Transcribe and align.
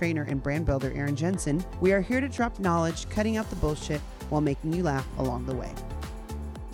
trainer, 0.00 0.22
and 0.22 0.42
brand 0.42 0.64
builder 0.64 0.90
Erin 0.94 1.14
Jensen, 1.14 1.62
we 1.82 1.92
are 1.92 2.00
here 2.00 2.22
to 2.22 2.28
drop 2.30 2.58
knowledge, 2.58 3.06
cutting 3.10 3.36
out 3.36 3.50
the 3.50 3.56
bullshit 3.56 4.00
while 4.30 4.40
making 4.40 4.72
you 4.72 4.82
laugh 4.82 5.06
along 5.18 5.44
the 5.44 5.54
way. 5.54 5.70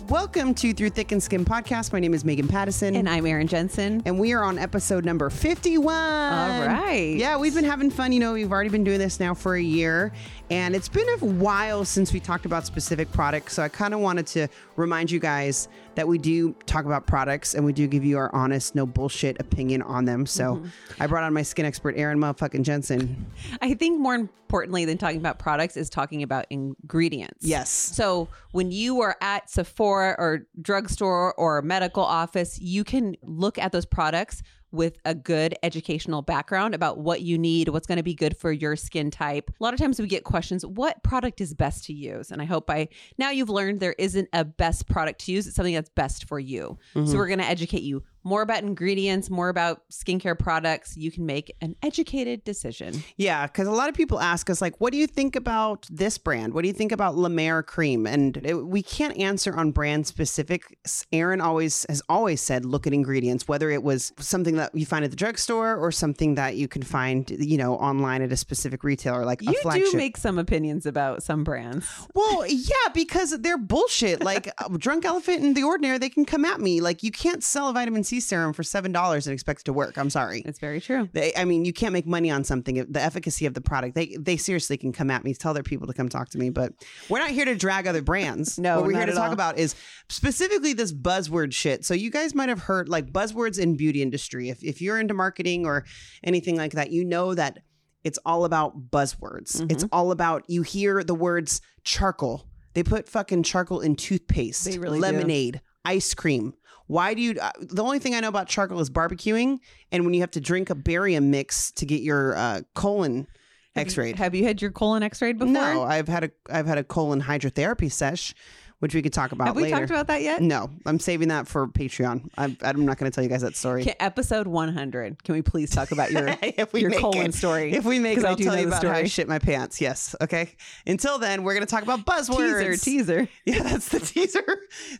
Welcome 0.07 0.53
to 0.53 0.73
Through 0.73 0.91
Thick 0.91 1.11
and 1.11 1.21
Skin 1.21 1.43
podcast. 1.43 1.91
My 1.91 1.99
name 1.99 2.13
is 2.13 2.23
Megan 2.23 2.47
Pattison. 2.47 2.95
And 2.95 3.09
I'm 3.09 3.25
Erin 3.25 3.47
Jensen. 3.47 4.01
And 4.05 4.17
we 4.17 4.31
are 4.31 4.41
on 4.41 4.57
episode 4.57 5.03
number 5.03 5.29
51. 5.29 5.93
All 5.93 6.67
right. 6.67 7.17
Yeah, 7.17 7.35
we've 7.35 7.53
been 7.53 7.65
having 7.65 7.91
fun. 7.91 8.13
You 8.13 8.21
know, 8.21 8.31
we've 8.31 8.49
already 8.49 8.69
been 8.69 8.85
doing 8.85 8.99
this 8.99 9.19
now 9.19 9.33
for 9.33 9.55
a 9.55 9.61
year. 9.61 10.13
And 10.49 10.75
it's 10.75 10.87
been 10.87 11.07
a 11.09 11.25
while 11.25 11.83
since 11.83 12.13
we 12.13 12.19
talked 12.19 12.45
about 12.45 12.65
specific 12.65 13.11
products. 13.11 13.53
So 13.53 13.63
I 13.63 13.69
kind 13.69 13.93
of 13.93 13.99
wanted 13.99 14.27
to 14.27 14.47
remind 14.77 15.11
you 15.11 15.19
guys 15.19 15.67
that 15.95 16.07
we 16.07 16.17
do 16.17 16.53
talk 16.65 16.85
about 16.85 17.05
products 17.05 17.53
and 17.53 17.65
we 17.65 17.73
do 17.73 17.87
give 17.87 18.05
you 18.05 18.17
our 18.17 18.33
honest, 18.33 18.75
no 18.75 18.85
bullshit 18.85 19.39
opinion 19.41 19.81
on 19.81 20.05
them. 20.05 20.25
So 20.25 20.47
Mm-hmm. 20.57 21.03
I 21.03 21.07
brought 21.07 21.23
on 21.23 21.33
my 21.33 21.41
skin 21.41 21.65
expert, 21.65 21.95
Erin 21.97 22.19
motherfucking 22.19 22.63
Jensen. 22.63 23.25
I 23.61 23.73
think 23.73 23.99
more 23.99 24.15
importantly 24.15 24.85
than 24.85 24.97
talking 24.97 25.17
about 25.17 25.39
products 25.39 25.75
is 25.75 25.89
talking 25.89 26.23
about 26.23 26.45
ingredients. 26.49 27.45
Yes. 27.45 27.69
So 27.69 28.29
when 28.51 28.71
you 28.71 29.01
are 29.01 29.17
at 29.21 29.49
Sephora 29.49 30.15
or 30.17 30.47
drugstore 30.61 31.33
or 31.33 31.61
medical 31.61 32.03
office, 32.03 32.59
you 32.59 32.83
can 32.83 33.17
look 33.23 33.57
at 33.57 33.71
those 33.71 33.85
products 33.85 34.41
with 34.71 34.97
a 35.05 35.15
good 35.15 35.55
educational 35.63 36.21
background 36.21 36.75
about 36.75 36.99
what 36.99 37.21
you 37.21 37.37
need, 37.37 37.69
what's 37.69 37.87
going 37.87 37.97
to 37.97 38.03
be 38.03 38.13
good 38.13 38.35
for 38.35 38.51
your 38.51 38.75
skin 38.75 39.09
type. 39.09 39.49
A 39.49 39.63
lot 39.63 39.73
of 39.73 39.79
times 39.79 39.99
we 39.99 40.07
get 40.07 40.23
questions, 40.23 40.65
what 40.65 41.01
product 41.03 41.41
is 41.41 41.53
best 41.53 41.85
to 41.85 41.93
use? 41.93 42.31
And 42.31 42.41
I 42.41 42.45
hope 42.45 42.67
by 42.67 42.89
now 43.17 43.29
you've 43.29 43.49
learned 43.49 43.79
there 43.79 43.95
isn't 43.97 44.27
a 44.33 44.43
best 44.43 44.87
product 44.87 45.25
to 45.25 45.31
use. 45.31 45.47
It's 45.47 45.55
something 45.55 45.73
that's 45.73 45.89
best 45.89 46.25
for 46.25 46.39
you. 46.39 46.77
So 46.93 46.99
mm-hmm. 46.99 47.17
we're 47.17 47.27
going 47.27 47.39
to 47.39 47.45
educate 47.45 47.83
you 47.83 48.03
more 48.23 48.41
about 48.41 48.63
ingredients, 48.63 49.29
more 49.29 49.49
about 49.49 49.81
skincare 49.91 50.37
products. 50.37 50.97
You 50.97 51.11
can 51.11 51.25
make 51.25 51.55
an 51.61 51.75
educated 51.83 52.43
decision. 52.43 53.03
Yeah, 53.15 53.45
because 53.47 53.67
a 53.67 53.71
lot 53.71 53.89
of 53.89 53.95
people 53.95 54.19
ask 54.19 54.49
us, 54.49 54.61
like, 54.61 54.79
what 54.79 54.91
do 54.91 54.97
you 54.97 55.07
think 55.07 55.35
about 55.35 55.87
this 55.89 56.17
brand? 56.17 56.53
What 56.53 56.61
do 56.63 56.67
you 56.67 56.73
think 56.73 56.91
about 56.91 57.15
La 57.15 57.29
Mer 57.29 57.63
cream? 57.63 58.05
And 58.05 58.37
it, 58.45 58.53
we 58.55 58.81
can't 58.81 59.17
answer 59.17 59.55
on 59.55 59.71
brand 59.71 60.07
specific. 60.07 60.77
Erin 61.11 61.41
always 61.41 61.85
has 61.89 62.01
always 62.09 62.41
said, 62.41 62.65
look 62.65 62.85
at 62.87 62.93
ingredients, 62.93 63.47
whether 63.47 63.69
it 63.69 63.83
was 63.83 64.11
something 64.19 64.55
that 64.55 64.73
you 64.75 64.85
find 64.85 65.05
at 65.05 65.11
the 65.11 65.17
drugstore 65.17 65.75
or 65.77 65.91
something 65.91 66.35
that 66.35 66.55
you 66.55 66.67
can 66.67 66.81
find, 66.83 67.29
you 67.29 67.57
know, 67.57 67.75
online 67.75 68.21
at 68.21 68.31
a 68.31 68.37
specific 68.37 68.83
retailer, 68.83 69.25
like 69.25 69.41
a 69.41 69.45
You 69.45 69.53
flagship. 69.61 69.91
do 69.91 69.97
make 69.97 70.17
some 70.17 70.37
opinions 70.37 70.85
about 70.85 71.23
some 71.23 71.43
brands. 71.43 71.85
Well, 72.13 72.45
yeah, 72.47 72.73
because 72.93 73.39
they're 73.41 73.57
bullshit. 73.59 74.23
Like 74.23 74.49
uh, 74.57 74.69
Drunk 74.77 75.05
Elephant 75.05 75.43
and 75.43 75.55
The 75.55 75.63
Ordinary, 75.63 75.97
they 75.99 76.09
can 76.09 76.25
come 76.25 76.45
at 76.45 76.59
me. 76.59 76.81
Like 76.81 77.03
you 77.03 77.11
can't 77.11 77.43
sell 77.43 77.69
a 77.69 77.73
vitamin 77.73 78.03
C 78.07 78.19
serum 78.19 78.53
for 78.53 78.63
seven 78.63 78.91
dollars 78.91 79.27
and 79.27 79.33
expect 79.33 79.61
it 79.61 79.65
to 79.65 79.73
work. 79.73 79.97
I'm 79.97 80.09
sorry. 80.09 80.41
It's 80.45 80.59
very 80.59 80.81
true. 80.81 81.09
They, 81.13 81.33
I 81.35 81.45
mean, 81.45 81.65
you 81.65 81.73
can't 81.73 81.93
make 81.93 82.07
money 82.07 82.31
on 82.31 82.43
something. 82.43 82.85
The 82.89 83.01
efficacy 83.01 83.45
of 83.45 83.53
the 83.53 83.61
product, 83.61 83.95
they 83.95 84.15
they 84.19 84.37
seriously 84.37 84.77
can 84.77 84.91
come 84.91 85.11
at 85.11 85.23
me, 85.23 85.33
tell 85.33 85.53
their 85.53 85.63
people 85.63 85.87
to 85.87 85.93
come 85.93 86.09
talk 86.09 86.29
to 86.29 86.37
me. 86.37 86.49
But 86.49 86.73
we're 87.09 87.19
not 87.19 87.31
here 87.31 87.45
to 87.45 87.55
drag 87.55 87.87
other 87.87 88.01
brands. 88.01 88.57
No, 88.57 88.77
what 88.77 88.87
we're 88.87 88.97
here 88.97 89.05
to 89.05 89.13
talk 89.13 89.27
all. 89.27 89.33
about 89.33 89.57
is 89.57 89.75
specifically 90.09 90.73
this 90.73 90.91
buzzword 90.91 91.53
shit. 91.53 91.85
So 91.85 91.93
you 91.93 92.09
guys 92.09 92.33
might 92.33 92.49
have 92.49 92.59
heard 92.59 92.89
like 92.89 93.11
buzzwords 93.11 93.59
in 93.59 93.75
beauty 93.75 94.01
industry. 94.01 94.49
If 94.49 94.63
if 94.63 94.81
you're 94.81 94.99
into 94.99 95.13
marketing 95.13 95.65
or 95.65 95.85
anything 96.23 96.55
like 96.55 96.73
that, 96.73 96.91
you 96.91 97.03
know 97.03 97.33
that 97.33 97.59
it's 98.03 98.19
all 98.25 98.45
about 98.45 98.89
buzzwords. 98.89 99.57
Mm-hmm. 99.57 99.71
It's 99.71 99.85
all 99.91 100.11
about 100.11 100.43
you 100.47 100.61
hear 100.61 101.03
the 101.03 101.15
words 101.15 101.61
charcoal. 101.83 102.47
They 102.73 102.83
put 102.83 103.09
fucking 103.09 103.43
charcoal 103.43 103.79
in 103.79 103.95
toothpaste, 103.95 104.67
really 104.77 104.99
do. 104.99 105.01
lemonade, 105.01 105.61
ice 105.83 106.13
cream. 106.13 106.53
Why 106.87 107.13
do 107.13 107.21
you? 107.21 107.35
Uh, 107.39 107.51
the 107.59 107.83
only 107.83 107.99
thing 107.99 108.15
I 108.15 108.19
know 108.21 108.29
about 108.29 108.47
charcoal 108.47 108.79
is 108.79 108.89
barbecuing, 108.89 109.59
and 109.91 110.05
when 110.05 110.13
you 110.13 110.21
have 110.21 110.31
to 110.31 110.41
drink 110.41 110.69
a 110.69 110.75
barium 110.75 111.29
mix 111.31 111.71
to 111.73 111.85
get 111.85 112.01
your 112.01 112.35
uh, 112.35 112.61
colon 112.73 113.27
x-rayed. 113.75 114.15
Have 114.15 114.33
you 114.33 114.43
had 114.43 114.61
your 114.61 114.71
colon 114.71 115.03
x-rayed 115.03 115.37
before? 115.37 115.53
no, 115.53 115.83
I've 115.83 116.07
had 116.07 116.23
a 116.23 116.31
I've 116.49 116.65
had 116.65 116.77
a 116.77 116.83
colon 116.83 117.21
hydrotherapy 117.21 117.91
sesh, 117.91 118.33
which 118.79 118.93
we 118.93 119.01
could 119.01 119.13
talk 119.13 119.31
about 119.31 119.47
Have 119.47 119.55
we 119.55 119.63
later. 119.63 119.77
talked 119.77 119.89
about 119.89 120.07
that 120.07 120.21
yet? 120.21 120.41
No, 120.41 120.69
I'm 120.85 120.99
saving 120.99 121.29
that 121.29 121.47
for 121.47 121.67
Patreon. 121.67 122.29
I'm, 122.37 122.55
I'm 122.61 122.85
not 122.85 122.97
going 122.97 123.09
to 123.11 123.15
tell 123.15 123.23
you 123.23 123.29
guys 123.29 123.41
that 123.41 123.55
story. 123.55 123.81
Okay, 123.81 123.95
episode 123.99 124.45
100. 124.47 125.23
Can 125.23 125.33
we 125.35 125.41
please 125.41 125.71
talk 125.71 125.91
about 125.91 126.11
your, 126.11 126.27
if 126.41 126.73
we 126.73 126.81
your 126.81 126.91
colon 126.91 127.27
it. 127.27 127.33
story? 127.33 127.73
If 127.73 127.85
we 127.85 127.97
make 127.99 128.13
it, 128.17 128.21
'Cause 128.21 128.25
I 128.25 128.29
I'll 128.29 128.35
tell 128.35 128.55
you 128.59 128.67
about 128.67 128.83
how 128.83 128.89
I 128.89 128.93
story. 128.93 129.07
shit 129.09 129.27
my 129.27 129.39
pants. 129.39 129.81
Yes. 129.81 130.15
Okay. 130.21 130.55
Until 130.85 131.17
then, 131.17 131.43
we're 131.43 131.53
going 131.53 131.65
to 131.65 131.69
talk 131.71 131.83
about 131.83 132.05
buzzwords. 132.05 132.59
Teaser, 132.59 132.77
teaser. 132.77 133.27
Yeah, 133.45 133.63
that's 133.63 133.89
the 133.89 133.99
teaser. 133.99 134.43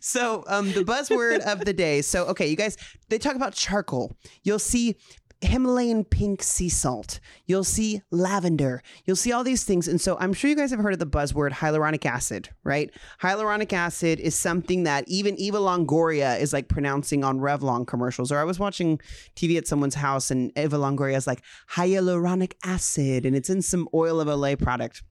So, 0.00 0.42
um, 0.48 0.72
the 0.72 0.82
buzzword 0.84 1.40
of 1.40 1.64
the 1.64 1.72
day. 1.72 2.02
So, 2.02 2.24
okay, 2.26 2.48
you 2.48 2.56
guys, 2.56 2.76
they 3.10 3.18
talk 3.18 3.36
about 3.36 3.52
charcoal. 3.54 4.16
You'll 4.42 4.58
see 4.58 4.96
Himalayan 5.40 6.04
pink 6.04 6.42
sea 6.42 6.68
salt. 6.68 7.20
You'll 7.46 7.64
see 7.64 8.02
lavender. 8.10 8.82
You'll 9.04 9.16
see 9.16 9.32
all 9.32 9.44
these 9.44 9.64
things. 9.64 9.86
And 9.86 10.00
so 10.00 10.16
I'm 10.18 10.32
sure 10.32 10.50
you 10.50 10.56
guys 10.56 10.70
have 10.70 10.80
heard 10.80 10.92
of 10.92 10.98
the 10.98 11.06
buzzword 11.06 11.52
hyaluronic 11.52 12.04
acid, 12.04 12.48
right? 12.64 12.90
Hyaluronic 13.22 13.72
acid 13.72 14.18
is 14.18 14.34
something 14.34 14.82
that 14.84 15.04
even 15.06 15.36
Eva 15.38 15.58
Longoria 15.58 16.40
is 16.40 16.52
like 16.52 16.68
pronouncing 16.68 17.22
on 17.22 17.38
Revlon 17.38 17.86
commercials. 17.86 18.32
Or 18.32 18.38
I 18.38 18.44
was 18.44 18.58
watching 18.58 19.00
TV 19.36 19.56
at 19.56 19.68
someone's 19.68 19.94
house 19.94 20.30
and 20.30 20.50
Eva 20.56 20.76
Longoria 20.76 21.16
is 21.16 21.26
like 21.26 21.42
hyaluronic 21.70 22.54
acid 22.64 23.24
and 23.24 23.36
it's 23.36 23.50
in 23.50 23.62
some 23.62 23.88
oil 23.94 24.20
of 24.20 24.28
Olay 24.28 24.60
product. 24.60 25.02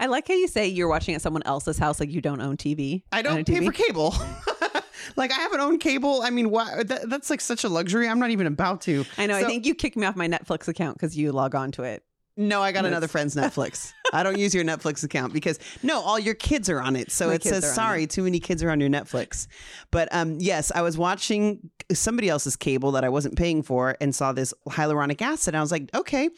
I 0.00 0.06
like 0.06 0.26
how 0.26 0.34
you 0.34 0.48
say 0.48 0.66
you're 0.66 0.88
watching 0.88 1.14
at 1.14 1.22
someone 1.22 1.42
else's 1.44 1.78
house 1.78 2.00
like 2.00 2.10
you 2.10 2.20
don't 2.20 2.40
own 2.40 2.56
TV. 2.56 3.02
I 3.12 3.22
don't 3.22 3.46
pay 3.46 3.60
TV. 3.60 3.66
for 3.66 3.72
cable. 3.72 4.14
like 5.16 5.32
I 5.32 5.36
haven't 5.40 5.60
owned 5.60 5.80
cable. 5.80 6.22
I 6.22 6.30
mean, 6.30 6.50
why? 6.50 6.82
That, 6.84 7.08
that's 7.10 7.30
like 7.30 7.40
such 7.40 7.64
a 7.64 7.68
luxury. 7.68 8.08
I'm 8.08 8.18
not 8.18 8.30
even 8.30 8.46
about 8.46 8.80
to. 8.82 9.04
I 9.16 9.26
know. 9.26 9.38
So- 9.40 9.46
I 9.46 9.48
think 9.48 9.66
you 9.66 9.74
kicked 9.74 9.96
me 9.96 10.06
off 10.06 10.16
my 10.16 10.28
Netflix 10.28 10.68
account 10.68 10.96
because 10.96 11.16
you 11.16 11.32
log 11.32 11.54
on 11.54 11.72
to 11.72 11.82
it. 11.82 12.02
No, 12.36 12.62
I 12.62 12.70
got 12.70 12.86
another 12.86 13.08
friend's 13.08 13.34
Netflix. 13.42 13.92
I 14.12 14.22
don't 14.22 14.38
use 14.38 14.54
your 14.54 14.62
Netflix 14.62 15.02
account 15.02 15.32
because 15.32 15.58
no, 15.82 16.00
all 16.00 16.20
your 16.20 16.34
kids 16.34 16.70
are 16.70 16.80
on 16.80 16.94
it. 16.94 17.10
So 17.10 17.26
My 17.26 17.34
it 17.34 17.42
says 17.42 17.74
sorry, 17.74 18.06
too 18.06 18.22
many 18.22 18.38
kids 18.38 18.62
are 18.62 18.70
on 18.70 18.78
your 18.78 18.88
Netflix. 18.88 19.48
But 19.90 20.08
um, 20.12 20.36
yes, 20.38 20.70
I 20.72 20.82
was 20.82 20.96
watching 20.96 21.68
somebody 21.92 22.28
else's 22.28 22.54
cable 22.54 22.92
that 22.92 23.02
I 23.02 23.08
wasn't 23.08 23.36
paying 23.36 23.64
for 23.64 23.96
and 24.00 24.14
saw 24.14 24.32
this 24.32 24.54
hyaluronic 24.68 25.20
acid. 25.20 25.56
I 25.56 25.60
was 25.60 25.72
like, 25.72 25.90
okay. 25.94 26.30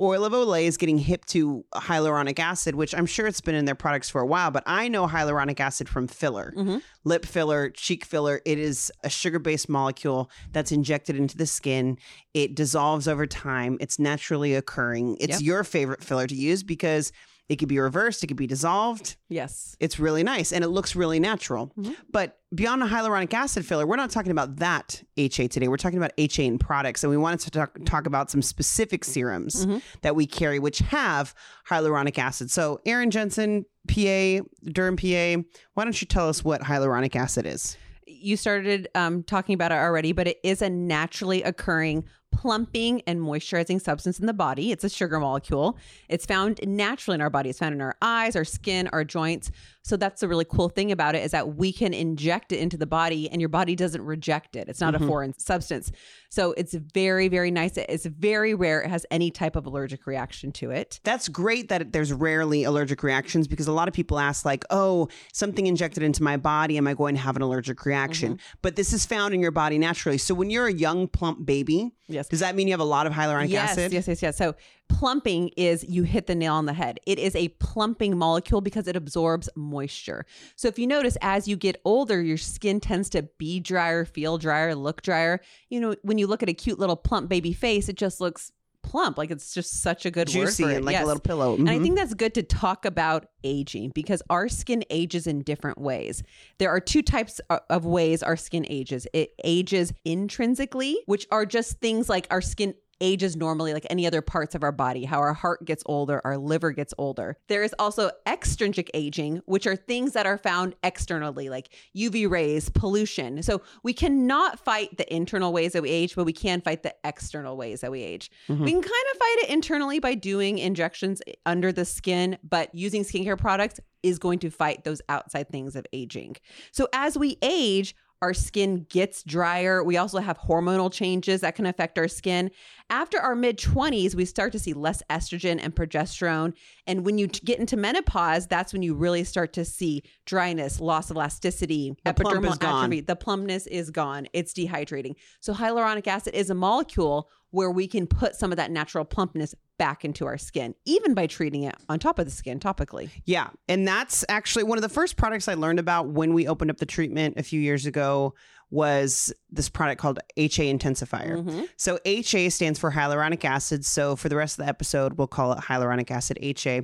Oil 0.00 0.24
of 0.24 0.32
Olay 0.32 0.64
is 0.64 0.76
getting 0.76 0.98
hip 0.98 1.24
to 1.26 1.64
hyaluronic 1.74 2.38
acid, 2.40 2.74
which 2.74 2.94
I'm 2.94 3.06
sure 3.06 3.28
it's 3.28 3.40
been 3.40 3.54
in 3.54 3.64
their 3.64 3.76
products 3.76 4.10
for 4.10 4.20
a 4.20 4.26
while, 4.26 4.50
but 4.50 4.64
I 4.66 4.88
know 4.88 5.06
hyaluronic 5.06 5.60
acid 5.60 5.88
from 5.88 6.08
filler, 6.08 6.52
mm-hmm. 6.56 6.78
lip 7.04 7.24
filler, 7.24 7.70
cheek 7.70 8.04
filler. 8.04 8.40
It 8.44 8.58
is 8.58 8.90
a 9.04 9.08
sugar 9.08 9.38
based 9.38 9.68
molecule 9.68 10.30
that's 10.52 10.72
injected 10.72 11.14
into 11.16 11.36
the 11.36 11.46
skin. 11.46 11.96
It 12.34 12.56
dissolves 12.56 13.06
over 13.06 13.26
time. 13.26 13.76
It's 13.80 14.00
naturally 14.00 14.54
occurring. 14.54 15.16
It's 15.20 15.34
Yep. 15.34 15.42
your 15.42 15.64
favorite 15.64 16.02
filler 16.02 16.26
to 16.26 16.34
use 16.34 16.64
because 16.64 17.12
it 17.48 17.56
could 17.56 17.68
be 17.68 17.78
reversed, 17.78 18.24
it 18.24 18.28
could 18.28 18.36
be 18.36 18.46
dissolved. 18.46 19.16
Yes. 19.28 19.76
It's 19.78 19.98
really 19.98 20.22
nice 20.22 20.52
and 20.52 20.64
it 20.64 20.68
looks 20.68 20.96
really 20.96 21.20
natural. 21.20 21.72
But 22.10 22.38
beyond 22.54 22.82
a 22.82 22.86
hyaluronic 22.86 23.34
acid 23.34 23.66
filler, 23.66 23.86
we're 23.86 23.96
not 23.96 24.10
talking 24.10 24.32
about 24.32 24.56
that 24.56 25.02
HA 25.16 25.48
today. 25.48 25.68
We're 25.68 25.76
talking 25.76 25.98
about 25.98 26.12
HA 26.16 26.46
in 26.46 26.58
products. 26.58 27.04
And 27.04 27.10
we 27.10 27.16
wanted 27.16 27.40
to 27.40 27.50
talk, 27.50 27.78
talk 27.84 28.06
about 28.06 28.30
some 28.30 28.40
specific 28.40 29.04
serums 29.04 29.66
that 30.02 30.16
we 30.16 30.26
carry, 30.26 30.58
which 30.58 30.78
have 30.78 31.34
hyaluronic 31.68 32.18
acid. 32.18 32.50
So, 32.50 32.80
Erin 32.86 33.10
Jensen, 33.10 33.66
PA, 33.88 34.40
Durham, 34.64 34.96
PA, 34.96 35.42
why 35.74 35.84
don't 35.84 36.00
you 36.00 36.06
tell 36.06 36.28
us 36.28 36.42
what 36.42 36.62
hyaluronic 36.62 37.14
acid 37.14 37.44
is? 37.44 37.76
You 38.06 38.36
started 38.36 38.88
um, 38.94 39.22
talking 39.22 39.54
about 39.54 39.72
it 39.72 39.76
already, 39.76 40.12
but 40.12 40.28
it 40.28 40.38
is 40.42 40.62
a 40.62 40.70
naturally 40.70 41.42
occurring 41.42 42.04
plumping 42.36 43.02
and 43.06 43.20
moisturizing 43.20 43.80
substance 43.80 44.18
in 44.18 44.26
the 44.26 44.32
body. 44.32 44.72
It's 44.72 44.84
a 44.84 44.88
sugar 44.88 45.18
molecule. 45.20 45.78
It's 46.08 46.26
found 46.26 46.60
naturally 46.66 47.14
in 47.14 47.20
our 47.20 47.30
body. 47.30 47.50
It's 47.50 47.58
found 47.58 47.74
in 47.74 47.80
our 47.80 47.96
eyes, 48.02 48.36
our 48.36 48.44
skin, 48.44 48.88
our 48.88 49.04
joints. 49.04 49.50
So 49.84 49.98
that's 49.98 50.22
the 50.22 50.28
really 50.28 50.46
cool 50.46 50.70
thing 50.70 50.90
about 50.90 51.14
it 51.14 51.22
is 51.22 51.32
that 51.32 51.56
we 51.56 51.70
can 51.70 51.92
inject 51.92 52.52
it 52.52 52.58
into 52.58 52.78
the 52.78 52.86
body 52.86 53.28
and 53.30 53.38
your 53.40 53.50
body 53.50 53.76
doesn't 53.76 54.00
reject 54.02 54.56
it. 54.56 54.66
It's 54.66 54.80
not 54.80 54.94
Mhm. 54.94 55.02
a 55.04 55.06
foreign 55.06 55.38
substance. 55.38 55.92
So 56.30 56.52
it's 56.52 56.72
very, 56.72 57.28
very 57.28 57.50
nice. 57.50 57.76
It's 57.76 58.06
very 58.06 58.54
rare 58.54 58.80
it 58.80 58.88
has 58.88 59.04
any 59.10 59.30
type 59.30 59.56
of 59.56 59.66
allergic 59.66 60.06
reaction 60.06 60.52
to 60.52 60.70
it. 60.70 61.00
That's 61.04 61.28
great 61.28 61.68
that 61.68 61.92
there's 61.92 62.14
rarely 62.14 62.64
allergic 62.64 63.02
reactions 63.02 63.46
because 63.46 63.66
a 63.66 63.72
lot 63.72 63.86
of 63.86 63.92
people 63.94 64.18
ask, 64.18 64.46
like, 64.46 64.64
oh, 64.70 65.08
something 65.34 65.66
injected 65.66 66.02
into 66.02 66.22
my 66.22 66.38
body, 66.38 66.78
am 66.78 66.86
I 66.86 66.94
going 66.94 67.14
to 67.16 67.20
have 67.20 67.36
an 67.36 67.42
allergic 67.42 67.84
reaction? 67.84 68.40
But 68.62 68.76
this 68.76 68.94
is 68.94 69.04
found 69.04 69.34
in 69.34 69.40
your 69.40 69.50
body 69.50 69.76
naturally. 69.76 70.16
So 70.18 70.34
when 70.34 70.48
you're 70.48 70.66
a 70.66 70.72
young, 70.72 71.08
plump 71.08 71.44
baby, 71.44 71.92
Yes. 72.08 72.28
does 72.28 72.40
that 72.40 72.56
mean 72.56 72.68
you 72.68 72.72
have 72.72 72.80
a 72.80 72.84
lot 72.84 73.06
of 73.06 73.12
hyaluronic 73.12 73.50
yes, 73.50 73.72
acid? 73.72 73.92
Yes, 73.92 74.08
yes, 74.08 74.22
yes. 74.22 74.36
So 74.38 74.54
plumping 74.88 75.48
is 75.56 75.84
you 75.88 76.02
hit 76.04 76.26
the 76.26 76.34
nail 76.34 76.54
on 76.54 76.66
the 76.66 76.72
head. 76.72 77.00
It 77.06 77.18
is 77.18 77.34
a 77.34 77.48
plumping 77.58 78.16
molecule 78.16 78.60
because 78.60 78.86
it 78.86 78.96
absorbs 78.96 79.48
moisture. 79.56 80.24
So 80.56 80.68
if 80.68 80.78
you 80.78 80.86
notice 80.86 81.16
as 81.20 81.48
you 81.48 81.56
get 81.56 81.80
older, 81.84 82.22
your 82.22 82.36
skin 82.36 82.80
tends 82.80 83.08
to 83.10 83.22
be 83.38 83.60
drier, 83.60 84.04
feel 84.04 84.38
drier, 84.38 84.74
look 84.74 85.02
drier. 85.02 85.40
You 85.70 85.80
know, 85.80 85.94
when 86.02 86.18
you 86.18 86.26
look 86.26 86.42
at 86.42 86.48
a 86.48 86.54
cute 86.54 86.78
little 86.78 86.96
plump 86.96 87.28
baby 87.28 87.52
face, 87.52 87.88
it 87.88 87.96
just 87.96 88.20
looks 88.20 88.52
plump. 88.82 89.16
Like 89.16 89.30
it's 89.30 89.54
just 89.54 89.80
such 89.80 90.04
a 90.04 90.10
good 90.10 90.28
Juicy 90.28 90.62
word 90.62 90.68
for 90.68 90.72
it. 90.74 90.76
and 90.76 90.84
like 90.84 90.92
Yes. 90.92 91.04
a 91.04 91.06
little 91.06 91.20
pillow. 91.22 91.54
And 91.54 91.70
I 91.70 91.78
Mhm. 91.78 91.82
think 91.82 91.96
that's 91.96 92.12
good 92.12 92.34
to 92.34 92.42
talk 92.42 92.84
about 92.84 93.26
aging 93.42 93.92
because 93.94 94.22
our 94.28 94.46
skin 94.46 94.84
ages 94.90 95.26
in 95.26 95.40
different 95.40 95.78
ways. 95.78 96.22
There 96.58 96.68
are 96.68 96.80
two 96.80 97.00
types 97.00 97.40
of 97.70 97.86
ways 97.86 98.22
our 98.22 98.36
skin 98.36 98.66
ages. 98.68 99.06
It 99.14 99.30
ages 99.42 99.94
intrinsically, 100.04 100.98
which 101.06 101.26
are 101.30 101.46
just 101.46 101.80
things 101.80 102.10
like 102.10 102.26
our 102.30 102.42
skin 102.42 102.74
ages 103.04 103.36
normally 103.36 103.72
like 103.72 103.86
any 103.90 104.06
other 104.06 104.22
parts 104.22 104.54
of 104.54 104.62
our 104.62 104.72
body, 104.72 105.04
how 105.04 105.20
our 105.20 105.34
heart 105.34 105.64
gets 105.64 105.82
older, 105.86 106.20
our 106.24 106.38
liver 106.38 106.72
gets 106.72 106.94
older. 106.98 107.36
There 107.48 107.62
is 107.62 107.74
also 107.78 108.10
extrinsic 108.26 108.90
aging, 108.94 109.42
which 109.46 109.66
are 109.66 109.76
things 109.76 110.14
that 110.14 110.26
are 110.26 110.38
found 110.38 110.74
externally 110.82 111.48
like 111.48 111.68
UV 111.96 112.28
rays, 112.28 112.70
pollution. 112.70 113.42
So 113.42 113.62
we 113.82 113.92
cannot 113.92 114.58
fight 114.58 114.96
the 114.96 115.14
internal 115.14 115.52
ways 115.52 115.72
that 115.72 115.82
we 115.82 115.90
age, 115.90 116.16
but 116.16 116.24
we 116.24 116.32
can 116.32 116.60
fight 116.60 116.82
the 116.82 116.94
external 117.04 117.56
ways 117.56 117.82
that 117.82 117.90
we 117.90 118.02
age. 118.02 118.30
Mhm. 118.48 118.60
We 118.60 118.70
can 118.72 118.82
kind 118.82 119.06
of 119.12 119.18
fight 119.18 119.36
it 119.42 119.50
internally 119.50 119.98
by 119.98 120.14
doing 120.14 120.58
injections 120.58 121.20
under 121.44 121.70
the 121.70 121.84
skin, 121.84 122.38
but 122.42 122.74
using 122.74 123.04
skincare 123.04 123.38
products 123.38 123.78
is 124.02 124.18
going 124.18 124.38
to 124.38 124.50
fight 124.50 124.84
those 124.84 125.00
outside 125.08 125.48
things 125.48 125.74
of 125.74 125.86
aging. 125.92 126.36
So 126.72 126.88
as 126.92 127.16
we 127.16 127.38
age, 127.42 127.94
our 128.24 128.32
skin 128.32 128.86
gets 128.88 129.22
drier. 129.22 129.84
We 129.84 129.98
also 129.98 130.18
have 130.18 130.38
hormonal 130.38 130.90
changes 130.90 131.42
that 131.42 131.54
can 131.54 131.66
affect 131.66 131.98
our 131.98 132.08
skin. 132.08 132.50
After 132.88 133.20
our 133.20 133.34
mid 133.34 133.58
20s, 133.58 134.14
we 134.14 134.24
start 134.24 134.50
to 134.52 134.58
see 134.58 134.72
less 134.72 135.02
estrogen 135.10 135.60
and 135.62 135.74
progesterone. 135.74 136.54
And 136.86 137.04
when 137.04 137.18
you 137.18 137.26
t- 137.26 137.40
get 137.44 137.58
into 137.58 137.76
menopause, 137.76 138.46
that's 138.46 138.72
when 138.72 138.82
you 138.82 138.94
really 138.94 139.24
start 139.24 139.52
to 139.54 139.64
see 139.66 140.04
dryness, 140.24 140.80
loss 140.80 141.10
of 141.10 141.16
elasticity, 141.16 141.94
The 142.02 142.14
epidermal 142.14 142.58
gone. 142.58 142.84
atrophy. 142.86 143.02
The 143.02 143.16
plumpness 143.16 143.66
is 143.66 143.90
gone. 143.90 144.26
It's 144.32 144.54
dehydrating. 144.54 145.16
So 145.40 145.52
hyaluronic 145.52 146.06
acid 146.06 146.34
is 146.34 146.48
a 146.48 146.54
molecule 146.54 147.28
where 147.50 147.70
we 147.70 147.86
can 147.86 148.06
put 148.06 148.34
some 148.34 148.52
of 148.52 148.56
that 148.56 148.70
natural 148.70 149.04
plumpness 149.04 149.54
back 149.78 150.04
into 150.04 150.26
our 150.26 150.38
skin, 150.38 150.74
even 150.84 151.14
by 151.14 151.26
treating 151.26 151.64
it 151.64 151.74
on 151.88 151.98
top 151.98 152.18
of 152.18 152.24
the 152.24 152.30
skin 152.30 152.60
topically. 152.60 153.10
Yeah. 153.24 153.48
And 153.68 153.86
that's 153.86 154.24
actually 154.28 154.64
one 154.64 154.78
of 154.78 154.82
the 154.82 154.88
first 154.88 155.16
products 155.16 155.48
I 155.48 155.54
learned 155.54 155.78
about 155.80 156.08
when 156.08 156.32
we 156.34 156.46
opened 156.46 156.70
up 156.70 156.76
the 156.78 156.86
treatment 156.86 157.38
a 157.38 157.42
few 157.42 157.60
years 157.60 157.84
ago 157.86 158.34
was 158.70 159.32
this 159.50 159.68
product 159.68 160.00
called 160.00 160.18
HA 160.36 160.72
Intensifier. 160.72 161.44
Mhm. 161.44 161.68
So 161.76 161.98
HA 162.04 162.48
stands 162.50 162.78
for 162.78 162.90
hyaluronic 162.90 163.44
acid. 163.44 163.84
So 163.84 164.16
for 164.16 164.28
the 164.28 164.36
rest 164.36 164.58
of 164.58 164.64
the 164.64 164.68
episode, 164.68 165.12
we'll 165.18 165.26
call 165.28 165.52
it 165.52 165.58
hyaluronic 165.58 166.10
acid 166.10 166.38
HA. 166.40 166.82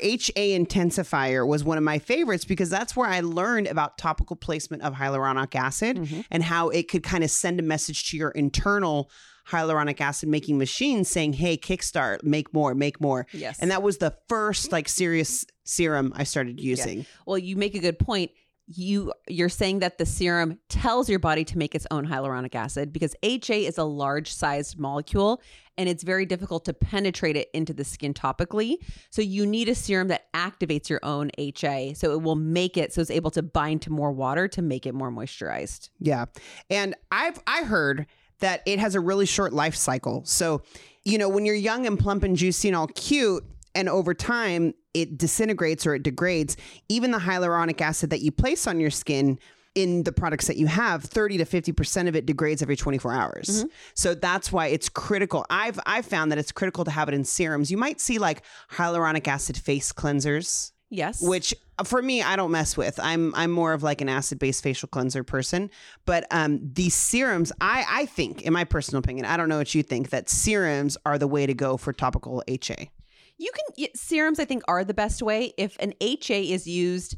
HA 0.00 0.58
Intensifier 0.58 1.46
was 1.46 1.62
one 1.64 1.78
of 1.78 1.84
my 1.84 1.98
favorites 1.98 2.44
because 2.44 2.70
that's 2.70 2.96
where 2.96 3.08
I 3.08 3.20
learned 3.20 3.66
about 3.68 3.98
topical 3.98 4.36
placement 4.36 4.82
of 4.82 4.94
hyaluronic 4.94 5.54
acid 5.54 5.98
Mhm. 5.98 6.24
and 6.30 6.42
how 6.42 6.70
it 6.70 6.88
could 6.88 7.02
kind 7.02 7.22
of 7.22 7.30
send 7.30 7.60
a 7.60 7.62
message 7.62 8.10
to 8.10 8.16
your 8.16 8.30
internal 8.30 9.10
hyaluronic 9.50 10.00
acid 10.00 10.28
making 10.28 10.58
machine 10.58 11.04
saying, 11.04 11.32
hey, 11.34 11.56
kickstart, 11.56 12.22
make 12.22 12.52
more, 12.52 12.74
make 12.74 13.00
more. 13.00 13.26
Yes. 13.32 13.58
And 13.60 13.70
that 13.70 13.82
was 13.82 13.98
the 13.98 14.14
first 14.28 14.72
like 14.72 14.88
serious 14.88 15.44
serum 15.64 16.12
I 16.16 16.24
started 16.24 16.60
using. 16.60 17.06
well, 17.26 17.38
you 17.38 17.56
make 17.56 17.74
a 17.74 17.78
good 17.78 17.98
point. 17.98 18.30
You 18.70 19.14
you're 19.26 19.48
saying 19.48 19.78
that 19.78 19.96
the 19.96 20.04
serum 20.04 20.58
tells 20.68 21.08
your 21.08 21.18
body 21.18 21.42
to 21.46 21.56
make 21.56 21.74
its 21.74 21.86
own 21.90 22.06
hyaluronic 22.06 22.54
acid 22.54 22.92
because 22.92 23.14
HA 23.22 23.64
is 23.64 23.78
a 23.78 23.84
large 23.84 24.30
sized 24.30 24.78
molecule 24.78 25.40
and 25.78 25.88
it's 25.88 26.02
very 26.02 26.26
difficult 26.26 26.66
to 26.66 26.74
penetrate 26.74 27.34
it 27.36 27.48
into 27.54 27.72
the 27.72 27.84
skin 27.84 28.12
topically. 28.12 28.76
So 29.08 29.22
you 29.22 29.46
need 29.46 29.70
a 29.70 29.74
serum 29.74 30.08
that 30.08 30.30
activates 30.34 30.90
your 30.90 31.00
own 31.02 31.30
HA 31.38 31.94
so 31.94 32.12
it 32.12 32.20
will 32.20 32.34
make 32.34 32.76
it 32.76 32.92
so 32.92 33.00
it's 33.00 33.10
able 33.10 33.30
to 33.30 33.42
bind 33.42 33.80
to 33.82 33.90
more 33.90 34.12
water 34.12 34.48
to 34.48 34.60
make 34.60 34.84
it 34.84 34.92
more 34.92 35.10
moisturized. 35.10 35.88
Yeah. 35.98 36.26
And 36.68 36.94
I've 37.10 37.40
I 37.46 37.62
heard 37.62 38.06
that 38.40 38.62
it 38.66 38.78
has 38.78 38.94
a 38.94 39.00
really 39.00 39.26
short 39.26 39.52
life 39.52 39.74
cycle. 39.74 40.22
So, 40.24 40.62
you 41.04 41.18
know, 41.18 41.28
when 41.28 41.46
you're 41.46 41.54
young 41.54 41.86
and 41.86 41.98
plump 41.98 42.22
and 42.22 42.36
juicy 42.36 42.68
and 42.68 42.76
all 42.76 42.88
cute, 42.88 43.44
and 43.74 43.88
over 43.88 44.14
time 44.14 44.74
it 44.94 45.18
disintegrates 45.18 45.86
or 45.86 45.94
it 45.94 46.02
degrades, 46.02 46.56
even 46.88 47.10
the 47.10 47.18
hyaluronic 47.18 47.80
acid 47.80 48.10
that 48.10 48.20
you 48.20 48.32
place 48.32 48.66
on 48.66 48.80
your 48.80 48.90
skin 48.90 49.38
in 49.74 50.02
the 50.02 50.10
products 50.10 50.48
that 50.48 50.56
you 50.56 50.66
have 50.66 51.04
30 51.04 51.38
to 51.38 51.44
50% 51.44 52.08
of 52.08 52.16
it 52.16 52.26
degrades 52.26 52.62
every 52.62 52.74
24 52.74 53.12
hours. 53.12 53.46
Mm-hmm. 53.48 53.68
So 53.94 54.14
that's 54.14 54.50
why 54.50 54.66
it's 54.66 54.88
critical. 54.88 55.46
I've 55.50 55.78
I've 55.86 56.06
found 56.06 56.32
that 56.32 56.38
it's 56.38 56.50
critical 56.50 56.84
to 56.84 56.90
have 56.90 57.08
it 57.08 57.14
in 57.14 57.24
serums. 57.24 57.70
You 57.70 57.76
might 57.76 58.00
see 58.00 58.18
like 58.18 58.42
hyaluronic 58.72 59.28
acid 59.28 59.56
face 59.56 59.92
cleansers 59.92 60.72
Yes. 60.90 61.20
which 61.20 61.54
uh, 61.78 61.84
for 61.84 62.00
me 62.00 62.22
I 62.22 62.36
don't 62.36 62.50
mess 62.50 62.76
with. 62.76 62.98
I'm 63.02 63.34
I'm 63.34 63.50
more 63.50 63.72
of 63.74 63.82
like 63.82 64.00
an 64.00 64.08
acid 64.08 64.38
based 64.38 64.62
facial 64.62 64.88
cleanser 64.88 65.22
person. 65.22 65.70
But 66.06 66.26
um, 66.30 66.60
these 66.62 66.94
serums, 66.94 67.52
I 67.60 67.84
I 67.88 68.06
think, 68.06 68.42
in 68.42 68.52
my 68.52 68.64
personal 68.64 69.00
opinion, 69.00 69.26
I 69.26 69.36
don't 69.36 69.48
know 69.48 69.58
what 69.58 69.74
you 69.74 69.82
think, 69.82 70.10
that 70.10 70.28
serums 70.30 70.96
are 71.04 71.18
the 71.18 71.26
way 71.28 71.44
to 71.46 71.54
go 71.54 71.76
for 71.76 71.92
topical 71.92 72.42
HA. 72.48 72.90
You 73.36 73.50
can 73.76 73.88
serums. 73.94 74.38
I 74.40 74.44
think 74.46 74.62
are 74.66 74.82
the 74.84 74.94
best 74.94 75.22
way. 75.22 75.52
If 75.58 75.76
an 75.78 75.92
HA 76.00 76.42
is 76.50 76.66
used, 76.66 77.16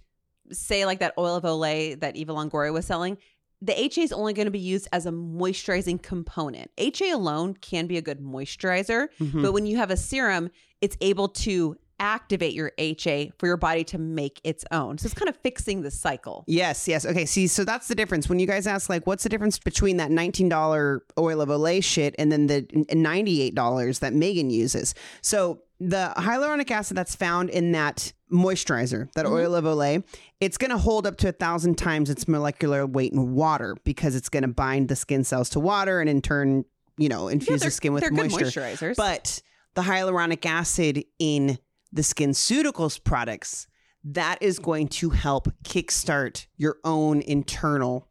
say 0.52 0.84
like 0.84 0.98
that 0.98 1.14
oil 1.16 1.36
of 1.36 1.44
Olay 1.44 1.98
that 2.00 2.16
Eva 2.16 2.32
Longoria 2.32 2.72
was 2.72 2.84
selling, 2.86 3.18
the 3.62 3.78
HA 3.80 4.02
is 4.02 4.12
only 4.12 4.32
going 4.32 4.46
to 4.46 4.50
be 4.50 4.58
used 4.58 4.88
as 4.92 5.06
a 5.06 5.10
moisturizing 5.12 6.02
component. 6.02 6.70
HA 6.76 7.10
alone 7.12 7.54
can 7.54 7.86
be 7.86 7.96
a 7.96 8.02
good 8.02 8.20
moisturizer, 8.20 9.08
Mhm. 9.20 9.42
but 9.42 9.52
when 9.52 9.64
you 9.66 9.76
have 9.76 9.90
a 9.90 9.96
serum, 9.96 10.50
it's 10.80 10.96
able 11.00 11.28
to 11.28 11.76
activate 12.00 12.54
your 12.54 12.72
HA 12.78 13.30
for 13.38 13.46
your 13.46 13.56
body 13.56 13.84
to 13.84 13.98
make 13.98 14.40
its 14.42 14.64
own. 14.72 14.98
So 14.98 15.06
it's 15.06 15.14
kind 15.14 15.28
of 15.28 15.36
fixing 15.36 15.82
the 15.82 15.90
cycle. 15.90 16.44
Yes, 16.48 16.88
yes. 16.88 17.06
Okay, 17.06 17.26
see, 17.26 17.46
so 17.46 17.62
that's 17.64 17.86
the 17.86 17.94
difference. 17.94 18.28
When 18.28 18.38
you 18.40 18.46
guys 18.46 18.66
ask, 18.66 18.88
like, 18.88 19.06
what's 19.06 19.22
the 19.22 19.28
difference 19.28 19.58
between 19.58 19.98
that 19.98 20.10
$19 20.10 21.00
oil 21.18 21.40
of 21.40 21.48
Olay 21.50 21.84
shit 21.84 22.14
and 22.18 22.32
then 22.32 22.46
the 22.48 22.62
$98 22.64 23.98
that 24.00 24.12
Megan 24.14 24.50
uses? 24.50 24.94
So 25.22 25.60
the 25.78 26.12
hyaluronic 26.16 26.70
acid 26.70 26.96
that's 26.96 27.14
found 27.14 27.50
in 27.50 27.72
that 27.72 28.12
moisturizer, 28.32 29.10
that 29.14 29.26
Mhm. 29.26 29.32
oil 29.32 29.54
of 29.54 29.64
Olay, 29.64 30.04
it's 30.40 30.56
going 30.58 30.70
to 30.70 30.78
hold 30.78 31.06
up 31.06 31.16
to 31.18 31.28
a 31.28 31.32
thousand 31.32 31.76
times 31.76 32.10
its 32.10 32.28
molecular 32.28 32.86
weight 32.86 33.12
in 33.12 33.34
water 33.34 33.76
because 33.84 34.14
it's 34.14 34.28
going 34.28 34.42
to 34.42 34.48
bind 34.48 34.88
the 34.88 34.96
skin 34.96 35.24
cells 35.24 35.48
to 35.50 35.60
water 35.60 36.00
and 36.00 36.08
in 36.08 36.22
turn, 36.22 36.64
you 36.96 37.08
know, 37.08 37.28
infuse 37.28 37.60
they're, 37.60 37.68
the 37.68 37.72
skin 37.72 37.92
with 37.92 38.10
moisture. 38.10 38.38
good 38.38 38.52
moisturizers. 38.52 38.96
But 38.96 39.42
the 39.74 39.82
hyaluronic 39.82 40.44
acid 40.46 41.04
in 41.18 41.58
the 41.92 42.02
SkinCeuticals 42.02 43.02
products, 43.02 43.66
that 44.04 44.38
is 44.40 44.58
going 44.58 44.88
to 44.88 45.10
help 45.10 45.48
kickstart 45.64 46.46
your 46.56 46.78
own 46.84 47.20
internal 47.22 48.06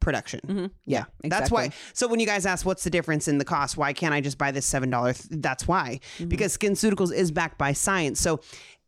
production. 0.00 0.40
Mhm. 0.46 0.70
Yeah, 0.86 1.04
that's 1.24 1.50
why. 1.50 1.70
So 1.92 2.08
when 2.08 2.18
you 2.20 2.26
guys 2.26 2.46
ask 2.46 2.64
what's 2.64 2.84
the 2.84 2.90
difference 2.90 3.28
in 3.28 3.38
the 3.38 3.44
cost, 3.44 3.76
why 3.76 3.92
can't 3.92 4.14
I 4.14 4.20
just 4.20 4.38
buy 4.38 4.50
this 4.52 4.64
seven 4.64 4.90
dollar? 4.90 5.14
That's 5.30 5.68
why 5.68 6.00
Mhm. 6.18 6.28
because 6.28 6.56
SkinCeuticals 6.56 7.12
is 7.12 7.30
backed 7.30 7.58
by 7.58 7.72
science. 7.72 8.20
So 8.20 8.40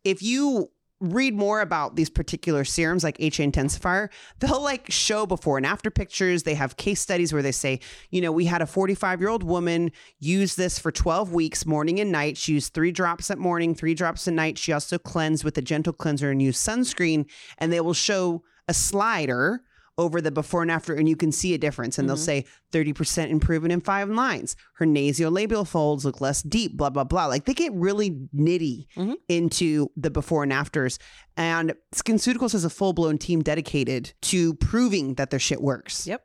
if 0.03 0.23
you 0.23 0.71
read 1.01 1.33
more 1.33 1.61
about 1.61 1.95
these 1.95 2.09
particular 2.09 2.63
serums 2.63 3.03
like 3.03 3.19
HA 3.19 3.51
Intensifier, 3.51 4.09
they'll 4.39 4.61
like 4.61 4.89
show 4.89 5.25
before 5.25 5.57
and 5.57 5.65
after 5.65 5.89
pictures. 5.91 6.43
They 6.43 6.53
have 6.53 6.77
case 6.77 7.01
studies 7.01 7.33
where 7.33 7.41
they 7.41 7.51
say, 7.51 7.79
you 8.11 8.21
know, 8.21 8.31
we 8.31 8.45
had 8.45 8.61
a 8.61 8.67
45 8.67 9.19
year 9.19 9.29
old 9.29 9.43
woman 9.43 9.91
use 10.19 10.55
this 10.55 10.79
for 10.79 10.91
12 10.91 11.33
weeks, 11.33 11.65
morning 11.65 11.99
and 11.99 12.11
night. 12.11 12.37
She 12.37 12.53
used 12.53 12.73
three 12.73 12.91
drops 12.91 13.31
at 13.31 13.39
morning, 13.39 13.75
three 13.75 13.95
drops 13.95 14.27
at 14.27 14.33
night. 14.35 14.57
She 14.57 14.71
also 14.71 14.97
cleansed 14.97 15.43
with 15.43 15.57
a 15.57 15.61
gentle 15.61 15.93
cleanser 15.93 16.31
and 16.31 16.41
used 16.41 16.65
sunscreen. 16.65 17.25
And 17.57 17.73
they 17.73 17.81
will 17.81 17.93
show 17.93 18.43
a 18.67 18.73
slider 18.73 19.63
over 20.01 20.19
the 20.21 20.31
before 20.31 20.61
and 20.61 20.71
after, 20.71 20.93
and 20.93 21.07
you 21.07 21.15
can 21.15 21.31
see 21.31 21.53
a 21.53 21.57
difference. 21.57 21.97
And 21.97 22.09
they'll 22.09 22.17
Mhm. 22.17 22.25
say 22.25 22.45
30% 22.71 23.31
improvement 23.31 23.71
in 23.71 23.81
five 23.81 24.09
lines. 24.09 24.55
Her 24.75 24.85
nasolabial 24.85 25.67
folds 25.67 26.03
look 26.05 26.19
less 26.19 26.41
deep, 26.41 26.75
blah, 26.75 26.89
blah, 26.89 27.03
blah. 27.03 27.27
Like 27.27 27.45
they 27.45 27.53
get 27.53 27.73
really 27.73 28.11
nitty 28.35 28.87
Mhm. 28.97 29.15
into 29.29 29.91
the 29.95 30.09
before 30.09 30.43
and 30.43 30.51
afters. 30.53 30.97
And 31.37 31.73
SkinCeuticals 31.95 32.51
has 32.53 32.65
a 32.65 32.69
full 32.69 32.93
blown 32.93 33.17
team 33.17 33.41
dedicated 33.41 34.13
to 34.23 34.53
proving 34.55 35.13
that 35.15 35.29
their 35.29 35.39
shit 35.39 35.61
works. 35.61 36.05
Yep. 36.07 36.23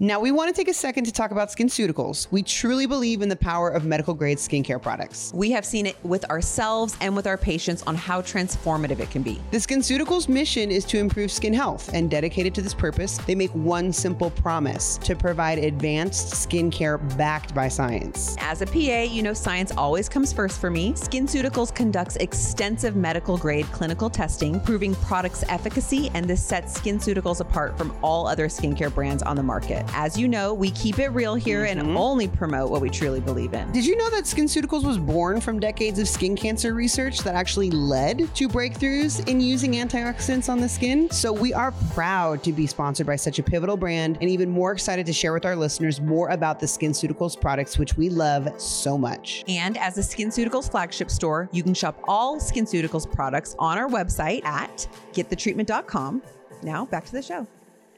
Now, 0.00 0.20
we 0.20 0.30
want 0.30 0.48
to 0.48 0.54
take 0.54 0.68
a 0.68 0.74
second 0.74 1.06
to 1.06 1.12
talk 1.12 1.32
about 1.32 1.48
SkinCeuticals. 1.48 2.30
We 2.30 2.44
truly 2.44 2.86
believe 2.86 3.20
in 3.20 3.28
the 3.28 3.34
power 3.34 3.68
of 3.68 3.84
medical 3.84 4.14
grade 4.14 4.38
skincare 4.38 4.80
products. 4.80 5.32
We 5.34 5.50
have 5.50 5.64
seen 5.64 5.86
it 5.86 5.96
with 6.04 6.24
ourselves 6.26 6.96
and 7.00 7.16
with 7.16 7.26
our 7.26 7.36
patients 7.36 7.82
on 7.82 7.96
how 7.96 8.22
transformative 8.22 9.00
it 9.00 9.10
can 9.10 9.22
be. 9.24 9.40
The 9.50 9.56
SkinCeuticals 9.56 10.28
mission 10.28 10.70
is 10.70 10.84
to 10.84 10.98
improve 10.98 11.32
skin 11.32 11.52
health, 11.52 11.90
and 11.92 12.08
dedicated 12.08 12.54
to 12.54 12.62
this 12.62 12.74
purpose, 12.74 13.18
they 13.26 13.34
make 13.34 13.50
one 13.50 13.92
simple 13.92 14.30
promise 14.30 14.98
to 14.98 15.16
provide 15.16 15.58
advanced 15.58 16.32
skincare 16.48 17.00
backed 17.18 17.52
by 17.52 17.66
science. 17.66 18.36
As 18.38 18.62
a 18.62 18.66
PA, 18.66 19.02
you 19.02 19.24
know 19.24 19.34
science 19.34 19.72
always 19.76 20.08
comes 20.08 20.32
first 20.32 20.60
for 20.60 20.70
me. 20.70 20.92
SkinCeuticals 20.92 21.74
conducts 21.74 22.14
extensive 22.18 22.94
medical 22.94 23.36
grade 23.36 23.66
clinical 23.72 24.08
testing, 24.08 24.60
proving 24.60 24.94
products' 24.94 25.42
efficacy, 25.48 26.08
and 26.14 26.30
this 26.30 26.40
sets 26.40 26.78
SkinCeuticals 26.78 27.40
apart 27.40 27.76
from 27.76 27.92
all 28.00 28.28
other 28.28 28.46
skincare 28.46 28.94
brands 28.94 29.24
on 29.24 29.34
the 29.34 29.42
market. 29.42 29.87
As 29.92 30.18
you 30.18 30.28
know, 30.28 30.54
we 30.54 30.70
keep 30.70 30.98
it 30.98 31.08
real 31.08 31.34
here 31.34 31.64
and 31.64 31.80
mm-hmm. 31.80 31.96
only 31.96 32.28
promote 32.28 32.70
what 32.70 32.80
we 32.80 32.90
truly 32.90 33.20
believe 33.20 33.54
in. 33.54 33.70
Did 33.72 33.84
you 33.84 33.96
know 33.96 34.10
that 34.10 34.24
SkinCeuticals 34.24 34.84
was 34.84 34.98
born 34.98 35.40
from 35.40 35.58
decades 35.58 35.98
of 35.98 36.08
skin 36.08 36.36
cancer 36.36 36.74
research 36.74 37.18
that 37.20 37.34
actually 37.34 37.70
led 37.70 38.32
to 38.34 38.48
breakthroughs 38.48 39.26
in 39.28 39.40
using 39.40 39.72
antioxidants 39.72 40.48
on 40.48 40.60
the 40.60 40.68
skin? 40.68 41.10
So 41.10 41.32
we 41.32 41.52
are 41.52 41.72
proud 41.92 42.42
to 42.44 42.52
be 42.52 42.66
sponsored 42.66 43.06
by 43.06 43.16
such 43.16 43.38
a 43.38 43.42
pivotal 43.42 43.76
brand 43.76 44.18
and 44.20 44.30
even 44.30 44.50
more 44.50 44.72
excited 44.72 45.06
to 45.06 45.12
share 45.12 45.32
with 45.32 45.44
our 45.44 45.56
listeners 45.56 46.00
more 46.00 46.28
about 46.30 46.60
the 46.60 46.66
SkinCeuticals 46.66 47.40
products, 47.40 47.78
which 47.78 47.96
we 47.96 48.08
love 48.08 48.48
so 48.60 48.96
much. 48.98 49.44
And 49.48 49.76
as 49.78 49.98
a 49.98 50.02
SkinCeuticals 50.02 50.70
flagship 50.70 51.10
store, 51.10 51.48
you 51.52 51.62
can 51.62 51.74
shop 51.74 52.00
all 52.06 52.38
SkinCeuticals 52.38 53.10
products 53.10 53.56
on 53.58 53.78
our 53.78 53.88
website 53.88 54.44
at 54.44 54.88
getthetreatment.com. 55.12 56.22
Now 56.62 56.86
back 56.86 57.04
to 57.06 57.12
the 57.12 57.22
show. 57.22 57.46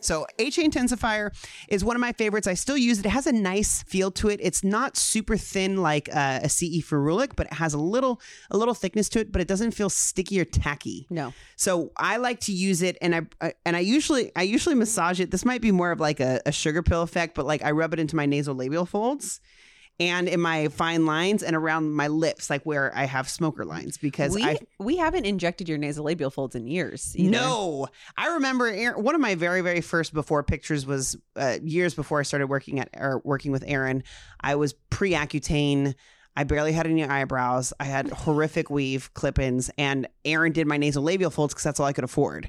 So 0.00 0.26
HA 0.38 0.69
Intensifier 0.69 1.30
is 1.69 1.85
one 1.85 1.97
of 1.97 2.00
my 2.00 2.12
favorites. 2.12 2.47
I 2.47 2.54
still 2.54 2.76
use 2.76 2.99
it. 2.99 3.07
It 3.07 3.11
has 3.11 3.26
a 3.26 3.33
nice 3.33 3.83
feel 3.83 4.11
to 4.12 4.28
it. 4.28 4.40
It's 4.42 4.64
not 4.64 4.97
super 4.97 5.37
thin 5.37 5.76
like 5.76 6.09
uh, 6.14 6.40
a 6.42 6.49
CE 6.49 6.83
Ferulic, 6.83 7.37
but 7.37 7.47
it 7.47 7.54
has 7.54 7.75
a 7.75 7.78
little 7.78 8.21
a 8.50 8.57
little 8.57 8.75
thickness 8.75 9.09
to 9.11 9.21
it. 9.21 9.33
But 9.33 9.40
it 9.40 9.49
doesn't 9.49 9.73
feel 9.73 9.90
sticky 9.90 10.40
or 10.40 10.45
tacky. 10.45 11.07
No. 11.11 11.33
So 11.57 11.92
I 11.97 12.16
like 12.16 12.40
to 12.40 12.52
use 12.52 12.83
it, 12.83 12.97
and 13.00 13.14
I, 13.14 13.21
I 13.40 13.54
and 13.64 13.76
I 13.76 13.80
usually 13.80 14.33
I 14.35 14.42
usually 14.42 14.75
massage 14.75 15.21
it. 15.21 15.30
This 15.30 15.45
might 15.45 15.61
be 15.61 15.73
more 15.73 15.92
of 15.92 16.00
like 16.00 16.21
a, 16.21 16.40
a 16.47 16.52
sugar 16.52 16.83
pill 16.83 17.02
effect, 17.02 17.35
but 17.35 17.47
like 17.47 17.62
I 17.64 17.71
rub 17.73 17.92
it 17.92 18.00
into 18.00 18.16
my 18.16 18.26
nasolabial 18.26 18.88
folds. 18.88 19.40
And 20.00 20.28
in 20.28 20.40
my 20.40 20.69
fine 20.69 21.04
lines 21.04 21.42
and 21.42 21.54
around 21.54 21.92
my 21.92 22.09
lips, 22.09 22.49
like 22.49 22.64
where 22.64 22.90
I 22.97 23.04
have 23.04 23.28
smoker 23.28 23.66
lines, 23.66 23.99
because 23.99 24.35
We 24.35 24.42
I 24.42 24.59
we 24.78 24.97
haven't 24.97 25.26
injected 25.26 25.69
your 25.69 25.78
nasolabial 25.78 26.33
folds 26.33 26.57
in 26.57 26.66
years. 26.66 27.14
Either. 27.14 27.30
no, 27.30 27.87
I 28.16 28.28
remember 28.28 28.92
one 28.92 29.14
of 29.14 29.21
my 29.21 29.35
very, 29.35 29.61
very 29.61 29.83
first 29.83 30.14
before 30.14 30.42
pictures 30.42 30.87
was 30.87 31.16
uh, 31.37 31.59
years 31.62 31.95
before 31.95 32.19
I 32.19 32.23
started 32.23 32.47
working 32.47 32.80
at 32.80 32.88
or 32.97 33.21
working 33.25 33.52
with 33.52 33.62
Erin. 33.66 34.02
I 34.40 34.54
was 34.54 34.73
pre 34.73 35.12
Accutane. 35.12 35.95
I 36.35 36.45
barely 36.45 36.73
had 36.73 36.87
any 36.87 37.04
eyebrows. 37.04 37.73
I 37.78 37.85
had 37.85 38.09
horrific 38.09 38.71
weave 38.71 39.12
clip-ins, 39.12 39.71
and 39.76 40.09
Erin 40.25 40.52
did 40.52 40.66
my 40.66 40.78
nasolabial 40.78 41.33
folds 41.33 41.52
because 41.52 41.64
that's 41.64 41.78
all 41.78 41.87
I 41.87 41.92
could 41.92 42.04
afford. 42.04 42.49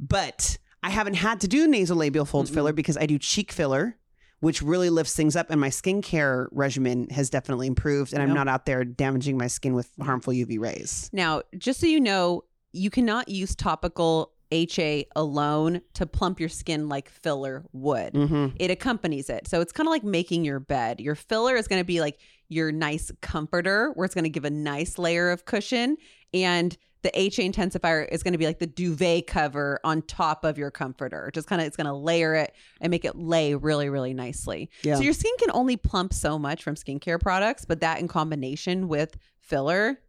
But 0.00 0.58
I 0.82 0.90
haven't 0.90 1.14
had 1.14 1.40
to 1.42 1.48
do 1.48 1.68
nasolabial 1.68 2.26
fold 2.26 2.48
filler 2.48 2.72
because 2.72 2.96
I 2.96 3.06
do 3.06 3.18
cheek 3.18 3.52
filler, 3.52 3.96
which 4.40 4.62
really 4.62 4.90
lifts 4.90 5.14
things 5.14 5.36
up, 5.36 5.50
and 5.50 5.60
my 5.60 5.70
skincare 5.70 6.46
regimen 6.52 7.08
has 7.10 7.30
definitely 7.30 7.66
improved, 7.66 8.12
and 8.12 8.22
I'm 8.22 8.34
not 8.34 8.48
out 8.48 8.66
there 8.66 8.84
damaging 8.84 9.36
my 9.36 9.48
skin 9.48 9.74
with 9.74 9.90
harmful 10.00 10.32
UV 10.32 10.58
rays. 10.58 11.10
Now, 11.12 11.42
just 11.56 11.80
so 11.80 11.86
you 11.86 12.00
know, 12.00 12.44
you 12.72 12.90
cannot 12.90 13.28
use 13.28 13.54
topical 13.54 14.32
HA 14.50 15.06
alone 15.14 15.80
to 15.94 16.06
plump 16.06 16.40
your 16.40 16.48
skin 16.48 16.88
like 16.88 17.10
filler 17.10 17.64
would. 17.72 18.14
Mm-hmm. 18.14 18.56
It 18.58 18.70
accompanies 18.70 19.28
it. 19.28 19.46
So 19.48 19.60
it's 19.60 19.72
kind 19.72 19.86
of 19.86 19.90
like 19.90 20.04
making 20.04 20.44
your 20.44 20.60
bed. 20.60 21.00
Your 21.00 21.14
filler 21.14 21.56
is 21.56 21.68
going 21.68 21.80
to 21.80 21.84
be 21.84 22.00
like 22.00 22.18
your 22.48 22.72
nice 22.72 23.10
comforter, 23.20 23.92
where 23.94 24.06
it's 24.06 24.14
going 24.14 24.24
to 24.24 24.30
give 24.30 24.44
a 24.44 24.50
nice 24.50 24.98
layer 24.98 25.30
of 25.30 25.44
cushion. 25.44 25.96
And 26.34 26.76
the 27.02 27.10
HA 27.14 27.48
intensifier 27.48 28.08
is 28.10 28.22
going 28.22 28.32
to 28.32 28.38
be 28.38 28.46
like 28.46 28.58
the 28.58 28.66
duvet 28.66 29.26
cover 29.26 29.78
on 29.84 30.02
top 30.02 30.44
of 30.44 30.58
your 30.58 30.70
comforter. 30.70 31.30
Just 31.32 31.46
kind 31.46 31.60
of, 31.60 31.66
it's 31.66 31.76
going 31.76 31.86
to 31.86 31.92
layer 31.92 32.34
it 32.34 32.54
and 32.80 32.90
make 32.90 33.04
it 33.04 33.16
lay 33.16 33.54
really, 33.54 33.88
really 33.88 34.14
nicely. 34.14 34.68
Yeah. 34.82 34.96
So 34.96 35.02
your 35.02 35.12
skin 35.12 35.32
can 35.38 35.50
only 35.52 35.76
plump 35.76 36.12
so 36.12 36.38
much 36.38 36.62
from 36.64 36.74
skincare 36.74 37.20
products, 37.20 37.64
but 37.64 37.80
that 37.80 38.00
in 38.00 38.08
combination 38.08 38.88
with 38.88 39.16
filler 39.38 40.00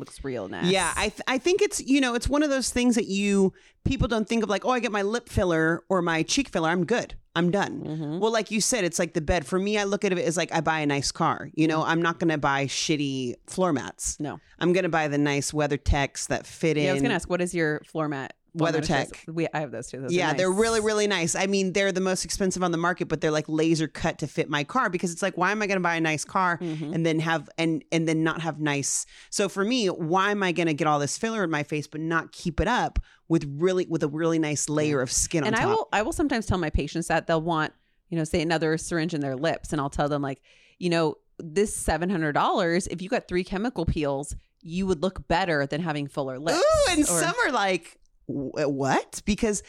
looks 0.00 0.24
real 0.24 0.48
nice. 0.48 0.66
Yeah, 0.66 0.92
I 0.96 1.08
th- 1.10 1.22
I 1.28 1.38
think 1.38 1.62
it's 1.62 1.80
you 1.80 2.00
know 2.00 2.14
it's 2.14 2.28
one 2.28 2.42
of 2.42 2.50
those 2.50 2.70
things 2.70 2.94
that 2.96 3.06
you 3.06 3.52
people 3.84 4.08
don't 4.08 4.28
think 4.28 4.42
of 4.42 4.48
like 4.48 4.64
oh 4.64 4.70
I 4.70 4.80
get 4.80 4.90
my 4.92 5.02
lip 5.02 5.28
filler 5.28 5.82
or 5.88 6.02
my 6.02 6.22
cheek 6.24 6.48
filler 6.48 6.68
I'm 6.70 6.84
good 6.84 7.14
I'm 7.36 7.52
done. 7.52 7.82
Mhm. 7.84 8.18
Well, 8.18 8.32
like 8.32 8.50
you 8.50 8.60
said, 8.60 8.82
it's 8.82 8.98
like 8.98 9.12
the 9.14 9.20
bed. 9.20 9.46
For 9.46 9.56
me, 9.56 9.78
I 9.78 9.84
look 9.84 10.04
at 10.04 10.10
it 10.10 10.18
as 10.18 10.36
like 10.36 10.52
I 10.52 10.60
buy 10.60 10.80
a 10.80 10.86
nice 10.86 11.12
car. 11.12 11.48
You 11.54 11.68
know, 11.68 11.84
I'm 11.84 12.02
not 12.02 12.18
going 12.18 12.30
to 12.30 12.38
buy 12.38 12.66
shitty 12.66 13.34
floor 13.46 13.72
mats. 13.72 14.18
No. 14.18 14.40
I'm 14.58 14.72
going 14.72 14.82
to 14.82 14.88
buy 14.88 15.06
the 15.06 15.16
nice 15.16 15.52
WeatherTechs 15.52 16.26
that 16.26 16.44
fit 16.44 16.76
in. 16.76 16.90
I 16.90 16.92
was 16.92 17.02
gonna 17.02 17.14
ask, 17.14 17.30
what 17.30 17.40
is 17.40 17.54
your 17.54 17.82
floor 17.86 18.08
mat? 18.08 18.34
WeatherTech. 18.56 19.32
We 19.32 19.46
I 19.52 19.60
have 19.60 19.70
those 19.70 19.88
too. 19.88 20.00
Those 20.00 20.10
are 20.10 20.14
yeah, 20.14 20.32
they're 20.32 20.50
really, 20.50 20.80
really 20.80 21.06
nice. 21.06 21.34
I 21.34 21.46
mean, 21.46 21.72
they're 21.72 21.92
the 21.92 22.00
most 22.00 22.24
expensive 22.24 22.62
on 22.62 22.72
the 22.72 22.78
market, 22.78 23.08
but 23.08 23.20
they're 23.20 23.30
like 23.30 23.48
laser 23.48 23.86
cut 23.88 24.18
to 24.18 24.26
fit 24.26 24.48
my 24.50 24.64
car 24.64 24.90
because 24.90 25.12
it's 25.12 25.22
like, 25.22 25.36
why 25.36 25.52
am 25.52 25.62
I 25.62 25.66
going 25.66 25.76
to 25.76 25.82
buy 25.82 25.94
a 25.96 26.00
nice 26.00 26.24
car 26.24 26.58
Mhm. 26.58 26.94
and 26.94 27.04
then 27.06 27.20
have 27.20 27.48
and 27.58 27.84
and 27.92 28.08
then 28.08 28.22
not 28.24 28.40
have 28.42 28.58
nice? 28.60 29.06
So 29.30 29.48
for 29.48 29.64
me, 29.64 29.86
why 29.86 30.30
am 30.30 30.42
I 30.42 30.52
going 30.52 30.66
to 30.68 30.74
get 30.74 30.86
all 30.86 30.98
this 30.98 31.16
filler 31.18 31.44
in 31.44 31.50
my 31.50 31.62
face 31.62 31.86
but 31.86 32.00
not 32.00 32.32
keep 32.32 32.60
it 32.60 32.68
up 32.68 32.98
with 33.28 33.44
really 33.58 33.86
with 33.88 34.02
a 34.02 34.08
really 34.08 34.38
nice 34.38 34.68
layer 34.68 35.00
of 35.00 35.10
skin 35.12 35.44
and 35.44 35.54
on 35.54 35.60
I 35.60 35.64
top? 35.64 35.76
will 35.76 35.88
I 35.92 36.02
will 36.02 36.12
sometimes 36.12 36.46
tell 36.46 36.58
my 36.58 36.70
patients 36.70 37.08
that 37.08 37.26
they'll 37.26 37.40
want, 37.42 37.72
you 38.08 38.16
know, 38.18 38.24
say 38.24 38.40
another 38.42 38.76
syringe 38.78 39.14
in 39.14 39.20
their 39.20 39.36
lips, 39.36 39.72
and 39.72 39.80
I'll 39.80 39.90
tell 39.90 40.08
them 40.08 40.22
like, 40.22 40.40
you 40.78 40.90
know, 40.90 41.16
this 41.38 41.74
seven 41.74 42.10
hundred 42.10 42.32
dollars, 42.32 42.86
if 42.88 43.00
you 43.00 43.08
got 43.08 43.28
three 43.28 43.44
chemical 43.44 43.86
peels, 43.86 44.34
you 44.62 44.86
would 44.86 45.02
look 45.02 45.26
better 45.26 45.64
than 45.66 45.80
having 45.80 46.06
fuller 46.06 46.38
lips. 46.38 46.58
Ooh, 46.58 46.90
and 46.92 47.00
Or- 47.00 47.04
some 47.06 47.34
are 47.46 47.50
like, 47.50 47.84
"Wh- 47.84 47.99
what? 48.30 49.22
Because 49.24 49.62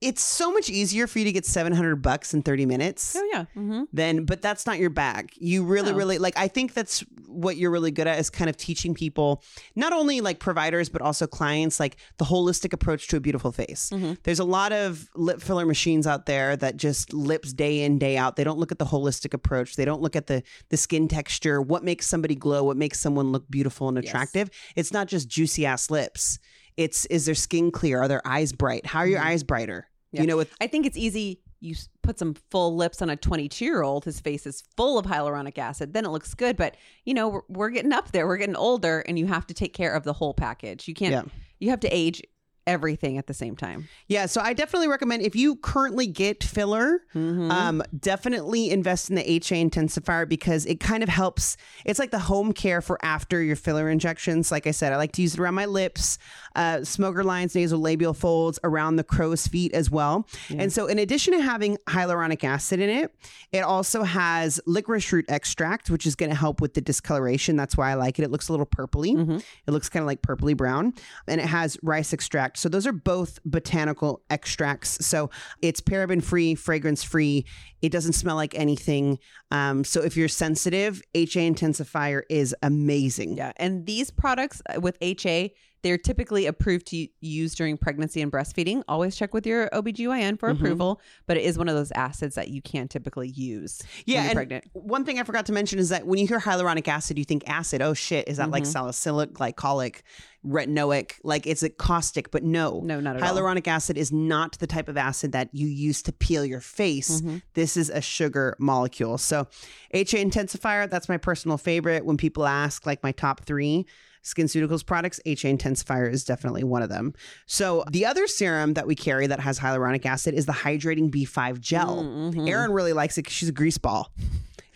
it's 0.00 0.22
so 0.22 0.52
much 0.52 0.68
easier 0.68 1.06
for 1.06 1.18
you 1.20 1.24
to 1.24 1.32
get 1.32 1.46
700 1.46 1.96
bucks 2.02 2.34
in 2.34 2.42
30 2.42 2.66
minutes. 2.66 3.16
Oh 3.16 3.28
yeah. 3.32 3.44
hmm 3.54 3.84
then 3.92 4.24
but 4.24 4.42
that's 4.42 4.66
not 4.66 4.78
your 4.78 4.90
bag 4.90 5.30
you 5.36 5.64
really 5.64 5.92
No. 5.92 5.96
really 5.96 6.18
like 6.18 6.36
i 6.36 6.48
think 6.48 6.74
that's 6.74 7.00
what 7.28 7.56
you're 7.56 7.70
really 7.70 7.90
good 7.90 8.06
at 8.06 8.18
is 8.18 8.28
kind 8.30 8.48
of 8.50 8.56
teaching 8.56 8.92
people 8.94 9.42
not 9.76 9.92
only 9.92 10.20
like 10.20 10.40
providers 10.40 10.88
but 10.88 11.00
also 11.00 11.26
clients 11.26 11.78
like 11.80 11.96
the 12.18 12.24
holistic 12.24 12.72
approach 12.72 13.08
to 13.08 13.16
a 13.16 13.20
beautiful 13.20 13.52
face 13.52 13.90
Mhm. 13.92 14.18
there's 14.24 14.38
a 14.40 14.44
lot 14.44 14.72
of 14.72 15.08
lip 15.14 15.40
filler 15.40 15.64
machines 15.66 16.06
out 16.06 16.26
there 16.26 16.56
that 16.56 16.76
just 16.76 17.12
lips 17.14 17.52
day 17.52 17.82
in 17.84 17.98
day 17.98 18.16
out 18.16 18.36
they 18.36 18.44
don't 18.44 18.58
look 18.58 18.72
at 18.72 18.78
the 18.78 18.86
holistic 18.86 19.32
approach 19.32 19.76
they 19.76 19.84
don't 19.84 20.02
look 20.02 20.16
at 20.16 20.26
the 20.26 20.42
the 20.70 20.76
skin 20.76 21.08
texture 21.08 21.60
what 21.62 21.84
makes 21.84 22.06
somebody 22.06 22.34
glow 22.34 22.64
what 22.64 22.76
makes 22.76 22.98
someone 23.00 23.32
look 23.32 23.48
beautiful 23.50 23.88
and 23.88 23.96
Yes. 24.02 24.08
attractive 24.08 24.50
it's 24.76 24.92
not 24.92 25.06
just 25.08 25.28
juicy 25.28 25.64
ass 25.66 25.90
lips 25.90 26.38
it's 26.76 27.06
is 27.06 27.26
their 27.26 27.34
skin 27.34 27.70
clear 27.70 28.00
are 28.00 28.08
their 28.08 28.26
eyes 28.26 28.52
bright 28.52 28.84
how 28.86 29.00
are 29.00 29.06
your 29.06 29.20
Mhm. 29.20 29.26
eyes 29.26 29.42
brighter 29.44 29.88
Yeah. 30.12 30.20
you 30.22 30.26
know 30.26 30.36
with 30.36 30.52
I 30.60 30.66
think 30.66 30.86
it's 30.86 30.96
easy. 30.96 31.40
You 31.60 31.74
put 32.02 32.18
some 32.18 32.34
full 32.50 32.76
lips 32.76 33.00
on 33.00 33.08
a 33.08 33.16
22 33.16 33.64
year 33.64 33.82
old. 33.82 34.04
His 34.04 34.20
face 34.20 34.46
is 34.46 34.62
full 34.76 34.98
of 34.98 35.06
hyaluronic 35.06 35.56
acid. 35.56 35.94
Then 35.94 36.04
it 36.04 36.10
looks 36.10 36.34
good. 36.34 36.58
But 36.58 36.76
you 37.06 37.14
know, 37.14 37.28
we're, 37.30 37.40
we're 37.48 37.70
getting 37.70 37.92
up 37.92 38.12
there. 38.12 38.26
We're 38.26 38.36
getting 38.36 38.54
older, 38.56 39.00
and 39.08 39.18
you 39.18 39.26
have 39.28 39.46
to 39.46 39.54
take 39.54 39.72
care 39.72 39.94
of 39.94 40.04
the 40.04 40.12
whole 40.12 40.34
package. 40.34 40.86
You 40.86 40.92
can't. 40.94 41.12
Yeah. 41.12 41.22
You 41.60 41.70
have 41.70 41.80
to 41.80 41.88
age 41.88 42.20
everything 42.66 43.18
at 43.18 43.26
the 43.26 43.34
same 43.34 43.56
time. 43.56 43.88
yeah 44.08 44.26
so 44.26 44.40
i 44.40 44.52
definitely 44.52 44.88
recommend 44.88 45.22
if 45.22 45.36
you 45.36 45.56
currently 45.56 46.06
get 46.06 46.42
filler 46.42 47.00
Mhm. 47.14 47.50
um, 47.50 47.82
definitely 47.98 48.70
invest 48.70 49.08
in 49.10 49.16
the 49.16 49.22
HA 49.30 49.64
intensifier 49.64 50.28
because 50.28 50.66
it 50.66 50.80
kind 50.80 51.02
of 51.02 51.08
helps. 51.08 51.56
It's 51.84 51.98
like 51.98 52.10
the 52.10 52.18
home 52.18 52.52
care 52.52 52.80
for 52.80 52.98
after 53.04 53.42
your 53.42 53.56
filler 53.56 53.88
injections. 53.88 54.50
Like 54.50 54.66
I 54.66 54.70
said, 54.72 54.92
I 54.92 54.96
like 54.96 55.12
to 55.12 55.22
use 55.22 55.34
it 55.34 55.40
around 55.40 55.54
my 55.54 55.66
lips, 55.66 56.18
uh, 56.56 56.84
smoker 56.84 57.22
lines, 57.24 57.54
nasal 57.54 57.78
labial 57.80 58.14
folds, 58.14 58.58
around 58.64 58.96
the 58.96 59.04
crow's 59.04 59.46
feet 59.46 59.72
as 59.74 59.90
well. 59.90 60.26
And 60.50 60.72
so, 60.72 60.86
in 60.86 60.98
addition 60.98 61.34
to 61.34 61.40
having 61.42 61.78
hyaluronic 61.88 62.42
acid 62.44 62.80
in 62.80 62.90
it, 62.90 63.14
it 63.52 63.60
also 63.60 64.02
has 64.02 64.60
licorice 64.66 65.12
root 65.12 65.24
extract, 65.28 65.90
which 65.90 66.06
is 66.06 66.14
going 66.14 66.30
to 66.30 66.36
help 66.36 66.60
with 66.60 66.74
the 66.74 66.80
discoloration. 66.80 67.56
That's 67.56 67.76
why 67.76 67.90
I 67.90 67.94
like 67.94 68.18
it. 68.18 68.22
It 68.24 68.30
looks 68.30 68.48
a 68.48 68.52
little 68.52 68.66
purpley. 68.66 69.14
Mhm. 69.14 69.42
It 69.66 69.70
looks 69.70 69.88
kind 69.88 70.02
of 70.02 70.06
like 70.06 70.22
purpley 70.22 70.56
brown. 70.56 70.94
And 71.28 71.40
it 71.40 71.46
has 71.46 71.76
rice 71.82 72.12
extract. 72.12 72.53
So 72.56 72.68
those 72.68 72.86
are 72.86 72.92
both 72.92 73.38
botanical 73.44 74.22
extracts. 74.30 75.04
So 75.04 75.30
it's 75.60 75.80
paraben 75.80 76.22
free, 76.22 76.54
fragrance 76.54 77.02
free. 77.02 77.46
It 77.82 77.90
doesn't 77.90 78.14
smell 78.14 78.36
like 78.36 78.54
anything. 78.54 79.18
Um, 79.50 79.84
so 79.84 80.02
if 80.02 80.16
you're 80.16 80.28
sensitive, 80.28 81.02
HA 81.14 81.50
intensifier 81.50 82.22
is 82.30 82.54
amazing. 82.62 83.36
Yeah, 83.36 83.52
and 83.56 83.86
these 83.86 84.10
products 84.10 84.62
uh, 84.74 84.80
with 84.80 84.96
HA, 85.00 85.52
They're 85.84 85.98
typically 85.98 86.46
approved 86.46 86.86
to 86.88 87.06
use 87.20 87.54
during 87.54 87.76
pregnancy 87.76 88.22
and 88.22 88.32
breastfeeding. 88.32 88.82
Always 88.88 89.14
check 89.14 89.34
with 89.34 89.46
your 89.46 89.68
OBGYN 89.68 90.38
for 90.38 90.48
Mhm. 90.48 90.56
approval, 90.56 91.00
but 91.26 91.36
it 91.36 91.44
is 91.44 91.58
one 91.58 91.68
of 91.68 91.76
those 91.76 91.92
acids 91.92 92.34
that 92.36 92.48
you 92.48 92.62
can't 92.62 92.90
typically 92.90 93.28
use 93.28 93.82
Yeah, 94.06 94.14
when 94.16 94.22
you're 94.24 94.30
and 94.30 94.36
pregnant. 94.36 94.64
one 94.72 95.04
thing 95.04 95.20
I 95.20 95.24
forgot 95.24 95.44
to 95.46 95.52
mention 95.52 95.78
is 95.78 95.90
that 95.90 96.06
when 96.06 96.18
you 96.18 96.26
hear 96.26 96.40
hyaluronic 96.40 96.88
acid, 96.88 97.18
you 97.18 97.24
think 97.26 97.44
acid. 97.46 97.82
Oh 97.82 97.92
shit, 97.92 98.26
is 98.28 98.38
that 98.38 98.50
like 98.50 98.64
Mhm. 98.64 98.68
salicylic, 98.72 99.34
glycolic, 99.34 99.96
retinoic? 100.44 101.12
Like 101.22 101.46
it's 101.46 101.62
a 101.62 101.68
caustic, 101.68 102.30
but 102.30 102.42
no. 102.42 102.80
No, 102.82 102.98
not 103.00 103.16
at 103.16 103.22
all. 103.22 103.36
Hyaluronic 103.36 103.66
acid 103.68 103.98
is 103.98 104.10
not 104.10 104.58
the 104.60 104.66
type 104.66 104.88
of 104.88 104.96
acid 104.96 105.32
that 105.32 105.50
you 105.52 105.66
use 105.68 106.02
to 106.02 106.12
peel 106.12 106.44
your 106.46 106.60
face. 106.60 107.20
Mhm. 107.20 107.42
This 107.52 107.76
is 107.76 107.90
a 107.90 108.00
sugar 108.00 108.56
molecule. 108.58 109.18
So, 109.18 109.48
HA 109.92 110.24
intensifier, 110.24 110.88
that's 110.88 111.08
my 111.10 111.18
personal 111.18 111.58
favorite. 111.58 112.06
When 112.06 112.16
people 112.16 112.46
ask, 112.46 112.86
like 112.86 113.02
my 113.02 113.12
top 113.12 113.44
three 113.44 113.86
SkinCeuticals 114.24 114.84
products, 114.84 115.20
HA 115.26 115.54
intensifier 115.56 116.10
is 116.10 116.24
definitely 116.24 116.64
one 116.64 116.82
of 116.82 116.88
them. 116.88 117.12
So, 117.46 117.84
the 117.90 118.06
other 118.06 118.26
serum 118.26 118.74
that 118.74 118.86
we 118.86 118.94
carry 118.94 119.26
that 119.26 119.40
has 119.40 119.58
hyaluronic 119.58 120.04
acid 120.06 120.34
is 120.34 120.46
the 120.46 120.52
hydrating 120.52 121.10
B5 121.10 121.60
gel. 121.60 122.02
Mhm. 122.02 122.48
Erin 122.48 122.72
really 122.72 122.92
likes 122.92 123.18
it 123.18 123.22
because 123.22 123.34
she's 123.34 123.48
a 123.48 123.52
grease 123.52 123.78
ball. 123.78 124.10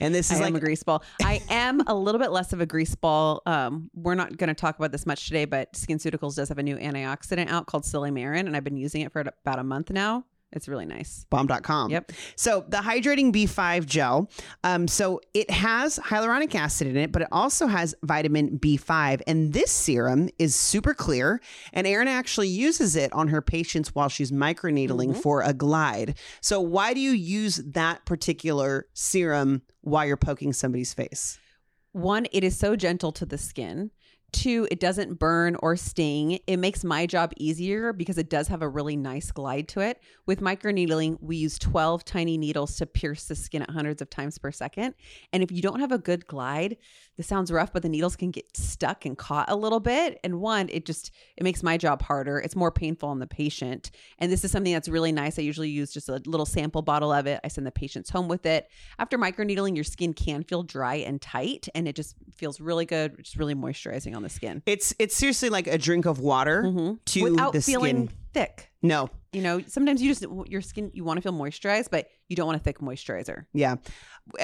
And 0.01 0.15
this 0.15 0.31
I 0.31 0.35
is 0.35 0.41
am 0.41 0.53
like 0.53 0.63
a 0.63 0.65
grease 0.65 0.83
ball. 0.83 1.03
I 1.25 1.43
am 1.49 1.81
a 1.87 1.95
little 1.95 2.21
bit 2.21 2.31
less 2.31 2.53
of 2.53 2.61
a 2.61 2.67
grease 2.67 2.95
ball. 2.95 3.43
Um, 3.47 3.91
we're 3.95 4.15
not 4.15 4.37
going 4.37 4.49
to 4.49 4.55
talk 4.55 4.79
about 4.79 4.93
this 4.93 5.07
much 5.07 5.27
today, 5.27 5.45
but 5.45 5.73
SkinCeuticals 5.73 6.37
does 6.37 6.49
have 6.51 6.59
a 6.59 6.63
new 6.63 6.77
antioxidant 6.77 7.49
out 7.49 7.67
called 7.67 7.83
Silymarin, 7.83 8.47
and 8.47 8.57
I've 8.57 8.63
been 8.65 8.77
using 8.77 9.01
it 9.01 9.11
for 9.13 9.21
about 9.21 9.59
a 9.59 9.65
month 9.65 9.91
now. 9.91 10.25
It's 10.53 10.67
really 10.67 10.87
nice. 10.87 11.27
bomb.com. 11.29 11.91
Yep. 11.91 12.13
So 12.37 12.65
the 12.69 12.79
hydrating 12.79 13.31
B5 13.33 13.85
gel, 13.85 14.31
um, 14.65 14.89
so 14.89 15.21
it 15.35 15.51
has 15.51 15.99
hyaluronic 15.99 16.55
acid 16.55 16.87
in 16.87 16.97
it, 16.97 17.13
but 17.13 17.21
it 17.23 17.29
also 17.31 17.67
has 17.67 17.95
vitamin 18.03 18.59
B5. 18.59 19.21
And 19.27 19.53
this 19.53 19.71
serum 19.71 20.31
is 20.39 20.57
super 20.57 20.95
clear. 20.95 21.41
And 21.75 21.87
Erin 21.87 22.09
actually 22.09 22.49
uses 22.49 22.97
it 22.97 23.13
on 23.13 23.29
her 23.29 23.43
patients 23.43 23.95
while 23.95 24.09
she's 24.09 24.33
microneedling 24.33 25.15
Mhm. 25.15 25.23
for 25.23 25.43
a 25.43 25.53
glide. 25.53 26.17
So 26.41 26.61
why 26.63 26.95
do 26.95 27.01
you 27.01 27.11
use 27.13 27.57
that 27.67 28.07
particular 28.07 28.87
serum 28.95 29.63
while 29.83 30.07
you're 30.07 30.17
poking 30.17 30.55
somebody's 30.55 30.95
face? 30.95 31.39
One, 31.93 32.27
it 32.33 32.43
is 32.45 32.57
so 32.57 32.75
gentle 32.77 33.13
to 33.13 33.27
the 33.27 33.39
skin. 33.39 33.91
Two, 34.31 34.69
it 34.71 34.79
doesn't 34.79 35.19
burn 35.19 35.57
or 35.61 35.75
sting. 35.75 36.39
It 36.47 36.59
makes 36.59 36.85
my 36.85 37.07
job 37.07 37.33
easier 37.39 37.95
because 37.95 38.19
it 38.19 38.29
does 38.29 38.49
have 38.49 38.61
a 38.61 38.69
really 38.69 38.95
nice 38.95 39.31
glide 39.31 39.69
to 39.69 39.81
it. 39.81 40.03
With 40.27 40.41
microneedling, 40.41 41.17
we 41.23 41.37
use 41.37 41.59
12 41.59 42.05
tiny 42.05 42.37
needles 42.37 42.77
to 42.77 42.87
pierce 42.87 43.25
the 43.25 43.35
skin 43.35 43.63
at 43.63 43.71
hundreds 43.71 44.03
of 44.03 44.11
times 44.11 44.37
per 44.37 44.53
second. 44.53 44.95
And 45.33 45.43
if 45.43 45.51
you 45.51 45.63
don't 45.63 45.81
have 45.81 45.93
a 45.93 45.99
good 45.99 46.27
glide, 46.27 46.77
this 47.17 47.27
sounds 47.27 47.51
rough, 47.51 47.73
but 47.73 47.83
the 47.83 47.89
needles 47.89 48.17
can 48.17 48.31
get 48.31 48.55
stuck 48.55 49.07
and 49.07 49.17
caught 49.17 49.51
a 49.51 49.57
little 49.57 49.81
bit. 49.81 50.21
And 50.23 50.41
one, 50.41 50.69
it 50.71 50.85
just 50.85 51.11
it 51.39 51.43
makes 51.43 51.63
my 51.63 51.79
job 51.79 52.03
harder. 52.03 52.39
It's 52.39 52.55
more 52.55 52.71
painful 52.71 53.09
on 53.09 53.21
the 53.21 53.27
patient. 53.27 53.91
And 54.19 54.31
this 54.31 54.45
is 54.45 54.53
something 54.53 54.73
that's 54.73 54.89
really 54.89 55.11
nice. 55.11 55.39
I 55.39 55.43
usually 55.43 55.71
use 55.71 55.91
just 55.91 56.11
a 56.11 56.21
little 56.27 56.47
sample 56.47 56.83
bottle 56.83 57.13
of 57.13 57.27
it. 57.27 57.41
I 57.43 57.49
send 57.49 57.67
the 57.67 57.73
patients 57.73 58.11
home 58.11 58.29
with 58.29 58.45
it. 58.45 58.69
After 58.99 59.17
microneedling, 59.17 59.75
your 59.75 59.85
skin 59.85 60.13
can 60.13 60.43
feel 60.43 60.63
dry 60.63 60.97
and 60.97 61.21
tight, 61.21 61.69
and 61.75 61.89
it 61.89 61.97
just 61.97 62.15
feels 62.37 62.61
really 62.61 62.85
good. 62.85 63.17
It's 63.19 63.37
really 63.37 63.55
moisturizing 63.55 64.18
on 64.19 64.23
the 64.25 64.29
skin 64.29 64.63
It's 64.67 64.93
it's 64.99 65.17
seriously 65.17 65.49
like 65.49 65.67
a 65.67 65.79
drink 65.79 66.05
of 66.05 66.19
water 66.19 66.63
Mhm. 66.65 66.99
to 67.07 67.23
without 67.23 67.53
the 67.55 67.63
feeling 67.63 68.09
skin. 68.09 68.17
thick. 68.35 68.71
No, 68.83 69.09
You 69.33 69.43
know, 69.43 69.61
sometimes 69.67 70.01
you 70.03 70.09
just 70.15 70.25
your 70.47 70.61
skin 70.61 70.91
you 70.95 71.05
want 71.05 71.17
to 71.19 71.23
feel 71.23 71.33
moisturized, 71.33 71.89
but 71.91 72.07
you 72.29 72.37
don't 72.37 72.47
want 72.47 72.61
a 72.61 72.63
thick 72.63 72.79
moisturizer. 72.81 73.45
Yeah. 73.53 73.77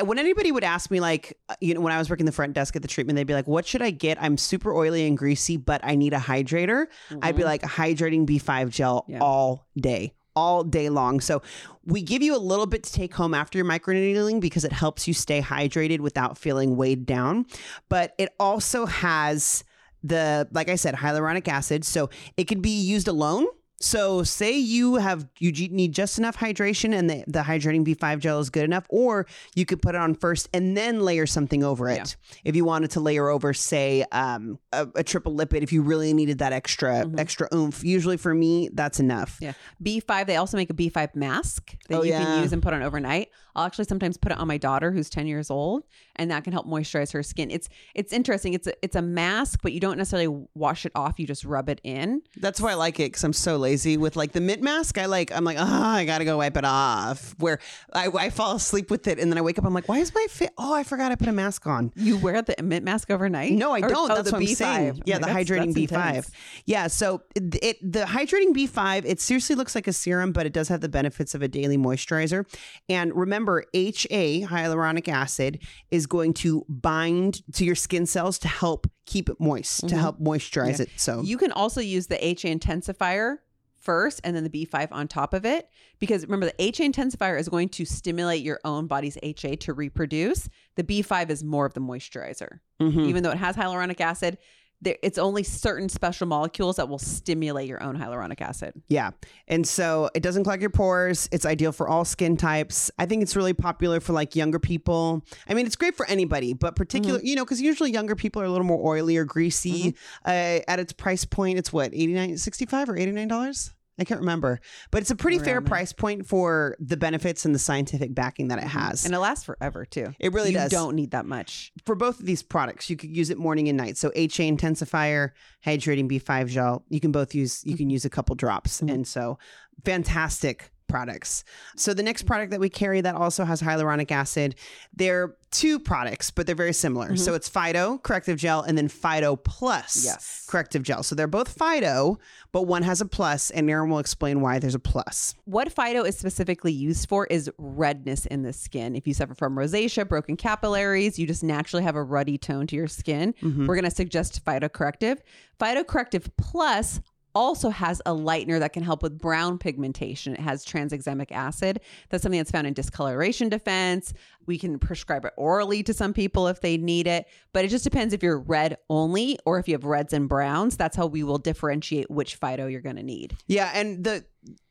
When 0.02 0.18
anybody 0.18 0.50
would 0.52 0.64
ask 0.64 0.90
me, 0.90 0.98
like, 1.00 1.38
uh, 1.48 1.54
you 1.60 1.74
know, 1.74 1.80
when 1.80 1.92
I 1.92 1.98
was 1.98 2.08
working 2.10 2.26
the 2.26 2.32
front 2.32 2.52
desk 2.54 2.74
at 2.76 2.82
the 2.82 2.88
treatment, 2.88 3.16
they'd 3.16 3.26
be 3.26 3.34
like, 3.34 3.46
what 3.46 3.66
should 3.66 3.82
I 3.82 3.90
get? 3.90 4.16
I'm 4.22 4.36
super 4.38 4.74
oily 4.74 5.06
and 5.06 5.16
greasy, 5.16 5.56
but 5.58 5.80
I 5.84 5.94
need 5.94 6.12
a 6.14 6.18
hydrator. 6.18 6.86
I'd 7.22 7.36
be 7.36 7.42
Mhm. 7.42 7.46
like, 7.46 7.62
hydrating 7.62 8.24
B5 8.26 8.70
gel 8.70 9.04
Yeah. 9.08 9.18
all 9.20 9.66
day, 9.78 10.14
all 10.36 10.64
day 10.64 10.88
long. 10.88 11.20
So 11.20 11.42
we 11.84 12.02
give 12.02 12.22
you 12.22 12.36
a 12.36 12.38
little 12.38 12.66
bit 12.66 12.82
to 12.84 12.92
take 12.92 13.14
home 13.14 13.34
after 13.34 13.58
your 13.58 13.66
microneedling 13.66 14.40
because 14.40 14.64
it 14.64 14.72
helps 14.72 15.06
you 15.06 15.14
stay 15.14 15.40
hydrated 15.40 16.00
without 16.00 16.38
feeling 16.38 16.76
weighed 16.76 17.06
down. 17.06 17.46
But 17.88 18.14
it 18.18 18.30
also 18.40 18.86
has 18.86 19.64
the, 20.02 20.48
like 20.52 20.68
I 20.68 20.76
said, 20.76 20.94
hyaluronic 20.94 21.48
acid. 21.48 21.84
So 21.84 22.10
it 22.36 22.44
could 22.44 22.62
be 22.62 22.80
used 22.80 23.08
alone. 23.08 23.46
So 23.80 24.22
say 24.22 24.56
you 24.56 24.94
have 24.96 25.26
you 25.38 25.50
need 25.68 25.92
just 25.92 26.16
enough 26.18 26.36
hydration 26.38 26.94
and 26.94 27.10
the, 27.10 27.24
the 27.26 27.40
hydrating 27.40 27.84
B5 27.84 28.18
gel 28.20 28.38
is 28.40 28.48
good 28.48 28.64
enough, 28.64 28.86
or 28.88 29.26
you 29.54 29.66
could 29.66 29.82
put 29.82 29.94
it 29.94 30.00
on 30.00 30.14
first 30.14 30.48
and 30.54 30.76
then 30.76 31.00
layer 31.00 31.26
something 31.26 31.62
over 31.64 31.88
it. 31.90 32.16
If 32.44 32.56
you 32.56 32.64
wanted 32.64 32.92
to 32.92 33.00
layer 33.00 33.28
over, 33.28 33.52
say, 33.52 34.04
um, 34.12 34.58
a, 34.72 34.86
a 34.94 35.02
triple 35.04 35.34
lipid, 35.36 35.62
if 35.62 35.72
you 35.72 35.82
really 35.82 36.14
needed 36.14 36.38
that 36.38 36.52
extra 36.52 37.04
Mhm. 37.04 37.18
extra 37.18 37.48
oomph. 37.52 37.84
Usually 37.84 38.16
for 38.16 38.32
me, 38.34 38.70
that's 38.72 39.00
enough. 39.00 39.38
Yeah. 39.40 39.52
B5, 39.82 40.26
they 40.26 40.36
also 40.36 40.56
make 40.56 40.70
a 40.70 40.74
B5 40.74 41.14
mask 41.14 41.76
that 41.88 41.98
Oh, 41.98 42.02
you 42.02 42.10
yeah. 42.12 42.22
can 42.24 42.42
use 42.42 42.52
and 42.52 42.62
put 42.62 42.72
on 42.72 42.82
overnight. 42.82 43.28
I'll 43.56 43.64
actually 43.66 43.84
sometimes 43.84 44.16
put 44.16 44.32
it 44.32 44.38
on 44.38 44.48
my 44.48 44.58
daughter 44.58 44.90
who's 44.92 45.08
10 45.10 45.26
years 45.26 45.50
old 45.50 45.84
and 46.16 46.30
that 46.30 46.44
can 46.44 46.52
help 46.52 46.66
moisturize 46.66 47.12
her 47.12 47.22
skin. 47.22 47.50
It's 47.50 47.68
it's 47.94 48.12
interesting. 48.12 48.54
It's 48.54 48.66
a, 48.66 48.72
it's 48.82 48.96
a 48.96 49.02
mask, 49.02 49.60
but 49.62 49.72
you 49.72 49.80
don't 49.80 49.96
necessarily 49.98 50.46
wash 50.54 50.86
it 50.86 50.92
off. 50.94 51.18
You 51.18 51.26
just 51.26 51.44
rub 51.44 51.68
it 51.68 51.80
in. 51.84 52.22
That's 52.36 52.60
why 52.60 52.72
I 52.72 52.74
like 52.74 52.98
it 53.00 53.04
because 53.12 53.24
I'm 53.24 53.32
so 53.32 53.56
lazy 53.56 53.96
with 53.96 54.16
like 54.16 54.32
the 54.32 54.40
mint 54.40 54.62
mask. 54.62 54.98
I 54.98 55.06
like 55.06 55.32
I'm 55.32 55.44
like 55.44 55.56
oh 55.58 55.64
I 55.64 56.04
gotta 56.04 56.24
go 56.24 56.38
wipe 56.38 56.56
it 56.56 56.64
off. 56.64 57.34
Where 57.38 57.58
I, 57.92 58.08
I 58.08 58.30
fall 58.30 58.56
asleep 58.56 58.90
with 58.90 59.06
it 59.08 59.18
and 59.18 59.30
then 59.30 59.38
I 59.38 59.40
wake 59.42 59.58
up. 59.58 59.64
I'm 59.64 59.74
like 59.74 59.88
why 59.88 59.98
is 59.98 60.14
my 60.14 60.26
fit? 60.30 60.50
Oh 60.58 60.74
I 60.74 60.82
forgot 60.82 61.12
I 61.12 61.14
put 61.16 61.28
a 61.28 61.32
mask 61.32 61.66
on. 61.66 61.92
You 61.96 62.16
wear 62.16 62.42
the 62.42 62.54
mint 62.62 62.84
mask 62.84 63.10
overnight? 63.10 63.52
No, 63.52 63.72
I 63.72 63.80
Or- 63.80 63.88
don't. 63.88 64.10
oh, 64.10 64.14
that's 64.14 64.30
the 64.30 64.36
what 64.36 64.42
I'm 64.42 64.46
B5. 64.48 64.56
saying. 64.56 64.92
Oh 64.98 65.02
yeah, 65.06 65.14
I'm 65.16 65.20
the 65.22 65.26
like, 65.28 65.46
that's- 65.46 65.66
hydrating 65.66 65.74
that's 65.74 65.92
B5. 65.92 66.08
intense. 66.08 66.30
Yeah, 66.66 66.86
so 66.88 67.22
it, 67.34 67.54
it 67.62 67.92
the 67.92 68.00
hydrating 68.00 68.52
B5, 68.54 69.04
it 69.04 69.20
seriously 69.20 69.54
looks 69.56 69.74
like 69.74 69.86
a 69.86 69.92
serum, 69.92 70.32
but 70.32 70.46
it 70.46 70.52
does 70.52 70.68
have 70.68 70.80
the 70.80 70.88
benefits 70.88 71.34
of 71.34 71.42
a 71.42 71.48
daily 71.48 71.76
moisturizer. 71.76 72.46
And 72.88 73.14
remember, 73.14 73.43
HA, 73.74 74.42
hyaluronic 74.42 75.08
acid, 75.08 75.60
is 75.90 76.06
going 76.06 76.32
to 76.34 76.64
bind 76.68 77.42
to 77.54 77.64
your 77.64 77.74
skin 77.74 78.06
cells 78.06 78.38
to 78.40 78.48
help 78.48 78.86
keep 79.06 79.28
it 79.28 79.38
moist, 79.40 79.80
to 79.88 79.94
Mhm. 79.94 79.98
help 79.98 80.20
moisturize 80.20 80.78
Yeah. 80.78 80.82
it. 80.84 80.88
So 80.96 81.22
You 81.22 81.36
can 81.38 81.52
also 81.52 81.80
use 81.80 82.06
the 82.06 82.24
HA 82.24 82.54
intensifier 82.54 83.38
first 83.76 84.20
and 84.24 84.34
then 84.34 84.44
the 84.44 84.48
B5 84.50 84.88
on 84.92 85.06
top 85.08 85.34
of 85.34 85.44
it 85.44 85.68
because 85.98 86.22
remember 86.22 86.46
the 86.46 86.54
HA 86.62 86.88
intensifier 86.88 87.38
is 87.38 87.48
going 87.50 87.68
to 87.68 87.84
stimulate 87.84 88.42
your 88.42 88.58
own 88.64 88.86
body's 88.86 89.18
HA 89.22 89.56
to 89.56 89.74
reproduce. 89.74 90.48
The 90.76 90.84
B5 90.84 91.28
is 91.30 91.44
more 91.44 91.66
of 91.66 91.74
the 91.74 91.80
moisturizer. 91.80 92.60
mhm. 92.80 93.06
Even 93.06 93.22
though 93.22 93.30
it 93.30 93.36
has 93.38 93.56
hyaluronic 93.56 94.00
acid, 94.00 94.38
there, 94.82 94.96
it's 95.02 95.18
only 95.18 95.42
certain 95.42 95.88
special 95.88 96.26
molecules 96.26 96.76
that 96.76 96.88
will 96.88 96.98
stimulate 96.98 97.68
your 97.68 97.82
own 97.82 97.96
hyaluronic 97.96 98.40
acid. 98.40 98.74
Yeah. 98.88 99.12
And 99.48 99.66
so 99.66 100.10
it 100.14 100.22
doesn't 100.22 100.44
clog 100.44 100.60
your 100.60 100.70
pores. 100.70 101.28
It's 101.32 101.46
ideal 101.46 101.72
for 101.72 101.88
all 101.88 102.04
skin 102.04 102.36
types. 102.36 102.90
I 102.98 103.06
think 103.06 103.22
it's 103.22 103.34
really 103.34 103.54
popular 103.54 104.00
for 104.00 104.12
like 104.12 104.36
younger 104.36 104.58
people. 104.58 105.24
I 105.48 105.54
mean, 105.54 105.66
it's 105.66 105.76
great 105.76 105.96
for 105.96 106.06
anybody, 106.06 106.52
but 106.52 106.76
particular, 106.76 107.18
Mm-hmm. 107.18 107.26
you 107.26 107.36
know, 107.36 107.44
because 107.44 107.60
usually 107.60 107.92
younger 107.92 108.14
people 108.14 108.42
are 108.42 108.46
a 108.46 108.50
little 108.50 108.66
more 108.66 108.94
oily 108.96 109.16
or 109.16 109.24
greasy. 109.24 109.92
Mm-hmm. 109.92 109.96
Uh, 110.26 110.60
at 110.68 110.78
its 110.80 110.92
price 110.92 111.24
point, 111.24 111.58
it's 111.58 111.72
what, 111.72 111.94
89 111.94 112.36
65 112.36 112.88
or 112.90 112.94
$89? 112.94 113.72
I 113.98 114.04
can't 114.04 114.20
remember, 114.20 114.60
but 114.90 115.02
it's 115.02 115.10
a 115.10 115.16
pretty 115.16 115.38
fair 115.38 115.60
price 115.60 115.92
point 115.92 116.26
for 116.26 116.76
the 116.80 116.96
benefits 116.96 117.44
and 117.44 117.54
the 117.54 117.58
scientific 117.60 118.14
backing 118.14 118.48
that 118.48 118.58
it 118.58 118.64
has. 118.64 119.00
Mm-hmm. 119.00 119.06
And 119.06 119.14
it 119.14 119.18
lasts 119.20 119.44
forever 119.44 119.84
too. 119.84 120.12
it 120.18 120.32
really 120.32 120.50
you 120.50 120.56
does. 120.56 120.70
don't 120.70 120.96
need 120.96 121.12
that 121.12 121.26
much. 121.26 121.72
For 121.86 121.94
both 121.94 122.18
of 122.18 122.26
these 122.26 122.42
products, 122.42 122.90
you 122.90 122.96
could 122.96 123.14
use 123.16 123.30
it 123.30 123.38
morning 123.38 123.68
and 123.68 123.78
night. 123.78 123.96
So 123.96 124.10
HA 124.14 124.50
intensifier, 124.50 125.30
hydrating 125.64 126.10
B5 126.10 126.48
gel, 126.48 126.84
you 126.88 126.98
can 127.00 127.12
both 127.12 127.34
use, 127.34 127.64
you 127.64 127.76
can 127.76 127.88
use 127.88 128.04
a 128.04 128.10
couple 128.10 128.34
drops. 128.34 128.80
Mhm. 128.80 128.92
And 128.92 129.06
so 129.06 129.38
fantastic 129.84 130.72
products. 130.86 131.44
So 131.76 131.94
the 131.94 132.02
next 132.02 132.22
product 132.24 132.50
that 132.50 132.60
we 132.60 132.68
carry 132.68 133.00
that 133.00 133.14
also 133.14 133.44
has 133.44 133.60
hyaluronic 133.62 134.10
acid, 134.10 134.54
they're 134.94 135.34
two 135.50 135.78
products, 135.78 136.30
but 136.30 136.46
they're 136.46 136.54
very 136.54 136.72
similar. 136.72 137.10
Mhm. 137.10 137.18
So 137.18 137.34
it's 137.34 137.48
Phyto 137.48 138.02
corrective 138.02 138.38
gel 138.38 138.62
and 138.62 138.76
then 138.76 138.88
Phyto 138.88 139.42
Plus 139.42 140.04
Yes. 140.04 140.44
corrective 140.48 140.82
gel. 140.82 141.02
So 141.02 141.14
they're 141.14 141.26
both 141.28 141.56
Phyto, 141.56 142.18
but 142.52 142.62
one 142.62 142.82
has 142.82 143.00
a 143.00 143.06
plus, 143.06 143.50
and 143.50 143.70
Erin 143.70 143.88
will 143.88 143.98
explain 144.00 144.40
why 144.40 144.58
there's 144.58 144.74
a 144.74 144.80
plus. 144.80 145.34
What 145.44 145.72
Phyto 145.74 146.06
is 146.06 146.18
specifically 146.18 146.72
used 146.72 147.08
for 147.08 147.26
is 147.26 147.50
redness 147.58 148.26
in 148.26 148.42
the 148.42 148.52
skin. 148.52 148.96
If 148.96 149.06
you 149.06 149.14
suffer 149.14 149.34
from 149.34 149.54
rosacea, 149.56 150.08
broken 150.08 150.36
capillaries, 150.36 151.18
you 151.18 151.26
just 151.26 151.44
naturally 151.44 151.84
have 151.84 151.96
a 151.96 152.02
ruddy 152.02 152.36
tone 152.38 152.66
to 152.68 152.76
your 152.76 152.88
skin. 152.88 153.34
Mhm. 153.40 153.66
We're 153.68 153.76
going 153.76 153.84
to 153.84 153.90
suggest 153.94 154.44
Phyto 154.44 154.72
Corrective. 154.72 155.22
Phyto 155.60 155.86
Corrective 155.86 156.28
Plus 156.36 157.00
also 157.34 157.70
has 157.70 158.00
a 158.06 158.10
lightener 158.10 158.58
that 158.58 158.72
can 158.72 158.82
help 158.82 159.02
with 159.02 159.18
brown 159.18 159.58
pigmentation. 159.58 160.34
It 160.34 160.40
has 160.40 160.64
tranexamic 160.64 161.32
acid. 161.32 161.80
That's 162.08 162.22
something 162.22 162.38
that's 162.38 162.50
found 162.50 162.66
in 162.66 162.72
discoloration 162.74 163.48
defense. 163.48 164.12
We 164.46 164.58
can 164.58 164.78
prescribe 164.78 165.24
it 165.24 165.32
orally 165.36 165.82
to 165.84 165.94
some 165.94 166.12
people 166.12 166.48
if 166.48 166.60
they 166.60 166.76
need 166.76 167.06
it, 167.06 167.26
but 167.52 167.64
it 167.64 167.68
just 167.68 167.84
depends 167.84 168.14
if 168.14 168.22
you're 168.22 168.38
red 168.38 168.76
only 168.88 169.38
or 169.44 169.58
if 169.58 169.68
you 169.68 169.74
have 169.74 169.84
reds 169.84 170.12
and 170.12 170.28
browns. 170.28 170.76
That's 170.76 170.96
how 170.96 171.06
we 171.06 171.22
will 171.22 171.38
differentiate 171.38 172.10
which 172.10 172.38
Phyto 172.40 172.70
you're 172.70 172.80
going 172.80 172.96
to 172.96 173.02
need. 173.02 173.36
Yeah, 173.46 173.70
and 173.74 174.04
the 174.04 174.24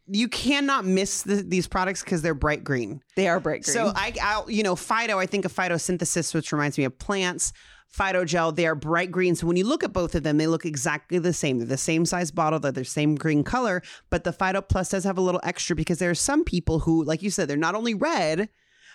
you 0.07 0.27
cannot 0.27 0.85
miss 0.85 1.23
the, 1.23 1.35
these 1.35 1.67
products 1.67 2.03
because 2.03 2.21
they're 2.21 2.33
bright 2.33 2.63
green. 2.63 3.01
They 3.15 3.27
are 3.27 3.39
bright 3.39 3.63
green. 3.63 3.73
So 3.73 3.91
I, 3.95 4.13
I, 4.21 4.43
you 4.47 4.63
know, 4.63 4.75
Phyto. 4.75 5.17
I 5.17 5.25
think 5.25 5.45
of 5.45 5.53
photosynthesis, 5.53 6.33
which 6.33 6.51
reminds 6.51 6.77
me 6.77 6.83
of 6.83 6.97
plants. 6.99 7.53
Phyto 7.97 8.25
Gel. 8.25 8.51
They 8.51 8.65
are 8.65 8.75
bright 8.75 9.11
green. 9.11 9.35
So 9.35 9.45
when 9.47 9.57
you 9.57 9.65
look 9.65 9.83
at 9.83 9.93
both 9.93 10.15
of 10.15 10.23
them, 10.23 10.37
they 10.37 10.47
look 10.47 10.65
exactly 10.65 11.19
the 11.19 11.33
same. 11.33 11.59
They're 11.59 11.67
the 11.67 11.77
same 11.77 12.05
size 12.05 12.31
bottle, 12.31 12.59
they're 12.59 12.71
the 12.71 12.83
same 12.85 13.15
green 13.15 13.43
color, 13.43 13.81
but 14.09 14.23
the 14.23 14.31
Phyto 14.33 14.67
Plus 14.67 14.89
does 14.89 15.03
have 15.03 15.17
a 15.17 15.21
little 15.21 15.41
extra 15.43 15.75
because 15.75 15.99
there 15.99 16.09
are 16.09 16.15
some 16.15 16.43
people 16.43 16.79
who, 16.79 17.03
like 17.03 17.21
you 17.21 17.29
said, 17.29 17.47
they're 17.47 17.57
not 17.57 17.75
only 17.75 17.93
red, 17.93 18.49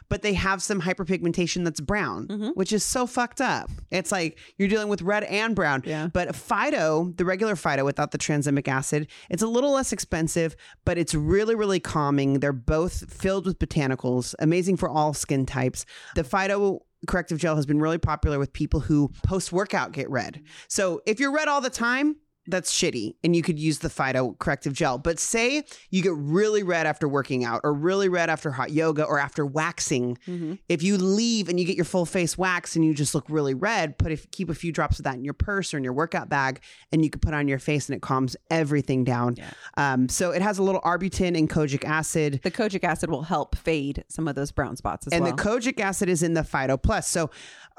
but 0.08 0.22
they 0.22 0.32
have 0.32 0.62
some 0.62 0.80
hyperpigmentation 0.80 1.64
that's 1.64 1.80
brown, 1.80 2.28
Mhm. 2.28 2.52
which 2.56 2.72
is 2.72 2.82
so 2.84 3.06
fucked 3.06 3.40
up. 3.40 3.68
It's 3.90 4.10
like 4.10 4.38
you're 4.56 4.68
dealing 4.68 4.88
with 4.88 5.02
red 5.02 5.24
and 5.24 5.54
brown. 5.54 5.82
Yeah. 5.84 6.06
But 6.12 6.28
Phyto, 6.28 7.14
the 7.16 7.24
regular 7.24 7.54
Phyto 7.56 7.84
without 7.84 8.12
the 8.12 8.18
tranexamic 8.18 8.68
acid, 8.68 9.08
it's 9.28 9.42
a 9.42 9.46
little 9.48 9.72
less 9.72 9.92
expensive, 9.92 10.56
but 10.84 10.98
it's 10.98 11.14
really, 11.14 11.54
really 11.54 11.80
calming. 11.80 12.40
They're 12.40 12.52
both 12.52 13.12
filled 13.12 13.44
with 13.44 13.58
botanicals, 13.58 14.34
amazing 14.38 14.76
for 14.76 14.88
all 14.88 15.12
skin 15.14 15.44
types. 15.44 15.84
The 16.14 16.22
Phyto 16.24 16.80
corrective 17.06 17.38
gel 17.38 17.56
has 17.56 17.66
been 17.66 17.80
really 17.80 17.98
popular 17.98 18.38
with 18.38 18.52
people 18.52 18.80
who 18.80 19.10
post 19.22 19.52
workout 19.52 19.92
get 19.92 20.10
red. 20.10 20.42
So 20.68 21.00
if 21.06 21.20
you're 21.20 21.32
red 21.32 21.48
all 21.48 21.60
the 21.60 21.70
time, 21.70 22.16
that's 22.48 22.72
shitty 22.72 23.14
and 23.22 23.36
you 23.36 23.42
could 23.42 23.58
use 23.58 23.78
the 23.80 23.88
phyto 23.88 24.36
corrective 24.38 24.72
gel 24.72 24.98
but 24.98 25.18
say 25.18 25.62
you 25.90 26.02
get 26.02 26.14
really 26.16 26.62
red 26.62 26.86
after 26.86 27.06
working 27.06 27.44
out 27.44 27.60
or 27.62 27.72
really 27.72 28.08
red 28.08 28.28
after 28.30 28.50
hot 28.50 28.70
yoga 28.70 29.04
or 29.04 29.18
after 29.18 29.44
waxing 29.46 30.16
Mm-hmm. 30.26 30.54
if 30.68 30.82
you 30.82 30.96
leave 30.98 31.48
and 31.48 31.58
you 31.60 31.66
get 31.66 31.76
your 31.76 31.84
full 31.84 32.06
face 32.06 32.36
wax 32.38 32.74
and 32.76 32.84
you 32.84 32.94
just 32.94 33.14
look 33.14 33.24
really 33.28 33.54
red, 33.54 33.98
put 33.98 34.10
if 34.12 34.30
keep 34.30 34.48
a 34.50 34.54
few 34.54 34.72
drops 34.72 34.98
of 34.98 35.04
that 35.04 35.14
in 35.14 35.24
your 35.24 35.34
purse 35.34 35.72
or 35.74 35.76
in 35.76 35.84
your 35.84 35.92
workout 35.92 36.28
bag, 36.28 36.60
and 36.92 37.02
you 37.04 37.10
can 37.10 37.20
put 37.20 37.34
on 37.34 37.48
your 37.48 37.58
face 37.58 37.88
and 37.88 37.96
it 37.96 38.02
calms 38.02 38.36
everything 38.50 39.04
down. 39.04 39.34
Yeah. 39.36 39.50
Um, 39.76 40.08
so 40.08 40.30
it 40.30 40.40
has 40.42 40.58
a 40.58 40.62
little 40.62 40.80
arbutin 40.82 41.36
and 41.36 41.48
kojic 41.50 41.84
acid. 41.84 42.40
The 42.42 42.50
kojic 42.50 42.84
acid 42.84 43.10
will 43.10 43.22
help 43.22 43.56
fade 43.56 44.04
some 44.08 44.28
of 44.28 44.34
those 44.34 44.52
brown 44.52 44.76
spots 44.76 45.06
as 45.06 45.12
And 45.12 45.24
well. 45.24 45.34
the 45.36 45.42
kojic 45.42 45.80
acid 45.80 46.08
is 46.08 46.22
in 46.22 46.34
the 46.34 46.42
Phyto 46.42 46.80
Plus. 46.80 47.08
So 47.08 47.30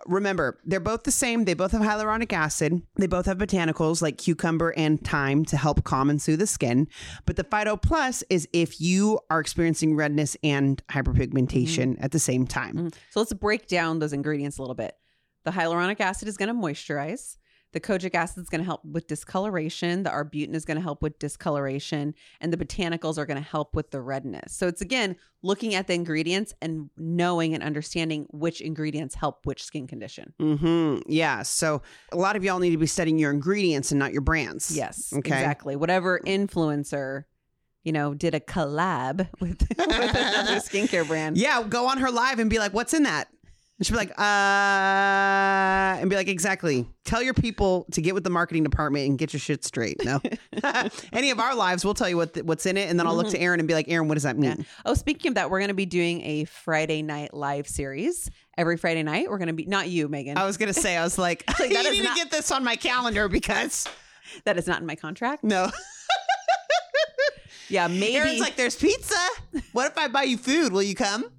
remember, 0.06 0.60
they're 0.66 0.80
both 0.80 1.04
the 1.04 1.12
same. 1.12 1.46
They 1.46 1.54
both 1.54 1.72
have 1.72 1.82
hyaluronic 1.82 2.34
acid. 2.34 2.82
They 2.98 3.08
both 3.08 3.26
have 3.26 3.38
botanicals 3.38 4.02
like 4.02 4.18
cucumber 4.18 4.59
and 4.68 5.02
thyme 5.02 5.46
to 5.46 5.56
help 5.58 5.84
calm 5.86 6.10
and 6.10 6.22
soothe 6.22 6.40
the 6.40 6.48
skin. 6.48 6.88
But 7.26 7.38
the 7.38 7.44
Phyto 7.46 7.82
Plus 7.82 8.24
is 8.30 8.48
if 8.52 8.82
you 8.82 9.20
are 9.30 9.40
experiencing 9.40 9.96
redness 9.96 10.36
and 10.44 10.86
hyperpigmentation 10.88 11.96
at 12.00 12.12
the 12.12 12.20
same 12.20 12.46
time. 12.46 12.76
Mhm. 12.76 12.94
So 13.12 13.20
let's 13.22 13.34
break 13.34 13.68
down 13.68 14.00
those 14.00 14.14
ingredients 14.14 14.58
a 14.58 14.62
little 14.62 14.76
bit. 14.76 14.96
The 15.46 15.52
hyaluronic 15.52 16.00
acid 16.02 16.28
is 16.28 16.38
going 16.38 16.50
to 16.50 16.54
moisturize. 16.54 17.38
The 17.72 17.80
kojic 17.80 18.16
acid 18.16 18.42
is 18.42 18.50
going 18.50 18.62
to 18.62 18.66
help 18.66 18.84
with 18.84 19.06
discoloration. 19.08 20.04
The 20.04 20.10
arbutin 20.10 20.56
is 20.56 20.66
going 20.66 20.78
to 20.78 20.82
help 20.84 21.02
with 21.04 21.20
discoloration. 21.20 22.16
And 22.42 22.52
the 22.52 22.58
botanicals 22.58 23.18
are 23.18 23.26
going 23.26 23.38
to 23.42 23.48
help 23.48 23.76
with 23.76 23.92
the 23.92 24.02
redness. 24.02 24.54
So 24.54 24.68
it's 24.68 24.82
again 24.82 25.16
looking 25.44 25.76
at 25.76 25.88
the 25.88 25.94
ingredients 25.94 26.54
and 26.62 26.90
knowing 26.98 27.54
and 27.54 27.64
understanding 27.64 28.26
which 28.32 28.60
ingredients 28.60 29.16
help 29.16 29.46
which 29.46 29.64
skin 29.64 29.86
condition. 29.88 30.34
Mm-hmm. 30.42 31.10
Yeah. 31.12 31.44
So 31.44 31.82
a 32.12 32.18
lot 32.18 32.36
of 32.36 32.44
y'all 32.44 32.60
need 32.60 32.72
to 32.72 32.78
be 32.78 32.88
studying 32.88 33.20
your 33.20 33.32
ingredients 33.32 33.92
and 33.92 34.00
not 34.00 34.12
your 34.14 34.22
brands. 34.22 34.76
Yes, 34.76 35.14
Okay. 35.14 35.32
exactly. 35.36 35.76
Whatever 35.76 36.20
influencer, 36.26 37.24
you 37.84 37.92
know, 37.92 38.14
did 38.14 38.34
a 38.36 38.40
collab 38.40 39.30
with, 39.40 39.62
with 39.70 39.80
another 39.80 40.56
skincare 40.58 41.08
brand. 41.08 41.38
Yeah. 41.38 41.64
Go 41.64 41.88
on 41.88 42.00
her 42.00 42.12
live 42.12 42.40
and 42.40 42.50
be 42.50 42.60
like, 42.60 42.74
what's 42.74 42.94
in 42.94 43.04
that? 43.04 43.28
And 43.80 43.86
she'll 43.86 43.96
be 43.96 44.00
like, 44.00 44.20
uh, 44.20 44.24
and 46.02 46.10
be 46.10 46.18
like, 46.18 46.28
exactly. 46.28 46.86
Tell 47.06 47.24
your 47.24 47.34
people 47.34 47.86
to 47.94 48.02
get 48.02 48.14
with 48.14 48.26
the 48.26 48.30
marketing 48.30 48.64
department 48.64 49.08
and 49.08 49.18
get 49.18 49.32
your 49.32 49.40
shit 49.40 49.64
straight. 49.64 50.04
No, 50.04 50.20
any 51.14 51.32
of 51.32 51.40
our 51.40 51.56
lives, 51.56 51.86
we'll 51.86 51.94
tell 51.94 52.10
you 52.10 52.18
what 52.18 52.36
what's 52.44 52.66
in 52.66 52.76
it, 52.76 52.90
and 52.90 53.00
then 53.00 53.08
I'll 53.08 53.16
look 53.16 53.30
to 53.30 53.40
Erin 53.40 53.62
and 53.62 53.68
be 53.68 53.74
like, 53.74 53.88
Erin, 53.88 54.10
what 54.10 54.16
does 54.16 54.24
that 54.24 54.38
mean? 54.38 54.66
Oh, 54.86 54.96
speaking 54.96 55.30
of 55.30 55.36
that, 55.36 55.50
we're 55.50 55.60
going 55.60 55.70
to 55.70 55.74
be 55.74 55.86
doing 55.86 56.22
a 56.24 56.44
Friday 56.44 57.02
night 57.02 57.34
live 57.34 57.68
series. 57.70 58.30
Every 58.58 58.76
Friday 58.76 59.04
night, 59.04 59.30
we're 59.30 59.38
going 59.38 59.48
to 59.48 59.54
be 59.54 59.66
not 59.66 59.88
you, 59.88 60.10
Megan. 60.10 60.38
I 60.38 60.46
was 60.46 60.58
gonna 60.58 60.74
say, 60.74 60.98
I 60.98 61.04
was 61.04 61.18
like, 61.18 61.46
Like, 61.60 61.70
you 61.70 61.76
that 61.78 61.86
is 61.86 61.98
need 61.98 62.04
not- 62.04 62.18
to 62.18 62.24
get 62.24 62.32
this 62.32 62.52
on 62.52 62.66
my 62.66 62.76
calendar 62.76 63.30
because 63.30 63.88
that 64.44 64.58
is 64.58 64.68
not 64.68 64.82
in 64.82 64.86
my 64.88 64.96
contract. 64.96 65.44
no. 65.44 65.72
Yeah, 67.70 67.88
maybe. 67.88 68.16
Erin's 68.18 68.40
like, 68.40 68.56
there's 68.56 68.76
pizza. 68.76 69.16
What 69.74 69.92
if 69.92 69.96
I 69.98 70.08
buy 70.08 70.24
you 70.24 70.38
food? 70.40 70.74
Will 70.74 70.82
you 70.82 70.96
come? 70.96 71.32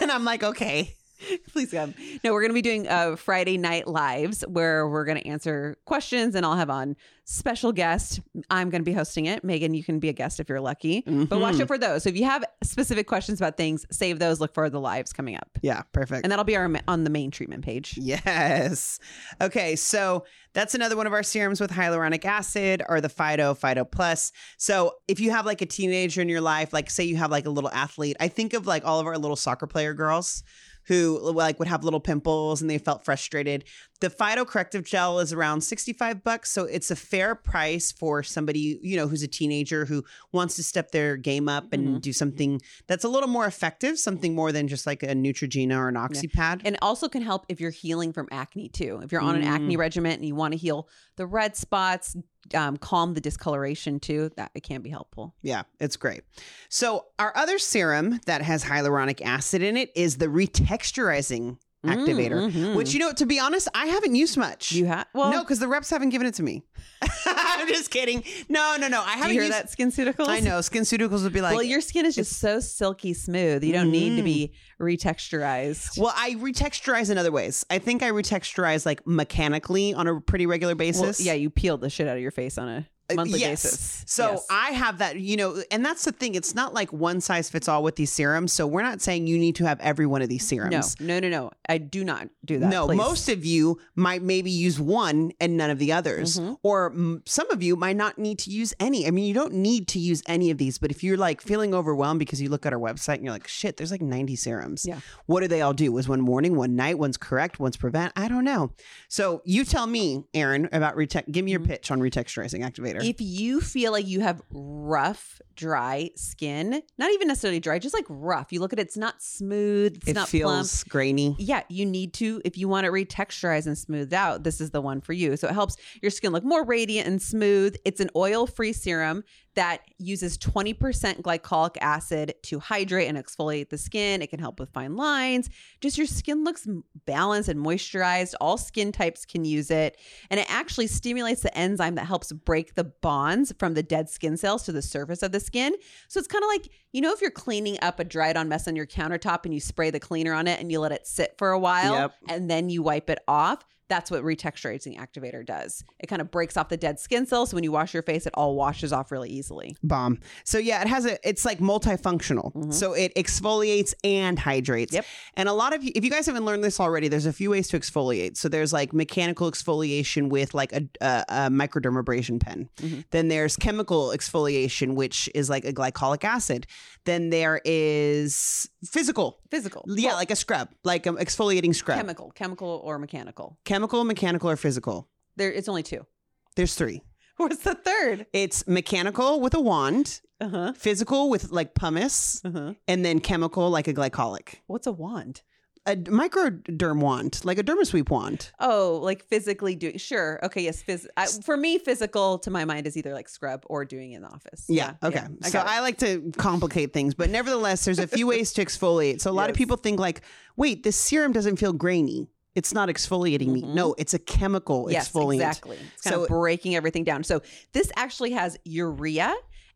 And 0.00 0.10
I'm 0.10 0.24
like, 0.24 0.42
okay. 0.42 0.96
please 1.52 1.70
come. 1.70 1.94
No, 2.24 2.32
we're 2.32 2.40
going 2.42 2.50
to 2.50 2.54
be 2.54 2.62
doing 2.62 2.88
uh, 2.88 3.16
Friday 3.16 3.58
night 3.58 3.86
lives 3.88 4.42
where 4.48 4.88
we're 4.88 5.04
going 5.04 5.18
to 5.18 5.26
answer 5.26 5.76
questions, 5.84 6.34
and 6.34 6.44
I'll 6.44 6.56
have 6.56 6.70
on 6.70 6.96
special 7.24 7.72
guest. 7.72 8.20
I'm 8.50 8.70
going 8.70 8.82
to 8.82 8.84
be 8.84 8.92
hosting 8.92 9.26
it. 9.26 9.42
Megan, 9.42 9.74
you 9.74 9.82
can 9.82 9.98
be 9.98 10.08
a 10.08 10.12
guest 10.12 10.38
if 10.38 10.48
you're 10.48 10.60
lucky, 10.60 11.02
but 11.06 11.40
watch 11.40 11.60
out 11.60 11.66
for 11.66 11.78
those. 11.78 12.04
So 12.04 12.08
if 12.10 12.16
you 12.16 12.24
have 12.24 12.44
specific 12.62 13.06
questions 13.08 13.40
about 13.40 13.56
things, 13.56 13.84
save 13.90 14.18
those. 14.20 14.40
Look 14.40 14.54
for 14.54 14.70
the 14.70 14.80
lives 14.80 15.12
coming 15.12 15.34
up, 15.36 15.48
Yeah, 15.62 15.82
perfect. 15.92 16.24
and 16.24 16.30
that'll 16.30 16.44
be 16.44 16.56
our 16.56 16.70
on 16.86 17.04
the 17.04 17.10
main 17.10 17.30
treatment 17.30 17.64
page. 17.64 17.98
Yes. 17.98 19.00
Okay, 19.40 19.74
so 19.76 20.24
that's 20.52 20.74
another 20.74 20.96
one 20.96 21.06
of 21.06 21.12
our 21.12 21.22
serums 21.22 21.60
with 21.60 21.70
hyaluronic 21.70 22.24
acid 22.24 22.82
or 22.88 23.00
the 23.00 23.08
Phyto, 23.08 23.58
Phyto 23.58 23.90
Plus. 23.90 24.30
So 24.56 24.92
if 25.08 25.18
you 25.20 25.30
have 25.32 25.44
like 25.46 25.60
a 25.62 25.66
teenager 25.66 26.20
in 26.22 26.28
your 26.28 26.40
life, 26.40 26.72
like 26.72 26.88
say 26.90 27.04
you 27.04 27.16
have 27.16 27.30
like 27.30 27.46
a 27.46 27.50
little 27.50 27.70
athlete, 27.70 28.16
I 28.20 28.28
think 28.28 28.54
of 28.54 28.66
like 28.66 28.84
all 28.84 29.00
of 29.00 29.06
our 29.06 29.18
little 29.18 29.36
soccer 29.36 29.66
player 29.66 29.94
girls 29.94 30.42
who 30.86 31.18
like 31.32 31.58
would 31.58 31.68
have 31.68 31.84
little 31.84 32.00
pimples 32.00 32.60
and 32.60 32.70
they 32.70 32.78
felt 32.78 33.04
frustrated. 33.04 33.64
The 34.00 34.10
Phyto 34.10 34.46
corrective 34.46 34.84
gel 34.84 35.20
is 35.20 35.32
around 35.32 35.62
65 35.62 36.22
bucks, 36.22 36.50
so 36.50 36.64
it's 36.64 36.90
a 36.90 36.96
fair 36.96 37.34
price 37.34 37.92
for 37.92 38.22
somebody, 38.22 38.78
you 38.82 38.96
know, 38.96 39.08
who's 39.08 39.22
a 39.22 39.28
teenager 39.28 39.86
who 39.86 40.04
wants 40.32 40.56
to 40.56 40.62
step 40.62 40.90
their 40.90 41.16
game 41.16 41.48
up 41.48 41.72
and 41.72 42.02
do 42.02 42.12
something 42.12 42.60
that's 42.86 43.04
a 43.04 43.08
little 43.08 43.28
more 43.28 43.46
effective, 43.46 43.98
something 43.98 44.34
more 44.34 44.52
than 44.52 44.68
just 44.68 44.86
like 44.86 45.02
a 45.02 45.08
Neutrogena 45.14 45.76
or 45.78 45.88
an 45.88 45.94
OxyPad. 45.94 46.60
And 46.64 46.76
also 46.82 47.08
can 47.08 47.22
help 47.22 47.46
if 47.48 47.58
you're 47.60 47.70
healing 47.70 48.12
from 48.12 48.28
acne 48.30 48.68
too. 48.68 49.00
If 49.02 49.12
you're 49.12 49.22
on 49.22 49.34
an 49.36 49.42
Mm. 49.42 49.46
acne 49.46 49.76
regimen 49.78 50.12
and 50.12 50.24
you 50.26 50.34
want 50.34 50.52
to 50.52 50.58
heal 50.58 50.88
the 51.16 51.26
red 51.26 51.56
spots, 51.56 52.14
um, 52.54 52.76
calm 52.76 53.14
the 53.14 53.20
discoloration 53.20 54.00
too, 54.00 54.30
that 54.36 54.50
it 54.54 54.62
can 54.62 54.82
be 54.82 54.90
helpful. 54.90 55.34
Yeah, 55.42 55.62
it's 55.80 55.96
great. 55.96 56.22
So, 56.68 57.06
our 57.18 57.36
other 57.36 57.58
serum 57.58 58.20
that 58.26 58.42
has 58.42 58.64
hyaluronic 58.64 59.20
acid 59.22 59.62
in 59.62 59.76
it 59.76 59.90
is 59.94 60.18
the 60.18 60.26
retexturizing 60.26 61.58
activator, 61.86 62.50
Mm, 62.50 62.52
mhm. 62.52 62.74
which, 62.76 62.92
you 62.92 63.00
know, 63.00 63.12
to 63.12 63.26
be 63.26 63.38
honest, 63.38 63.68
I 63.74 63.86
haven't 63.86 64.14
used 64.14 64.36
much. 64.36 64.72
You 64.72 64.86
have 64.86 65.06
well, 65.14 65.30
no, 65.30 65.42
because 65.42 65.58
the 65.58 65.68
reps 65.68 65.90
haven't 65.90 66.10
given 66.10 66.26
it 66.26 66.34
to 66.34 66.42
me. 66.42 66.64
I'm 67.26 67.68
just 67.68 67.90
kidding. 67.90 68.22
No, 68.48 68.76
no, 68.78 68.88
no. 68.88 69.00
I 69.02 69.12
haven't 69.16 69.34
you 69.34 69.42
hear 69.42 69.42
used 69.44 69.52
that 69.52 69.70
SkinCeuticals? 69.70 70.28
I 70.28 70.40
know. 70.40 70.58
SkinCeuticals 70.60 71.22
would 71.24 71.32
be 71.32 71.40
like, 71.40 71.54
well, 71.54 71.62
your 71.62 71.80
skin 71.80 72.06
is 72.06 72.14
just 72.14 72.38
so 72.38 72.60
silky 72.60 73.12
smooth. 73.14 73.64
You 73.64 73.72
don't 73.72 73.90
need 73.90 74.16
to 74.16 74.22
be 74.22 74.52
retexturized. 74.80 75.98
well, 75.98 76.12
I 76.16 76.32
retexturize 76.34 77.10
in 77.10 77.18
other 77.18 77.32
ways. 77.32 77.64
I 77.70 77.78
think 77.78 78.02
I 78.02 78.10
retexturize 78.10 78.86
like 78.86 79.06
mechanically 79.06 79.94
on 79.94 80.06
a 80.06 80.20
pretty 80.20 80.46
regular 80.46 80.74
basis. 80.74 81.18
Well, 81.18 81.26
yeah, 81.26 81.34
you 81.34 81.50
peeled 81.50 81.80
the 81.80 81.90
shit 81.90 82.06
out 82.08 82.16
of 82.16 82.22
your 82.22 82.30
face 82.30 82.58
on 82.58 82.68
a 82.68 82.86
monthly 83.14 83.40
yes. 83.40 83.62
basis. 83.62 84.04
So 84.06 84.32
Yes. 84.32 84.46
I 84.50 84.70
have 84.72 84.98
that, 84.98 85.18
you 85.20 85.36
know, 85.36 85.62
and 85.70 85.84
that's 85.84 86.04
the 86.04 86.12
thing. 86.12 86.34
It's 86.34 86.54
not 86.54 86.74
like 86.74 86.92
one 86.92 87.20
size 87.20 87.48
fits 87.50 87.68
all 87.68 87.82
with 87.82 87.96
these 87.96 88.10
serums. 88.12 88.52
So 88.52 88.66
we're 88.66 88.82
not 88.82 89.00
saying 89.00 89.26
you 89.26 89.38
need 89.38 89.54
to 89.56 89.64
have 89.66 89.78
every 89.80 90.06
one 90.06 90.22
of 90.22 90.28
these 90.28 90.46
serums. 90.46 90.98
no, 91.00 91.20
no, 91.20 91.28
no. 91.28 91.50
I 91.68 91.78
do 91.78 92.04
not 92.04 92.28
do 92.44 92.58
that. 92.58 92.70
No, 92.70 92.86
please. 92.86 92.96
most 92.96 93.28
of 93.28 93.44
you 93.44 93.78
might 93.94 94.22
maybe 94.22 94.50
use 94.50 94.80
one 94.80 95.32
and 95.40 95.56
none 95.56 95.70
of 95.70 95.78
the 95.78 95.92
others. 95.92 96.38
Mhm. 96.38 96.58
Or 96.62 96.90
mm, 96.92 97.20
some 97.28 97.50
of 97.50 97.62
you 97.62 97.76
might 97.76 97.96
not 97.96 98.18
need 98.18 98.38
to 98.40 98.50
use 98.50 98.74
any. 98.80 99.06
I 99.06 99.10
mean, 99.10 99.24
you 99.26 99.34
don't 99.34 99.54
need 99.54 99.88
to 99.88 99.98
use 99.98 100.22
any 100.26 100.50
of 100.50 100.58
these, 100.58 100.78
but 100.78 100.90
if 100.90 101.04
you're 101.04 101.16
like 101.16 101.40
feeling 101.40 101.74
overwhelmed 101.74 102.18
because 102.18 102.40
you 102.40 102.48
look 102.48 102.64
at 102.66 102.72
our 102.72 102.78
website 102.78 103.14
and 103.16 103.24
you're 103.24 103.32
like, 103.32 103.48
shit, 103.48 103.76
there's 103.76 103.90
like 103.90 104.02
90 104.02 104.36
serums. 104.36 104.84
Yeah. 104.86 105.00
What 105.26 105.40
do 105.40 105.48
they 105.48 105.60
all 105.60 105.72
do? 105.74 105.92
Was 105.92 106.08
one 106.08 106.20
morning, 106.20 106.56
one 106.56 106.76
night, 106.76 106.98
one's 106.98 107.16
correct, 107.16 107.58
one's 107.60 107.76
prevent? 107.76 108.12
I 108.16 108.28
don't 108.28 108.44
know. 108.44 108.72
So 109.08 109.42
you 109.44 109.64
tell 109.64 109.86
me, 109.86 110.24
Erin, 110.34 110.68
about 110.72 110.96
retex. 110.96 111.30
Give 111.30 111.44
me 111.44 111.50
your 111.50 111.60
Mhm. 111.60 111.66
pitch 111.66 111.90
on 111.90 112.00
retexturizing 112.00 112.60
activator. 112.64 112.95
If 113.02 113.20
you 113.20 113.60
feel 113.60 113.92
like 113.92 114.06
you 114.06 114.20
have 114.20 114.42
rough, 114.50 115.40
dry 115.54 116.10
skin, 116.16 116.82
not 116.98 117.10
even 117.12 117.28
necessarily 117.28 117.60
dry, 117.60 117.78
just 117.78 117.94
like 117.94 118.04
rough, 118.08 118.52
you 118.52 118.60
look 118.60 118.72
at 118.72 118.78
it, 118.78 118.82
it's 118.82 118.96
not 118.96 119.22
smooth, 119.22 119.96
it's 119.96 120.08
it 120.08 120.14
not 120.14 120.28
feels 120.28 120.82
plump. 120.82 120.90
grainy. 120.90 121.36
Yeah, 121.38 121.62
you 121.68 121.86
need 121.86 122.14
to, 122.14 122.42
if 122.44 122.58
you 122.58 122.68
want 122.68 122.84
to 122.84 122.90
retexturize 122.90 123.66
and 123.66 123.76
smooth 123.76 124.12
out, 124.12 124.44
this 124.44 124.60
is 124.60 124.70
the 124.70 124.80
one 124.80 125.00
for 125.00 125.12
you. 125.12 125.36
So 125.36 125.48
it 125.48 125.54
helps 125.54 125.76
your 126.02 126.10
skin 126.10 126.32
look 126.32 126.44
more 126.44 126.64
radiant 126.64 127.08
and 127.08 127.20
smooth. 127.20 127.76
It's 127.84 128.00
an 128.00 128.10
oil 128.14 128.46
free 128.46 128.72
serum 128.72 129.24
that 129.56 129.80
uses 129.98 130.38
20% 130.38 131.20
glycolic 131.22 131.76
acid 131.80 132.34
to 132.44 132.60
hydrate 132.60 133.08
and 133.08 133.18
exfoliate 133.18 133.68
the 133.70 133.78
skin. 133.78 134.22
It 134.22 134.28
can 134.30 134.38
help 134.38 134.60
with 134.60 134.70
fine 134.70 134.96
lines. 134.96 135.50
Just 135.80 135.98
your 135.98 136.06
skin 136.06 136.44
looks 136.44 136.66
balanced 137.06 137.48
and 137.48 137.58
moisturized. 137.58 138.34
All 138.40 138.56
skin 138.56 138.92
types 138.92 139.24
can 139.26 139.44
use 139.44 139.70
it. 139.70 139.98
And 140.30 140.38
it 140.38 140.46
actually 140.48 140.86
stimulates 140.86 141.42
the 141.42 141.56
enzyme 141.58 141.96
that 141.96 142.06
helps 142.06 142.32
break 142.32 142.74
the 142.74 142.84
bonds 142.84 143.52
from 143.58 143.74
the 143.74 143.82
dead 143.82 144.08
skin 144.08 144.36
cells 144.36 144.62
to 144.64 144.72
the 144.72 144.82
surface 144.82 145.22
of 145.22 145.32
the 145.32 145.40
skin. 145.40 145.74
So 146.08 146.18
it's 146.18 146.28
kind 146.28 146.44
of 146.44 146.48
like, 146.48 146.68
you 146.92 147.00
know, 147.00 147.12
if 147.12 147.20
you're 147.20 147.30
cleaning 147.30 147.78
up 147.82 147.98
a 147.98 148.04
dried 148.04 148.36
on 148.36 148.48
mess 148.48 148.68
on 148.68 148.76
your 148.76 148.86
countertop 148.86 149.44
and 149.44 149.52
you 149.52 149.60
spray 149.60 149.90
the 149.90 150.00
cleaner 150.00 150.32
on 150.32 150.46
it 150.46 150.60
and 150.60 150.70
you 150.70 150.80
let 150.80 150.92
it 150.92 151.06
sit 151.06 151.34
for 151.38 151.50
a 151.50 151.58
while 151.58 151.94
Yep. 151.94 152.14
and 152.28 152.50
then 152.50 152.68
you 152.70 152.82
wipe 152.82 153.10
it 153.10 153.18
off. 153.26 153.64
That's 153.88 154.10
what 154.10 154.22
retexturizing 154.22 154.98
activator 154.98 155.44
does. 155.46 155.84
It 156.00 156.06
kind 156.06 156.20
of 156.20 156.30
breaks 156.30 156.56
off 156.56 156.68
the 156.68 156.76
dead 156.76 156.98
skin 156.98 157.26
cells. 157.26 157.50
So 157.50 157.54
when 157.56 157.64
you 157.64 157.72
wash 157.72 157.94
your 157.94 158.02
face, 158.02 158.26
it 158.26 158.32
all 158.34 158.54
washes 158.56 158.92
off 158.92 159.12
really 159.12 159.30
easily. 159.30 159.76
Bomb. 159.82 160.18
So 160.44 160.58
yeah, 160.58 160.80
it 160.82 160.88
has 160.88 161.06
a. 161.06 161.18
It's 161.28 161.44
like 161.44 161.60
multifunctional. 161.60 162.72
So 162.72 162.92
it 162.94 163.14
exfoliates 163.14 163.94
and 164.04 164.38
hydrates. 164.38 164.92
Yep. 164.92 165.04
And 165.34 165.48
a 165.48 165.52
lot 165.52 165.74
of 165.74 165.84
you, 165.84 165.92
if 165.94 166.04
you 166.04 166.10
guys 166.10 166.26
haven't 166.26 166.44
learned 166.44 166.64
this 166.64 166.80
already, 166.80 167.08
there's 167.08 167.26
a 167.26 167.32
few 167.32 167.50
ways 167.50 167.68
to 167.68 167.78
exfoliate. 167.78 168.36
So 168.36 168.48
there's 168.48 168.72
like 168.72 168.92
mechanical 168.92 169.50
exfoliation 169.50 170.28
with 170.30 170.54
like 170.54 170.72
a, 170.72 170.82
a, 171.00 171.24
a 171.28 171.36
microdermabrasion 171.50 172.40
pen. 172.40 172.68
Mhm. 172.78 173.04
Then 173.10 173.28
there's 173.28 173.56
chemical 173.56 174.08
exfoliation, 174.08 174.94
which 174.94 175.28
is 175.34 175.48
like 175.48 175.64
a 175.64 175.72
glycolic 175.72 176.24
acid. 176.24 176.66
Then 177.04 177.30
there 177.30 177.60
is 177.64 178.68
physical. 178.84 179.38
Physical. 179.50 179.84
Yeah, 179.88 180.14
like 180.14 180.30
a 180.30 180.36
scrub, 180.36 180.70
like 180.82 181.06
an 181.06 181.16
exfoliating 181.16 181.74
scrub. 181.74 181.98
chemical, 181.98 182.30
chemical 182.32 182.80
or 182.84 182.98
mechanical. 182.98 183.56
Chemical, 183.76 184.04
mechanical, 184.04 184.48
or 184.48 184.56
physical. 184.56 185.06
There, 185.36 185.52
it's 185.52 185.68
only 185.68 185.82
two. 185.82 186.06
There's 186.54 186.74
three. 186.74 187.02
What's 187.36 187.58
the 187.58 187.74
third? 187.74 188.24
It's 188.32 188.66
mechanical 188.66 189.40
with 189.40 189.52
a 189.52 189.60
wand, 189.60 190.22
Uh 190.40 190.48
huh. 190.48 190.72
physical 190.72 191.28
with 191.28 191.50
like 191.52 191.74
pumice, 191.74 192.40
Uh 192.42 192.50
huh. 192.54 192.72
and 192.88 193.04
then 193.04 193.20
chemical 193.20 193.68
like 193.68 193.86
a 193.86 193.92
glycolic. 193.92 194.56
What's 194.66 194.86
a 194.86 194.92
wand? 194.92 195.42
A 195.88 195.94
microderm 195.94 196.98
wand, 197.00 197.40
like 197.44 197.58
a 197.58 197.62
dermasweep 197.62 198.08
wand. 198.10 198.50
Oh, 198.58 198.98
like 199.04 199.22
physically 199.26 199.76
doing. 199.76 199.98
Sure. 199.98 200.40
Okay. 200.42 200.62
Yes. 200.64 200.82
Phys- 200.82 201.06
I, 201.16 201.26
for 201.26 201.56
me, 201.56 201.78
physical 201.78 202.38
to 202.40 202.50
my 202.50 202.64
mind 202.64 202.86
is 202.88 202.96
either 202.96 203.12
like 203.12 203.28
scrub 203.28 203.62
or 203.66 203.84
doing 203.84 204.10
it 204.12 204.16
in 204.16 204.22
the 204.22 204.28
office. 204.28 204.64
Yeah. 204.68 204.94
Okay. 205.04 205.22
I 205.44 205.48
so. 205.48 205.60
I 205.64 205.78
like 205.80 205.98
to 205.98 206.32
complicate 206.38 206.92
things, 206.92 207.14
but 207.14 207.28
nevertheless, 207.30 207.84
there's 207.84 208.00
a 208.00 208.08
few 208.08 208.26
ways 208.26 208.52
to 208.54 208.64
exfoliate. 208.66 209.20
So 209.20 209.30
a 209.30 209.36
lot 209.40 209.48
of 209.50 209.54
people 209.54 209.76
think 209.76 210.00
like, 210.00 210.22
wait, 210.56 210.82
this 210.82 210.96
serum 210.96 211.32
doesn't 211.32 211.56
feel 211.58 211.72
grainy. 211.74 212.30
It's 212.56 212.74
not 212.74 212.88
exfoliating 212.88 213.48
me. 213.48 213.62
Mhm. 213.62 213.74
No, 213.74 213.94
it's 213.98 214.14
a 214.14 214.18
chemical 214.18 214.90
yes, 214.90 215.10
exfoliant. 215.12 215.34
exactly. 215.34 215.76
It's 215.94 216.02
kind 216.02 216.14
So- 216.14 216.22
of 216.24 216.28
breaking 216.28 216.74
everything 216.74 217.04
down. 217.04 217.22
So 217.22 217.42
this 217.72 217.92
actually 217.94 218.32
has 218.32 218.56
urea 218.64 219.32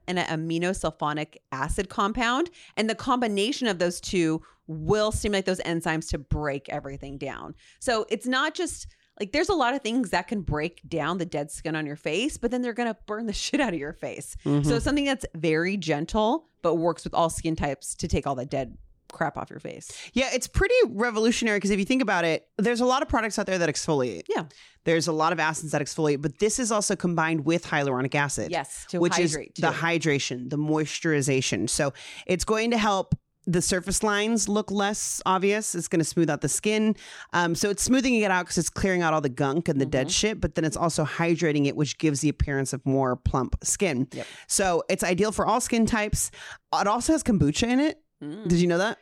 and 0.08 0.18
an 0.18 0.26
aminosulfonic 0.26 1.36
acid 1.52 1.88
compound, 1.88 2.50
and 2.76 2.88
the 2.90 2.94
combination 2.94 3.68
of 3.68 3.78
those 3.78 4.00
two 4.00 4.42
will 4.66 5.12
stimulate 5.12 5.44
those 5.44 5.60
enzymes 5.60 6.08
to 6.08 6.18
break 6.18 6.68
everything 6.68 7.18
down. 7.18 7.54
So 7.80 8.06
it's 8.08 8.26
not 8.26 8.54
just 8.54 8.86
like 9.20 9.32
there's 9.32 9.50
a 9.50 9.54
lot 9.54 9.74
of 9.74 9.82
things 9.82 10.08
that 10.10 10.28
can 10.28 10.40
break 10.40 10.80
down 10.88 11.18
the 11.18 11.26
dead 11.26 11.50
skin 11.50 11.76
on 11.76 11.84
your 11.84 11.96
face, 11.96 12.38
but 12.38 12.50
then 12.50 12.62
they're 12.62 12.72
gonna 12.72 12.96
burn 13.06 13.26
the 13.26 13.32
shit 13.44 13.60
out 13.60 13.74
of 13.74 13.78
your 13.78 13.92
face. 13.92 14.34
Mhm. 14.46 14.64
So 14.64 14.78
something 14.78 15.04
that's 15.04 15.26
very 15.34 15.76
gentle, 15.76 16.46
but 16.62 16.76
works 16.76 17.04
with 17.04 17.12
all 17.12 17.28
skin 17.28 17.54
types 17.54 17.94
to 17.96 18.08
take 18.08 18.26
all 18.26 18.34
the 18.34 18.46
dead 18.46 18.78
crap 19.12 19.36
off 19.36 19.50
your 19.50 19.60
face. 19.60 19.90
Yeah, 20.12 20.30
it's 20.32 20.46
pretty 20.46 20.74
revolutionary 20.88 21.58
because 21.58 21.70
if 21.70 21.78
you 21.78 21.84
think 21.84 22.02
about 22.02 22.24
it, 22.24 22.46
there's 22.58 22.80
a 22.80 22.86
lot 22.86 23.02
of 23.02 23.08
products 23.08 23.38
out 23.38 23.46
there 23.46 23.58
that 23.58 23.68
exfoliate. 23.68 24.22
Yeah. 24.28 24.44
There's 24.84 25.08
a 25.08 25.12
lot 25.12 25.32
of 25.32 25.38
acids 25.40 25.72
that 25.72 25.82
exfoliate, 25.82 26.22
but 26.22 26.38
this 26.38 26.58
is 26.58 26.72
also 26.72 26.96
combined 26.96 27.44
with 27.44 27.66
hyaluronic 27.66 28.14
acid. 28.14 28.50
Yes, 28.50 28.86
to 28.90 28.98
which 29.00 29.14
hydrate. 29.14 29.52
is 29.56 29.60
the 29.62 29.68
hydration, 29.72 30.48
the 30.48 30.56
moisturization. 30.56 31.68
So 31.68 31.92
it's 32.26 32.44
going 32.44 32.70
to 32.70 32.78
help 32.78 33.14
the 33.46 33.62
surface 33.62 34.02
lines 34.02 34.48
look 34.48 34.70
less 34.70 35.20
obvious. 35.26 35.74
It's 35.74 35.88
going 35.88 35.98
to 36.00 36.04
smooth 36.04 36.30
out 36.30 36.40
the 36.40 36.48
skin. 36.48 36.94
Um, 37.32 37.54
so 37.54 37.70
it's 37.70 37.82
smoothing 37.82 38.14
it 38.14 38.30
out 38.30 38.44
because 38.44 38.58
it's 38.58 38.70
clearing 38.70 39.02
out 39.02 39.12
all 39.14 39.20
the 39.22 39.28
gunk 39.30 39.68
and 39.68 39.80
the 39.80 39.84
Mm-hmm. 39.86 39.90
dead 39.90 40.10
shit, 40.12 40.40
but 40.40 40.54
then 40.54 40.64
it's 40.64 40.76
also 40.76 41.04
hydrating 41.04 41.66
it, 41.66 41.74
which 41.74 41.98
gives 41.98 42.20
the 42.20 42.28
appearance 42.28 42.72
of 42.72 42.84
more 42.86 43.16
plump 43.16 43.56
skin. 43.64 44.06
Yep. 44.12 44.26
So 44.46 44.84
it's 44.88 45.02
ideal 45.02 45.32
for 45.32 45.46
all 45.46 45.60
skin 45.60 45.86
types. 45.86 46.30
It 46.74 46.86
also 46.86 47.12
has 47.14 47.22
kombucha 47.22 47.66
in 47.68 47.80
it. 47.80 47.98
Mm. 48.22 48.48
Did 48.48 48.60
you 48.60 48.66
know 48.66 48.78
that? 48.78 48.98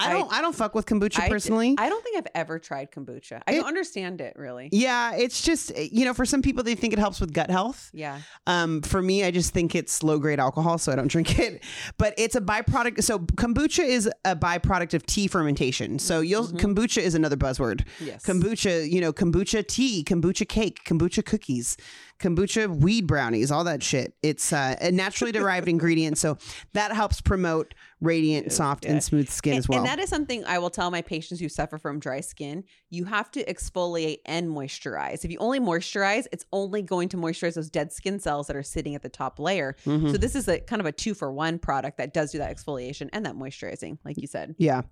I 0.00 0.12
don't. 0.12 0.32
I, 0.32 0.40
don't 0.42 0.54
fuck 0.54 0.76
with 0.76 0.86
kombucha 0.86 1.18
I 1.22 1.28
personally. 1.28 1.74
I 1.76 1.88
don't 1.88 2.04
think 2.04 2.16
I've 2.18 2.28
ever 2.32 2.60
tried 2.60 2.92
kombucha. 2.92 3.42
I 3.48 3.50
It- 3.50 3.56
don't 3.56 3.66
understand 3.66 4.20
it 4.20 4.34
really. 4.36 4.68
yeah, 4.70 5.16
it's 5.16 5.42
just 5.42 5.76
you 5.76 6.04
know, 6.04 6.14
for 6.14 6.24
some 6.24 6.40
people 6.40 6.62
they 6.62 6.76
think 6.76 6.92
it 6.92 7.00
helps 7.00 7.20
with 7.20 7.32
gut 7.32 7.50
health. 7.50 7.90
Yeah. 7.92 8.20
Um, 8.46 8.80
for 8.82 9.02
me, 9.02 9.24
I 9.24 9.32
just 9.32 9.52
think 9.52 9.74
it's 9.74 10.04
low 10.04 10.20
grade 10.20 10.38
alcohol, 10.38 10.78
so 10.78 10.92
I 10.92 10.94
don't 10.94 11.08
drink 11.08 11.36
it. 11.40 11.64
But 11.96 12.14
it's 12.16 12.36
a 12.36 12.40
byproduct. 12.40 13.02
So 13.02 13.18
kombucha 13.18 13.84
is 13.84 14.08
a 14.24 14.36
byproduct 14.36 14.94
of 14.94 15.04
tea 15.04 15.26
fermentation. 15.26 15.98
So 15.98 16.20
you'll 16.20 16.46
kombucha 16.46 17.02
is 17.02 17.16
another 17.16 17.36
buzzword. 17.36 17.84
Yes. 17.98 18.24
Kombucha, 18.24 18.88
you 18.88 19.00
know, 19.00 19.12
kombucha 19.12 19.66
tea, 19.66 20.04
kombucha 20.04 20.48
cake, 20.48 20.78
kombucha 20.84 21.24
cookies, 21.26 21.76
kombucha 22.18 22.68
weed 22.68 23.06
brownies, 23.06 23.50
all 23.50 23.64
that 23.64 23.82
shit. 23.82 24.14
It's 24.22 24.52
uh, 24.52 24.76
a 24.80 24.90
naturally 24.90 25.32
derived 25.40 25.68
ingredient, 25.68 26.18
so 26.18 26.38
that 26.72 26.92
helps 26.92 27.20
promote 27.20 27.74
radiant, 28.00 28.52
soft, 28.52 28.84
and 28.84 29.02
smooth 29.02 29.28
skin 29.28 29.54
and, 29.54 29.58
as 29.58 29.68
well. 29.68 29.78
and 29.78 29.86
that 29.88 29.98
is 29.98 30.08
something 30.08 30.44
I 30.44 30.58
will 30.58 30.70
tell 30.70 30.90
my 30.90 31.02
patients 31.02 31.40
who 31.40 31.48
suffer 31.48 31.78
from 31.78 31.98
dry 31.98 32.20
skin. 32.20 32.64
You 32.90 33.04
have 33.06 33.30
to 33.32 33.44
exfoliate 33.44 34.18
and 34.24 34.48
moisturize. 34.48 35.24
If 35.24 35.30
you 35.32 35.38
only 35.38 35.58
moisturize, 35.60 36.26
it's 36.32 36.44
only 36.52 36.82
going 36.82 37.08
to 37.10 37.16
moisturize 37.16 37.54
those 37.54 37.70
dead 37.70 37.92
skin 37.92 38.20
cells 38.20 38.46
that 38.46 38.56
are 38.56 38.62
sitting 38.62 38.94
at 38.94 39.02
the 39.02 39.08
top 39.08 39.38
layer. 39.38 39.76
Mhm. 39.84 40.12
So 40.12 40.16
this 40.16 40.34
is 40.36 40.46
a 40.48 40.60
kind 40.60 40.80
of 40.80 40.86
a 40.86 40.92
two 40.92 41.14
for 41.14 41.32
one 41.32 41.58
product 41.58 41.98
that 41.98 42.14
does 42.14 42.30
do 42.32 42.38
that 42.38 42.56
exfoliation 42.56 43.08
and 43.12 43.26
that 43.26 43.34
moisturizing, 43.34 43.98
like 44.04 44.16
you 44.16 44.26
said. 44.28 44.54
Yeah. 44.58 44.82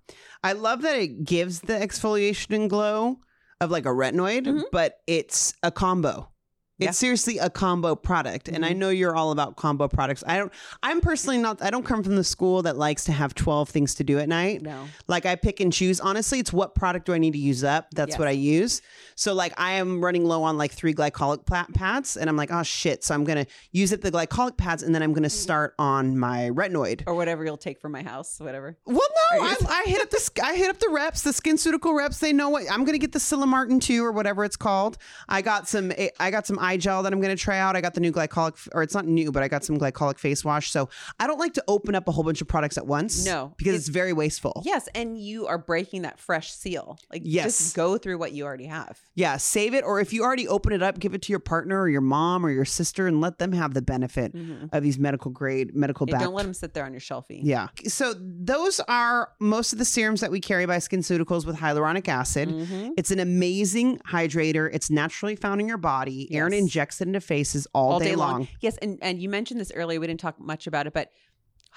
I 0.43 0.51
love 0.53 0.81
that 0.81 0.97
it 0.97 1.23
gives 1.23 1.61
the 1.61 1.73
exfoliation 1.73 2.55
and 2.55 2.69
glow 2.69 3.19
of 3.61 3.71
like 3.71 3.85
a 3.85 3.89
retinoid, 3.89 4.45
Mhm. 4.45 4.63
but 4.71 4.99
it's 5.07 5.53
a 5.63 5.71
combo. 5.71 6.29
Yeah. 6.77 6.89
It's 6.89 6.97
seriously 6.97 7.39
a 7.39 7.49
combo 7.49 7.95
product. 7.95 8.47
And 8.47 8.63
I 8.63 8.69
mm-hmm. 8.69 8.79
know 8.79 8.89
you're 8.89 9.15
all 9.15 9.31
about 9.31 9.55
combo 9.55 9.87
products. 9.87 10.23
I 10.27 10.37
don't 10.37 10.53
I'm 10.83 11.01
personally 11.01 11.37
not 11.37 11.61
I 11.61 11.69
don't 11.69 11.85
come 11.85 12.03
from 12.03 12.15
the 12.15 12.23
school 12.23 12.61
that 12.63 12.77
likes 12.77 13.05
to 13.05 13.11
have 13.11 13.33
12 13.33 13.69
things 13.69 13.95
to 13.95 14.03
do 14.03 14.19
at 14.19 14.29
night. 14.29 14.61
No. 14.61 14.85
Like 15.07 15.25
I 15.25 15.35
pick 15.35 15.59
and 15.59 15.73
choose. 15.73 15.99
Honestly, 15.99 16.39
it's 16.39 16.53
what 16.53 16.75
product 16.75 17.05
do 17.07 17.13
I 17.13 17.17
need 17.17 17.31
to 17.31 17.39
use 17.39 17.63
up? 17.63 17.87
That's 17.93 18.11
Yes. 18.11 18.19
what 18.19 18.27
I 18.27 18.31
use. 18.31 18.81
So 19.15 19.33
like 19.33 19.53
I 19.57 19.73
am 19.73 20.03
running 20.03 20.25
low 20.25 20.43
on 20.43 20.57
like 20.57 20.71
three 20.71 20.93
glycolic 20.93 21.45
pla- 21.45 21.65
pads 21.73 22.15
and 22.15 22.29
I'm 22.29 22.37
like, 22.37 22.51
"Oh 22.51 22.63
shit." 22.63 23.03
So 23.03 23.13
I'm 23.13 23.23
going 23.23 23.43
to 23.43 23.51
use 23.71 23.91
up 23.91 24.01
the 24.01 24.11
glycolic 24.11 24.57
pads 24.57 24.83
and 24.83 24.93
then 24.93 25.01
I'm 25.01 25.13
going 25.13 25.23
to 25.23 25.29
mm-hmm. 25.29 25.35
start 25.35 25.73
on 25.79 26.17
my 26.17 26.49
retinoid. 26.53 27.03
Or 27.07 27.15
whatever 27.15 27.43
you'll 27.43 27.57
take 27.57 27.79
from 27.79 27.91
my 27.91 28.03
house, 28.03 28.39
whatever. 28.39 28.77
Well, 28.85 28.97
no, 28.97 29.43
I, 29.43 29.55
I, 29.67 29.83
hit 29.89 30.01
up 30.01 30.09
the 30.09 30.41
I 30.43 30.55
hit 30.55 30.69
up 30.69 30.79
the 30.79 30.89
reps, 30.89 31.23
the 31.23 31.31
SkinCeutical 31.31 31.95
reps. 31.95 32.19
They 32.19 32.33
know 32.33 32.49
what 32.49 32.63
I'm 32.71 32.83
going 32.85 32.93
to 32.93 32.99
get 32.99 33.11
the 33.11 33.19
Silimartin 33.19 33.81
two 33.81 34.03
or 34.03 34.11
whatever 34.11 34.43
it's 34.43 34.57
called. 34.57 34.97
I 35.27 35.41
got 35.41 35.67
some 35.67 35.91
eh, 35.97 36.09
I 36.19 36.31
got 36.31 36.45
some 36.45 36.59
eye 36.67 36.77
gel 36.77 37.03
that 37.03 37.13
I'm 37.13 37.21
going 37.21 37.35
to 37.35 37.41
try 37.41 37.57
out. 37.59 37.75
I 37.75 37.81
got 37.81 37.93
the 37.93 37.99
new 38.01 38.11
glycolic, 38.11 38.67
or 38.73 38.83
it's 38.83 38.93
not 38.93 39.05
new, 39.05 39.31
but 39.31 39.43
I 39.43 39.47
got 39.47 39.63
some 39.63 39.77
glycolic 39.77 40.19
face 40.19 40.43
wash. 40.43 40.71
So 40.71 40.89
I 41.19 41.27
don't 41.27 41.39
like 41.39 41.53
to 41.53 41.63
open 41.67 41.95
up 41.95 42.07
a 42.07 42.11
whole 42.11 42.23
bunch 42.23 42.41
of 42.41 42.47
products 42.47 42.77
at 42.77 42.85
once. 42.87 43.25
No, 43.25 43.53
because 43.57 43.73
it- 43.73 43.77
it's 43.77 43.87
very 43.87 44.13
wasteful. 44.13 44.61
Yes, 44.65 44.87
and 44.95 45.19
you 45.19 45.47
are 45.47 45.57
breaking 45.57 46.01
that 46.03 46.19
fresh 46.19 46.51
seal. 46.51 46.97
Like 47.11 47.21
Yes. 47.25 47.57
just 47.57 47.75
go 47.75 47.97
through 47.97 48.17
what 48.17 48.31
you 48.33 48.43
already 48.45 48.65
have. 48.65 48.99
Yeah, 49.15 49.37
save 49.37 49.73
it, 49.73 49.83
or 49.83 49.99
if 49.99 50.13
you 50.13 50.23
already 50.23 50.47
open 50.47 50.73
it 50.73 50.83
up, 50.83 50.99
give 50.99 51.13
it 51.13 51.21
to 51.23 51.31
your 51.31 51.39
partner 51.39 51.79
or 51.81 51.89
your 51.89 52.01
mom 52.01 52.45
or 52.45 52.49
your 52.51 52.65
sister, 52.65 53.07
and 53.07 53.21
let 53.21 53.39
them 53.39 53.51
have 53.53 53.73
the 53.73 53.81
benefit 53.81 54.33
of 54.73 54.83
these 54.83 54.97
medical 54.99 55.31
grade, 55.31 55.75
medical 55.75 56.05
Mm-hmm. 56.07 56.15
Yeah, 56.15 56.23
don't 56.25 56.33
let 56.35 56.43
them 56.43 56.53
sit 56.53 56.73
there 56.73 56.85
on 56.85 56.91
your 56.93 56.99
shelfie. 57.01 57.39
Yeah. 57.43 57.67
So 57.87 58.13
those 58.19 58.79
are 58.87 59.29
most 59.39 59.73
of 59.73 59.79
the 59.79 59.85
serums 59.85 60.21
that 60.21 60.31
we 60.31 60.39
carry 60.39 60.65
by 60.65 60.77
SkinCeuticals 60.77 61.45
with 61.45 61.55
hyaluronic 61.57 62.07
acid. 62.07 62.49
Mhm. 62.49 62.91
It's 62.97 63.09
an 63.11 63.19
amazing 63.19 63.99
hydrator. 64.09 64.69
It's 64.73 64.89
naturally 64.89 65.35
found 65.35 65.59
in 65.61 65.67
your 65.67 65.77
body. 65.77 66.27
Erin 66.33 66.53
Yes. 66.53 66.56
Injects 66.57 67.01
it 67.01 67.07
into 67.07 67.21
faces 67.21 67.67
all, 67.73 67.99
day, 67.99 68.15
long. 68.15 68.47
Yes, 68.61 68.77
and 68.81 68.97
and 69.01 69.21
you 69.21 69.29
mentioned 69.29 69.59
this 69.59 69.71
earlier. 69.75 69.99
We 69.99 70.07
didn't 70.07 70.19
talk 70.19 70.39
much 70.39 70.67
about 70.67 70.87
it, 70.87 70.93
but 70.93 71.09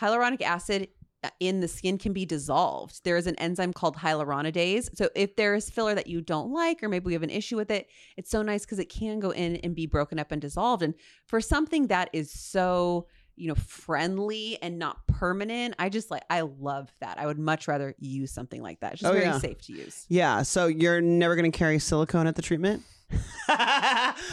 hyaluronic 0.01 0.43
acid 0.43 0.88
uh, 1.23 1.29
in 1.38 1.61
the 1.61 1.69
skin 1.69 1.99
can 1.99 2.12
be 2.12 2.25
dissolved. 2.25 3.05
There 3.05 3.16
is 3.16 3.27
an 3.27 3.37
enzyme 3.37 3.73
called 3.73 3.97
hyaluronidase. 3.97 4.97
So 4.97 5.11
if 5.14 5.37
there 5.37 5.55
is 5.55 5.69
filler 5.69 5.95
that 5.95 6.07
you 6.07 6.21
don't 6.21 6.51
like, 6.53 6.83
or 6.83 6.88
maybe 6.88 7.07
we 7.07 7.12
have 7.12 7.23
an 7.23 7.31
issue 7.31 7.57
with 7.57 7.71
it, 7.71 7.88
it's 8.16 8.31
so 8.31 8.40
nice 8.43 8.64
because 8.64 8.79
it 8.79 8.88
can 8.88 9.21
go 9.21 9.31
in 9.31 9.57
and 9.57 9.75
be 9.75 9.87
broken 9.87 10.19
up 10.19 10.33
and 10.33 10.40
dissolved. 10.40 10.83
And 10.83 10.95
for 11.27 11.40
something 11.40 11.88
that 11.88 12.09
is 12.12 12.33
so 12.33 13.07
you 13.37 13.49
know 13.49 13.55
friendly 13.55 14.59
and 14.62 14.79
not 14.79 15.07
permanent, 15.07 15.75
I 15.79 15.88
just 15.88 16.11
like 16.11 16.25
I 16.31 16.43
love 16.43 16.90
that. 17.01 17.19
I 17.19 17.27
would 17.27 17.38
much 17.38 17.69
rather 17.69 17.95
use 17.99 18.33
something 18.33 18.62
like 18.62 18.81
that. 18.81 18.93
It's 18.93 19.01
just 19.03 19.11
Oh, 19.11 19.14
very 19.14 19.27
yeah. 19.27 19.38
safe 19.38 19.61
to 19.62 19.73
use. 19.73 20.07
Yeah. 20.09 20.43
So 20.43 20.66
you're 20.66 21.01
never 21.01 21.37
going 21.37 21.51
to 21.51 21.57
carry 21.57 21.79
silicone 21.79 22.27
at 22.27 22.37
the 22.37 22.43
treatment? 22.43 22.83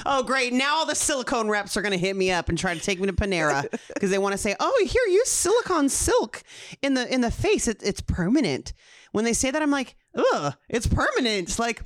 oh, 0.06 0.24
great. 0.26 0.54
Now 0.54 0.78
all 0.78 0.86
the 0.86 0.96
silicone 0.96 1.50
reps 1.50 1.76
are 1.78 1.82
going 1.82 1.92
to 1.92 1.98
hit 1.98 2.16
me 2.16 2.32
up 2.32 2.50
and 2.50 2.58
try 2.58 2.74
to 2.74 2.80
take 2.80 3.00
me 3.00 3.08
to 3.08 3.14
Panera 3.14 3.70
because 3.94 4.10
they 4.10 4.18
want 4.18 4.34
to 4.34 4.38
say, 4.38 4.56
oh, 4.60 4.88
here, 4.88 5.02
use 5.08 5.30
silicone 5.30 5.90
silk 5.90 6.44
in 6.82 6.94
the 6.94 7.12
in 7.14 7.22
the 7.22 7.32
face. 7.32 7.68
It, 7.68 7.82
it's 7.84 8.02
permanent. 8.02 8.74
When 9.12 9.26
they 9.26 9.34
say 9.34 9.52
that, 9.52 9.62
I'm 9.62 9.72
like, 9.72 9.96
ugh, 10.16 10.56
it's 10.70 10.88
permanent. 10.88 11.48
It's 11.48 11.60
like, 11.60 11.82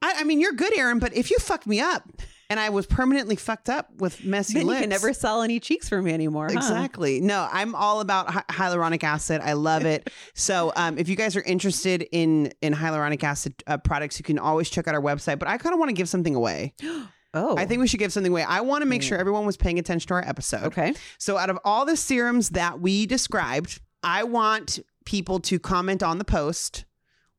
I, 0.00 0.14
I 0.18 0.24
mean, 0.24 0.40
you're 0.40 0.52
good, 0.52 0.76
Erin, 0.76 0.98
but 0.98 1.14
if 1.14 1.30
you 1.30 1.38
fucked 1.38 1.66
me 1.66 1.80
up 1.80 2.08
and 2.52 2.60
I 2.60 2.68
was 2.68 2.86
permanently 2.86 3.34
fucked 3.36 3.70
up 3.70 3.88
with 3.96 4.24
messy 4.24 4.54
Then 4.58 4.66
lips. 4.66 4.76
you 4.76 4.82
can 4.82 4.90
never 4.90 5.14
sell 5.14 5.40
any 5.40 5.58
cheeks 5.58 5.88
for 5.88 6.02
me 6.02 6.12
anymore. 6.12 6.48
huh? 6.48 6.52
Exactly. 6.58 7.20
No, 7.22 7.48
I'm 7.50 7.74
all 7.74 8.00
about 8.02 8.28
hy- 8.30 8.44
hyaluronic 8.50 9.02
acid. 9.02 9.40
I 9.42 9.54
love 9.54 9.86
it. 9.86 10.10
so, 10.34 10.70
um, 10.76 10.98
if 10.98 11.08
you 11.08 11.16
guys 11.16 11.34
are 11.34 11.42
interested 11.42 12.06
in 12.12 12.52
in 12.60 12.74
hyaluronic 12.74 13.24
acid 13.24 13.54
uh, 13.66 13.78
products, 13.78 14.18
you 14.18 14.24
can 14.24 14.38
always 14.38 14.68
check 14.68 14.86
out 14.86 14.94
our 14.94 15.00
website. 15.00 15.38
But 15.38 15.48
I 15.48 15.56
kind 15.56 15.72
of 15.72 15.78
want 15.78 15.88
to 15.88 15.94
give 15.94 16.08
something 16.08 16.34
away. 16.34 16.74
Oh, 17.34 17.56
I 17.56 17.64
think 17.64 17.80
we 17.80 17.86
should 17.86 17.98
give 17.98 18.12
something 18.12 18.30
away. 18.30 18.42
I 18.42 18.60
want 18.60 18.82
to 18.82 18.86
make 18.86 19.02
sure 19.02 19.16
everyone 19.16 19.46
was 19.46 19.56
paying 19.56 19.78
attention 19.78 20.06
to 20.08 20.14
our 20.16 20.28
episode. 20.28 20.64
okay. 20.64 20.92
So, 21.16 21.38
out 21.38 21.48
of 21.48 21.58
all 21.64 21.86
the 21.86 21.96
serums 21.96 22.50
that 22.50 22.80
we 22.80 23.06
described, 23.06 23.80
I 24.02 24.24
want 24.24 24.80
people 25.06 25.40
to 25.40 25.58
comment 25.58 26.02
on 26.02 26.18
the 26.18 26.24
post 26.26 26.84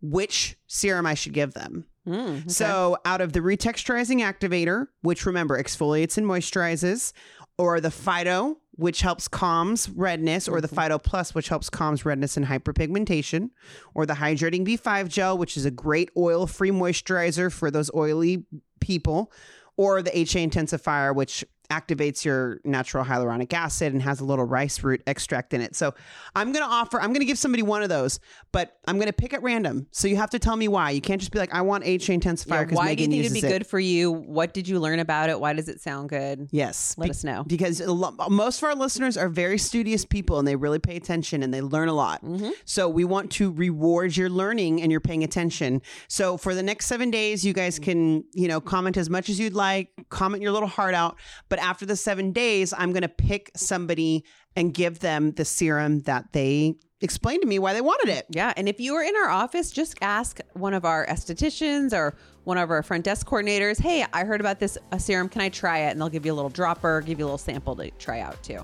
which 0.01 0.57
serum 0.65 1.05
I 1.05 1.13
should 1.13 1.33
give 1.33 1.53
them. 1.53 1.85
Mm, 2.07 2.39
okay. 2.39 2.49
So, 2.49 2.97
out 3.05 3.21
of 3.21 3.33
the 3.33 3.39
retexturizing 3.39 4.19
activator, 4.21 4.87
which 5.01 5.25
remember 5.25 5.61
exfoliates 5.61 6.17
and 6.17 6.27
moisturizes, 6.27 7.13
or 7.57 7.79
the 7.79 7.89
Phyto, 7.89 8.57
which 8.71 9.01
helps 9.01 9.27
calms 9.27 9.89
redness, 9.89 10.47
or 10.47 10.59
the 10.59 10.67
Mm-hmm. 10.67 10.79
Phyto 10.93 11.01
Plus, 11.03 11.33
which 11.35 11.47
helps 11.49 11.69
calms 11.69 12.03
redness 12.05 12.35
and 12.35 12.45
hyperpigmentation, 12.45 13.51
or 13.93 14.05
the 14.05 14.15
Hydrating 14.15 14.65
B5 14.67 15.07
gel, 15.07 15.37
which 15.37 15.55
is 15.55 15.65
a 15.65 15.71
great 15.71 16.09
oil 16.17 16.47
free 16.47 16.71
moisturizer 16.71 17.51
for 17.51 17.69
those 17.71 17.89
oily 17.93 18.45
people, 18.81 19.31
or 19.77 20.01
the 20.01 20.17
HA 20.17 20.47
intensifier, 20.47 21.15
which 21.15 21.45
activates 21.73 22.23
your 22.23 22.59
natural 22.63 23.03
hyaluronic 23.03 23.51
acid 23.53 23.93
and 23.93 24.01
has 24.01 24.19
a 24.19 24.25
little 24.25 24.45
rice 24.45 24.83
root 24.83 25.01
extract 25.07 25.53
in 25.53 25.61
it. 25.61 25.75
So 25.75 25.93
I'm 26.35 26.51
going 26.51 26.63
to 26.63 26.71
offer, 26.71 27.01
I'm 27.01 27.09
going 27.09 27.21
to 27.21 27.25
give 27.25 27.39
somebody 27.39 27.63
one 27.63 27.81
of 27.81 27.89
those, 27.89 28.19
but 28.51 28.77
I'm 28.87 28.97
going 28.97 29.07
to 29.07 29.13
pick 29.13 29.33
at 29.33 29.41
random. 29.41 29.87
So 29.91 30.07
you 30.07 30.15
have 30.17 30.29
to 30.31 30.39
tell 30.39 30.55
me 30.55 30.67
why. 30.67 30.91
You 30.91 31.01
can't 31.01 31.19
just 31.19 31.31
be 31.31 31.39
like, 31.39 31.53
I 31.53 31.61
want 31.61 31.83
HA 31.85 31.97
intensifier 32.17 32.47
Yeah, 32.49 32.63
because 32.63 32.77
why 32.77 32.95
do 32.95 33.03
you 33.03 33.09
Megan 33.09 33.11
think 33.11 33.25
it'd 33.25 33.41
be 33.41 33.47
it. 33.47 33.51
good 33.51 33.67
for 33.67 33.79
you? 33.79 34.11
What 34.11 34.53
did 34.53 34.67
you 34.67 34.79
learn 34.79 34.99
about 34.99 35.29
it? 35.29 35.39
Why 35.39 35.53
does 35.53 35.67
it 35.67 35.81
sound 35.81 36.09
good? 36.09 36.49
Yes. 36.51 36.95
Let 36.97 37.05
Be- 37.05 37.11
us 37.11 37.23
know. 37.23 37.43
Because 37.45 37.81
most 38.29 38.59
of 38.59 38.63
our 38.65 38.75
listeners 38.75 39.17
are 39.17 39.29
very 39.29 39.57
studious 39.57 40.05
people 40.05 40.39
and 40.39 40.47
they 40.47 40.55
really 40.55 40.79
pay 40.79 40.95
attention 40.95 41.41
and 41.43 41.53
they 41.53 41.61
learn 41.61 41.87
a 41.87 41.93
lot. 41.93 42.23
Mm-hmm. 42.23 42.51
So 42.65 42.87
we 42.87 43.03
want 43.03 43.31
to 43.33 43.51
reward 43.51 44.15
your 44.15 44.29
learning 44.29 44.81
and 44.81 44.91
your 44.91 45.01
paying 45.01 45.23
attention. 45.23 45.81
So 46.07 46.37
for 46.37 46.53
the 46.53 46.63
next 46.63 46.85
seven 46.85 47.09
days, 47.09 47.45
you 47.45 47.53
guys 47.53 47.79
can, 47.79 48.23
you 48.33 48.47
know, 48.47 48.61
comment 48.61 48.97
as 48.97 49.09
much 49.09 49.29
as 49.29 49.39
you'd 49.39 49.53
like, 49.53 49.89
comment 50.09 50.43
your 50.43 50.51
little 50.51 50.67
heart 50.67 50.93
out. 50.93 51.17
But 51.49 51.59
after 51.63 51.85
the 51.85 51.95
seven 51.95 52.31
days, 52.31 52.73
I'm 52.77 52.91
going 52.91 53.01
to 53.01 53.09
pick 53.09 53.51
somebody 53.55 54.25
and 54.55 54.73
give 54.73 54.99
them 54.99 55.31
the 55.31 55.45
serum 55.45 56.01
that 56.01 56.33
they 56.33 56.75
explained 57.01 57.41
to 57.41 57.47
me 57.47 57.59
why 57.59 57.73
they 57.73 57.81
wanted 57.81 58.09
it. 58.09 58.25
Yeah, 58.29 58.53
and 58.55 58.69
if 58.69 58.79
you 58.79 58.93
are 58.95 59.03
in 59.03 59.15
our 59.15 59.29
office, 59.29 59.71
just 59.71 59.97
ask 60.01 60.39
one 60.53 60.73
of 60.73 60.85
our 60.85 61.05
estheticians 61.07 61.93
or 61.93 62.15
one 62.43 62.57
of 62.57 62.69
our 62.69 62.83
front 62.83 63.03
desk 63.05 63.27
coordinators, 63.27 63.79
"Hey, 63.79 64.05
I 64.13 64.23
heard 64.25 64.41
about 64.41 64.59
this 64.59 64.77
serum. 64.97 65.29
Can 65.29 65.41
I 65.41 65.49
try 65.49 65.79
it?" 65.79 65.91
And 65.91 66.01
they'll 66.01 66.09
give 66.09 66.25
you 66.25 66.33
a 66.33 66.35
little 66.35 66.49
dropper, 66.49 67.01
give 67.01 67.19
you 67.19 67.25
a 67.25 67.27
little 67.27 67.37
sample 67.37 67.75
to 67.77 67.89
try 67.91 68.19
out 68.19 68.41
too. 68.43 68.59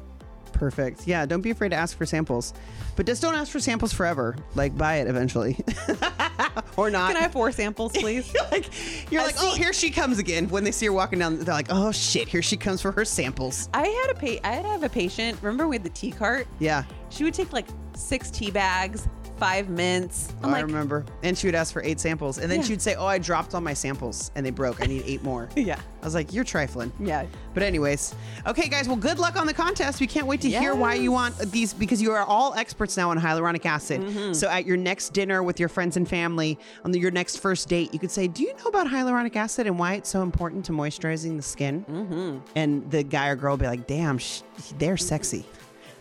Perfect. 0.53 1.07
Yeah, 1.07 1.25
don't 1.25 1.41
be 1.41 1.51
afraid 1.51 1.69
to 1.69 1.77
ask 1.77 1.97
for 1.97 2.05
samples. 2.05 2.53
But 2.95 3.05
just 3.05 3.21
don't 3.21 3.35
ask 3.35 3.51
for 3.51 3.62
samples 3.62 3.93
forever. 3.93 4.35
Like 4.55 4.77
buy 4.77 4.95
it 4.97 5.07
eventually. 5.07 5.57
or 6.79 6.91
not. 6.91 7.07
Can 7.09 7.17
I 7.17 7.21
have 7.21 7.31
four 7.33 7.51
samples, 7.51 7.91
please? 7.95 8.33
You're 8.33 8.43
like, 8.51 9.11
you're 9.11 9.21
like, 9.23 9.35
oh, 9.39 9.53
here 9.55 9.73
she 9.73 9.89
comes 9.91 10.19
again. 10.19 10.47
When 10.49 10.63
they 10.63 10.71
see 10.71 10.85
her 10.87 10.93
walking 10.93 11.19
down, 11.19 11.37
they're 11.39 11.53
like, 11.53 11.67
oh 11.69 11.91
shit, 11.91 12.27
here 12.27 12.41
she 12.41 12.57
comes 12.57 12.81
for 12.81 12.91
her 12.91 13.05
samples. 13.05 13.69
I 13.73 13.87
had 13.87 14.15
a 14.15 14.19
pa- 14.19 14.47
I 14.47 14.53
had 14.53 14.63
to 14.63 14.69
have 14.69 14.83
a 14.83 14.89
patient. 14.89 15.37
Remember 15.41 15.67
we 15.67 15.75
had 15.75 15.83
the 15.83 15.89
tea 15.89 16.11
cart? 16.11 16.47
Yeah, 16.59 16.83
She 17.09 17.23
would 17.23 17.33
take 17.33 17.51
like 17.53 17.67
six 17.95 18.29
tea 18.31 18.51
bags, 18.51 19.07
five 19.39 19.69
mints. 19.69 20.34
I'm 20.43 20.49
I 20.49 20.54
like, 20.54 20.65
remember. 20.65 21.06
And 21.23 21.38
she 21.38 21.47
would 21.47 21.56
ask 21.56 21.71
for 21.73 21.82
eight 21.84 21.99
samples, 21.99 22.38
and 22.38 22.52
then 22.52 22.60
Yeah. 22.60 22.65
she'd 22.65 22.82
say, 22.82 22.95
"Oh, 22.95 23.06
I 23.06 23.17
dropped 23.17 23.56
all 23.56 23.62
my 23.62 23.73
samples, 23.73 24.32
and 24.36 24.45
they 24.45 24.49
broke. 24.52 24.82
I 24.82 24.86
need 24.86 25.04
eight 25.06 25.23
more." 25.23 25.49
yeah, 25.56 25.80
I 26.02 26.06
was 26.06 26.13
like, 26.15 26.34
"You're 26.34 26.43
trifling." 26.43 26.91
yeah. 26.99 27.25
But 27.54 27.63
anyways, 27.63 28.13
okay, 28.47 28.69
guys. 28.69 28.88
Well, 28.88 28.95
good 28.97 29.17
luck 29.19 29.36
on 29.36 29.47
the 29.47 29.54
contest. 29.54 29.99
We 29.99 30.08
can't 30.08 30.28
wait 30.28 30.41
to 30.41 30.49
hear 30.49 30.75
why 30.75 30.93
you 30.93 31.12
want 31.12 31.38
these 31.52 31.73
because 31.73 32.02
you 32.02 32.12
are 32.12 32.23
all 32.23 32.54
experts 32.54 32.95
now 32.95 33.10
on 33.10 33.19
hyaluronic 33.19 33.65
acid. 33.65 34.02
Mm-hmm. 34.02 34.34
So 34.34 34.47
at 34.49 34.65
your 34.65 34.78
next 34.78 35.13
dinner 35.13 35.41
with 35.43 35.60
your 35.60 35.69
friends 35.69 35.97
and 35.97 36.08
family, 36.08 36.58
on 36.86 36.91
the, 36.91 36.99
your 36.99 37.12
next 37.12 37.38
first 37.38 37.67
date, 37.67 37.91
you 37.93 37.99
could 37.99 38.12
say, 38.12 38.28
"Do 38.28 38.43
you 38.43 38.54
know 38.58 38.65
about 38.65 38.88
hyaluronic 38.88 39.36
acid 39.36 39.65
and 39.67 39.80
why 39.80 39.93
it's 39.95 40.10
so 40.10 40.21
important 40.21 40.65
to 40.65 40.71
moisturizing 40.73 41.36
the 41.38 41.41
skin?" 41.43 41.86
Mm-hmm. 41.89 42.38
And 42.56 42.89
the 42.91 43.04
guy 43.04 43.28
or 43.30 43.36
girl 43.36 43.54
will 43.54 43.58
be 43.58 43.67
like, 43.67 43.88
"Damn, 43.88 44.17
sh- 44.19 44.41
they're 44.78 44.97
sexy." 44.97 45.45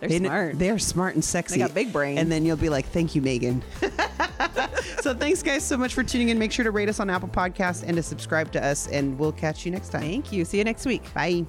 They're 0.01 0.09
They 0.09 0.19
smart. 0.19 0.59
They're 0.59 0.79
smart 0.79 1.15
and 1.15 1.25
sexy. 1.25 1.59
got 1.59 1.75
big 1.75 1.93
brain. 1.93 2.19
And 2.19 2.31
then 2.31 2.45
you'll 2.45 2.57
be 2.57 2.69
like, 2.69 2.87
"Thank 2.87 3.15
you, 3.15 3.23
Megan." 3.23 3.63
so 5.01 5.15
thanks, 5.15 5.43
guys, 5.43 5.65
so 5.65 5.77
much 5.77 5.95
for 5.95 6.03
tuning 6.03 6.29
in. 6.29 6.39
Make 6.39 6.53
sure 6.53 6.65
to 6.65 6.71
rate 6.71 6.89
us 6.89 7.01
on 7.01 7.11
Apple 7.11 7.29
Podcasts 7.29 7.83
and 7.87 7.97
to 7.97 8.03
subscribe 8.03 8.53
to 8.53 8.65
us, 8.65 8.87
and 8.89 9.19
we'll 9.19 9.33
catch 9.33 9.65
you 9.65 9.73
next 9.73 9.91
time. 9.91 10.03
Thank 10.03 10.33
you. 10.33 10.45
See 10.45 10.59
you 10.59 10.65
next 10.65 10.87
week. 10.87 11.03
Bye. 11.15 11.45